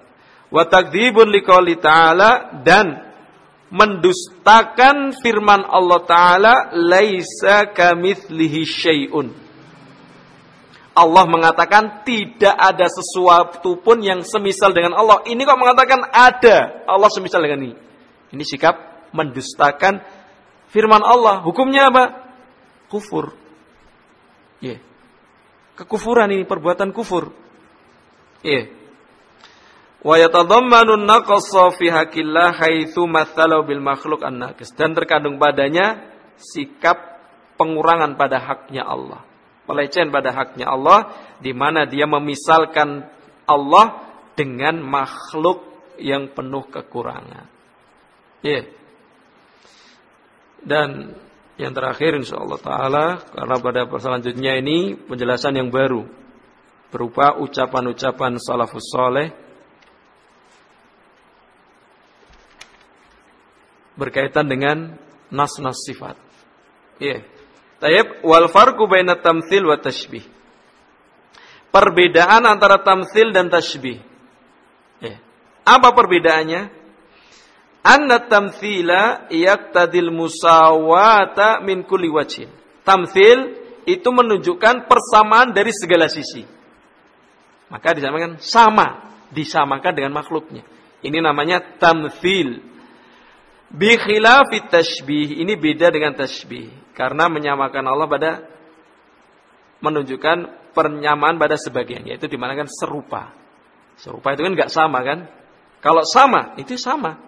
Wa 0.50 0.66
takdzibun 0.66 1.30
liqouli 1.30 1.78
ta'ala 1.78 2.58
dan 2.66 3.14
mendustakan 3.70 5.14
firman 5.18 5.66
Allah 5.66 6.02
taala 6.06 6.54
laisa 6.78 7.70
kamitslihi 7.74 8.62
syai'un 8.70 9.43
Allah 10.94 11.26
mengatakan 11.26 12.06
tidak 12.06 12.54
ada 12.54 12.86
sesuatu 12.86 13.82
pun 13.82 13.98
yang 14.06 14.22
semisal 14.22 14.70
dengan 14.78 14.94
Allah. 14.94 15.26
Ini 15.26 15.42
kok 15.42 15.58
mengatakan 15.58 16.06
ada 16.14 16.86
Allah 16.86 17.10
semisal 17.10 17.42
dengan 17.42 17.66
ini. 17.66 17.76
Ini 18.30 18.44
sikap 18.46 19.10
mendustakan 19.10 20.06
firman 20.70 21.02
Allah. 21.02 21.42
Hukumnya 21.42 21.90
apa? 21.90 22.04
Kufur. 22.94 23.34
Ya. 24.62 24.78
Yeah. 24.78 24.80
Kekufuran 25.74 26.30
ini 26.30 26.46
perbuatan 26.46 26.94
kufur. 26.94 27.34
Ya. 28.46 28.54
Yeah. 28.54 28.66
Wa 30.06 30.22
yatadammanu 30.22 31.02
naqassa 31.10 31.74
fi 31.74 31.90
haqqillah 31.90 32.54
haitsu 32.54 33.10
mathalu 33.10 33.66
bil 33.66 33.82
makhluk 33.82 34.22
an 34.22 34.54
Dan 34.78 34.94
terkandung 34.94 35.42
padanya 35.42 36.06
sikap 36.38 37.18
pengurangan 37.58 38.14
pada 38.14 38.38
haknya 38.38 38.86
Allah 38.86 39.33
pelecehan 39.64 40.12
pada 40.12 40.36
haknya 40.36 40.68
Allah 40.68 41.14
di 41.40 41.52
mana 41.56 41.88
dia 41.88 42.08
memisalkan 42.08 43.08
Allah 43.48 44.04
dengan 44.34 44.82
makhluk 44.82 45.74
yang 46.00 46.32
penuh 46.32 46.66
kekurangan. 46.68 47.48
Ya. 48.44 48.52
Yeah. 48.52 48.66
Dan 50.64 50.90
yang 51.60 51.76
terakhir 51.76 52.18
insyaallah 52.18 52.60
taala 52.64 53.06
karena 53.30 53.56
pada 53.60 53.82
selanjutnya 54.00 54.58
ini 54.58 54.96
penjelasan 54.96 55.60
yang 55.60 55.70
baru 55.70 56.08
berupa 56.90 57.38
ucapan-ucapan 57.38 58.40
salafus 58.40 58.88
soleh 58.90 59.30
berkaitan 63.94 64.50
dengan 64.50 64.98
nas-nas 65.30 65.84
sifat. 65.86 66.18
Yeah. 66.98 67.33
Tayyib 67.84 68.24
wal 68.24 68.48
farqu 68.48 68.88
baina 68.88 69.20
tamtsil 69.20 69.68
wa 69.68 69.76
tashbih. 69.76 70.24
Perbedaan 71.68 72.48
antara 72.48 72.80
tamtsil 72.80 73.36
dan 73.36 73.52
tashbih. 73.52 74.00
Ya. 75.04 75.20
Apa 75.68 75.92
perbedaannya? 75.92 76.72
Anna 77.84 78.24
tamthila 78.24 79.28
yaqtadil 79.28 80.16
musawata 80.16 81.60
min 81.60 81.84
kulli 81.84 82.08
wajhin. 82.08 82.48
Tamthil 82.88 83.60
itu 83.84 84.08
menunjukkan 84.08 84.88
persamaan 84.88 85.52
dari 85.52 85.76
segala 85.76 86.08
sisi. 86.08 86.48
Maka 87.68 88.00
disamakan 88.00 88.40
sama, 88.40 89.12
disamakan 89.36 89.92
dengan 89.92 90.16
makhluknya. 90.16 90.64
Ini 91.04 91.20
namanya 91.20 91.60
tamthil. 91.84 92.64
Bi 93.68 93.92
khilafit 94.00 94.72
tashbih, 94.72 95.44
ini 95.44 95.60
beda 95.60 95.92
dengan 95.92 96.16
tashbih. 96.16 96.83
Karena 96.94 97.26
menyamakan 97.30 97.86
Allah 97.90 98.08
pada 98.08 98.32
menunjukkan 99.84 100.72
pernyamaan 100.72 101.38
pada 101.38 101.60
sebagian, 101.60 102.06
yaitu 102.08 102.26
di 102.30 102.38
mana 102.40 102.56
kan 102.56 102.70
serupa. 102.70 103.34
Serupa 104.00 104.34
itu 104.34 104.42
kan 104.42 104.54
nggak 104.58 104.72
sama 104.74 105.00
kan? 105.06 105.30
Kalau 105.84 106.02
sama, 106.08 106.56
itu 106.58 106.80
sama. 106.80 107.20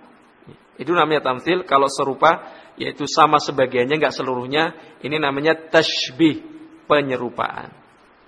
Itu 0.80 0.96
namanya 0.96 1.22
tamthil. 1.24 1.68
Kalau 1.68 1.92
serupa, 1.92 2.52
yaitu 2.80 3.04
sama 3.06 3.38
sebagiannya, 3.44 4.00
nggak 4.00 4.16
seluruhnya. 4.16 4.76
Ini 5.04 5.20
namanya 5.20 5.56
tashbih, 5.70 6.42
penyerupaan. 6.88 7.74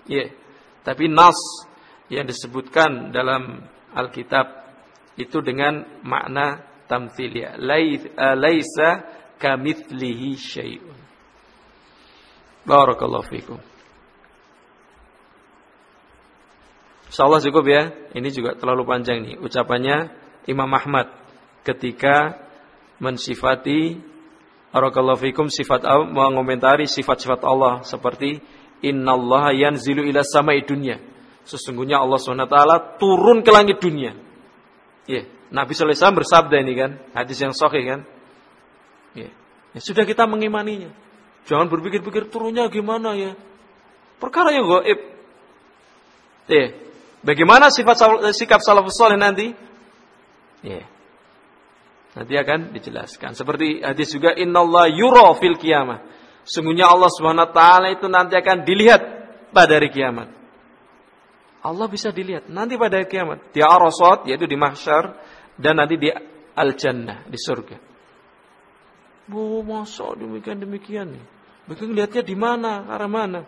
Ya. 0.10 0.32
Tapi 0.84 1.12
nas 1.12 1.36
yang 2.08 2.28
disebutkan 2.28 3.12
dalam 3.12 3.68
Alkitab 3.92 4.48
itu 5.20 5.44
dengan 5.44 5.84
makna 6.04 6.64
tamthil 6.88 7.32
ya. 7.34 7.56
Laisa 8.36 8.90
kamithlihi 9.40 10.30
syai'un. 10.40 10.97
Barakallahu 12.68 13.24
fikum. 13.32 13.60
Insyaallah 17.08 17.40
cukup 17.40 17.66
ya. 17.72 17.84
Ini 18.12 18.30
juga 18.36 18.60
terlalu 18.60 18.84
panjang 18.84 19.24
nih 19.24 19.40
ucapannya 19.40 20.12
Imam 20.52 20.68
Ahmad 20.76 21.08
ketika 21.64 22.36
mensifati 23.00 23.96
Barakallahu 24.68 25.18
fikum 25.18 25.48
sifat 25.50 25.88
mengomentari 26.12 26.86
sifat-sifat 26.86 27.42
Allah 27.48 27.82
seperti 27.82 28.44
innallaha 28.86 29.56
yanzilu 29.56 30.06
ila 30.06 30.22
samai 30.22 30.62
dunya. 30.68 31.02
Sesungguhnya 31.48 31.98
Allah 32.04 32.20
SWT 32.20 32.60
turun 33.00 33.42
ke 33.42 33.50
langit 33.50 33.80
dunia. 33.82 34.14
Ya. 35.08 35.24
Nabi 35.50 35.72
sallallahu 35.72 35.98
alaihi 35.98 36.20
bersabda 36.20 36.56
ini 36.60 36.74
kan, 36.76 36.92
hadis 37.16 37.40
yang 37.40 37.56
sahih 37.56 37.84
kan. 37.88 38.00
Ya. 39.16 39.32
Ya 39.72 39.80
sudah 39.80 40.04
kita 40.04 40.28
mengimaninya. 40.28 40.92
Jangan 41.48 41.72
berpikir-pikir 41.72 42.28
turunnya 42.28 42.68
gimana 42.68 43.16
ya. 43.16 43.32
Perkara 44.20 44.52
yang 44.52 44.68
gaib. 44.68 45.00
Ya. 46.48 46.56
Yeah. 46.56 46.70
Bagaimana 47.24 47.74
sifat 47.74 47.98
sikap 48.36 48.62
salafus 48.62 49.00
saleh 49.00 49.18
nanti? 49.18 49.56
Ya. 50.62 50.84
Nanti 52.16 52.34
akan 52.36 52.76
dijelaskan. 52.76 53.36
Seperti 53.36 53.80
hadis 53.82 54.12
juga 54.12 54.36
innallah 54.36 54.92
yura 54.92 55.32
fil 55.40 55.56
kiamah. 55.56 56.04
Sungguhnya 56.48 56.88
Allah 56.88 57.12
taala 57.52 57.92
itu 57.92 58.08
nanti 58.08 58.36
akan 58.40 58.64
dilihat 58.64 59.02
pada 59.52 59.80
hari 59.80 59.92
kiamat. 59.92 60.32
Allah 61.64 61.88
bisa 61.92 62.16
dilihat 62.16 62.48
nanti 62.48 62.80
pada 62.80 63.00
hari 63.04 63.08
kiamat. 63.12 63.52
Di 63.52 63.60
Arasat 63.60 64.28
yaitu 64.32 64.48
di 64.48 64.56
mahsyar 64.56 65.20
dan 65.60 65.80
nanti 65.80 66.00
di 66.00 66.10
al-jannah 66.56 67.28
di 67.28 67.38
surga. 67.38 67.78
Bu, 69.28 69.60
masa 69.68 70.16
demikian 70.16 70.64
demikian 70.64 71.08
nih. 71.12 71.37
Bagaimana 71.68 71.96
lihatnya 72.04 72.24
di 72.24 72.36
mana, 72.36 72.72
arah 72.88 73.12
mana? 73.12 73.42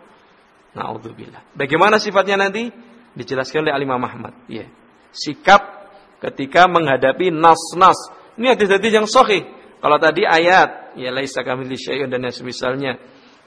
Nauzubillah. 0.76 1.56
Bagaimana 1.56 1.96
sifatnya 1.96 2.36
nanti? 2.36 2.68
Dijelaskan 3.16 3.66
oleh 3.66 3.74
Alimah 3.74 3.98
Muhammad. 3.98 4.34
Ya. 4.46 4.70
Sikap 5.10 5.90
ketika 6.22 6.70
menghadapi 6.70 7.32
nas-nas 7.34 7.98
ini 8.40 8.56
hadis-hadis 8.56 8.92
yang 8.96 9.04
sahih. 9.04 9.44
Kalau 9.84 10.00
tadi 10.00 10.24
ayat, 10.24 10.96
ya 10.96 11.12
laisa 11.12 11.44
kamili 11.44 11.76
syai'un 11.76 12.08
dan 12.08 12.24
yang 12.24 12.32
semisalnya. 12.32 12.96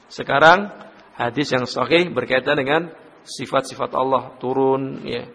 Sekarang 0.06 0.70
hadis 1.18 1.50
yang 1.50 1.66
sahih 1.66 2.14
berkaitan 2.14 2.54
dengan 2.54 2.94
sifat-sifat 3.26 3.90
Allah 3.90 4.38
turun 4.38 5.02
ya. 5.02 5.26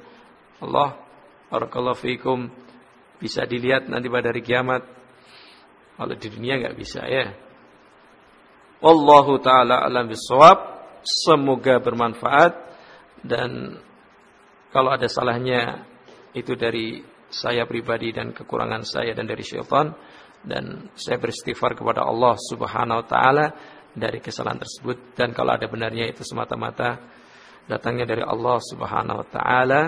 Allah 0.64 0.96
barakallahu 1.52 2.00
fikum 2.00 2.48
bisa 3.20 3.44
dilihat 3.44 3.92
nanti 3.92 4.08
pada 4.08 4.32
hari 4.32 4.40
kiamat. 4.40 4.88
Kalau 6.00 6.16
di 6.16 6.28
dunia 6.32 6.56
nggak 6.56 6.76
bisa 6.80 7.04
ya. 7.04 7.36
Wallahu 8.80 9.44
taala 9.44 9.84
alam 9.84 10.08
bisawab. 10.08 10.80
Semoga 11.04 11.84
bermanfaat. 11.84 12.54
Dan 13.20 13.76
kalau 14.72 14.96
ada 14.96 15.08
salahnya 15.12 15.84
itu 16.32 16.56
dari 16.56 17.04
saya 17.28 17.68
pribadi 17.68 18.16
dan 18.16 18.32
kekurangan 18.32 18.88
saya 18.88 19.12
dan 19.12 19.28
dari 19.28 19.44
syaitan. 19.44 19.92
Dan 20.40 20.88
saya 20.96 21.20
beristighfar 21.20 21.76
kepada 21.76 22.08
Allah 22.08 22.40
Subhanahu 22.40 23.04
wa 23.04 23.08
taala 23.08 23.46
dari 23.92 24.24
kesalahan 24.24 24.64
tersebut. 24.64 25.12
Dan 25.12 25.36
kalau 25.36 25.60
ada 25.60 25.68
benarnya 25.68 26.08
itu 26.08 26.24
semata-mata 26.24 27.04
datangnya 27.68 28.08
dari 28.08 28.24
Allah 28.24 28.64
Subhanahu 28.64 29.20
wa 29.20 29.28
taala. 29.28 29.82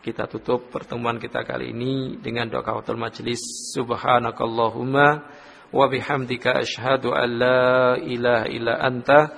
Kita 0.00 0.24
tutup 0.24 0.72
pertemuan 0.72 1.20
kita 1.20 1.44
kali 1.44 1.76
ini 1.76 2.16
dengan 2.16 2.48
doa 2.48 2.64
kafatul 2.64 2.96
majlis. 2.96 3.76
Subhanakallahumma 3.76 5.28
wa 5.72 5.88
bihamdika 5.88 6.54
asyhadu 6.62 7.14
an 7.14 7.28
la 7.38 7.96
ilaha 7.98 8.46
illa 8.50 8.74
anta 8.82 9.30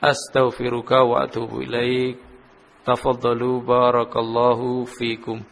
astaghfiruka 0.00 1.04
wa 1.04 1.24
atubu 1.24 1.62
ilaik. 1.62 2.16
Tafaddalu 2.84 3.60
barakallahu 3.60 4.88
fikum 4.88 5.44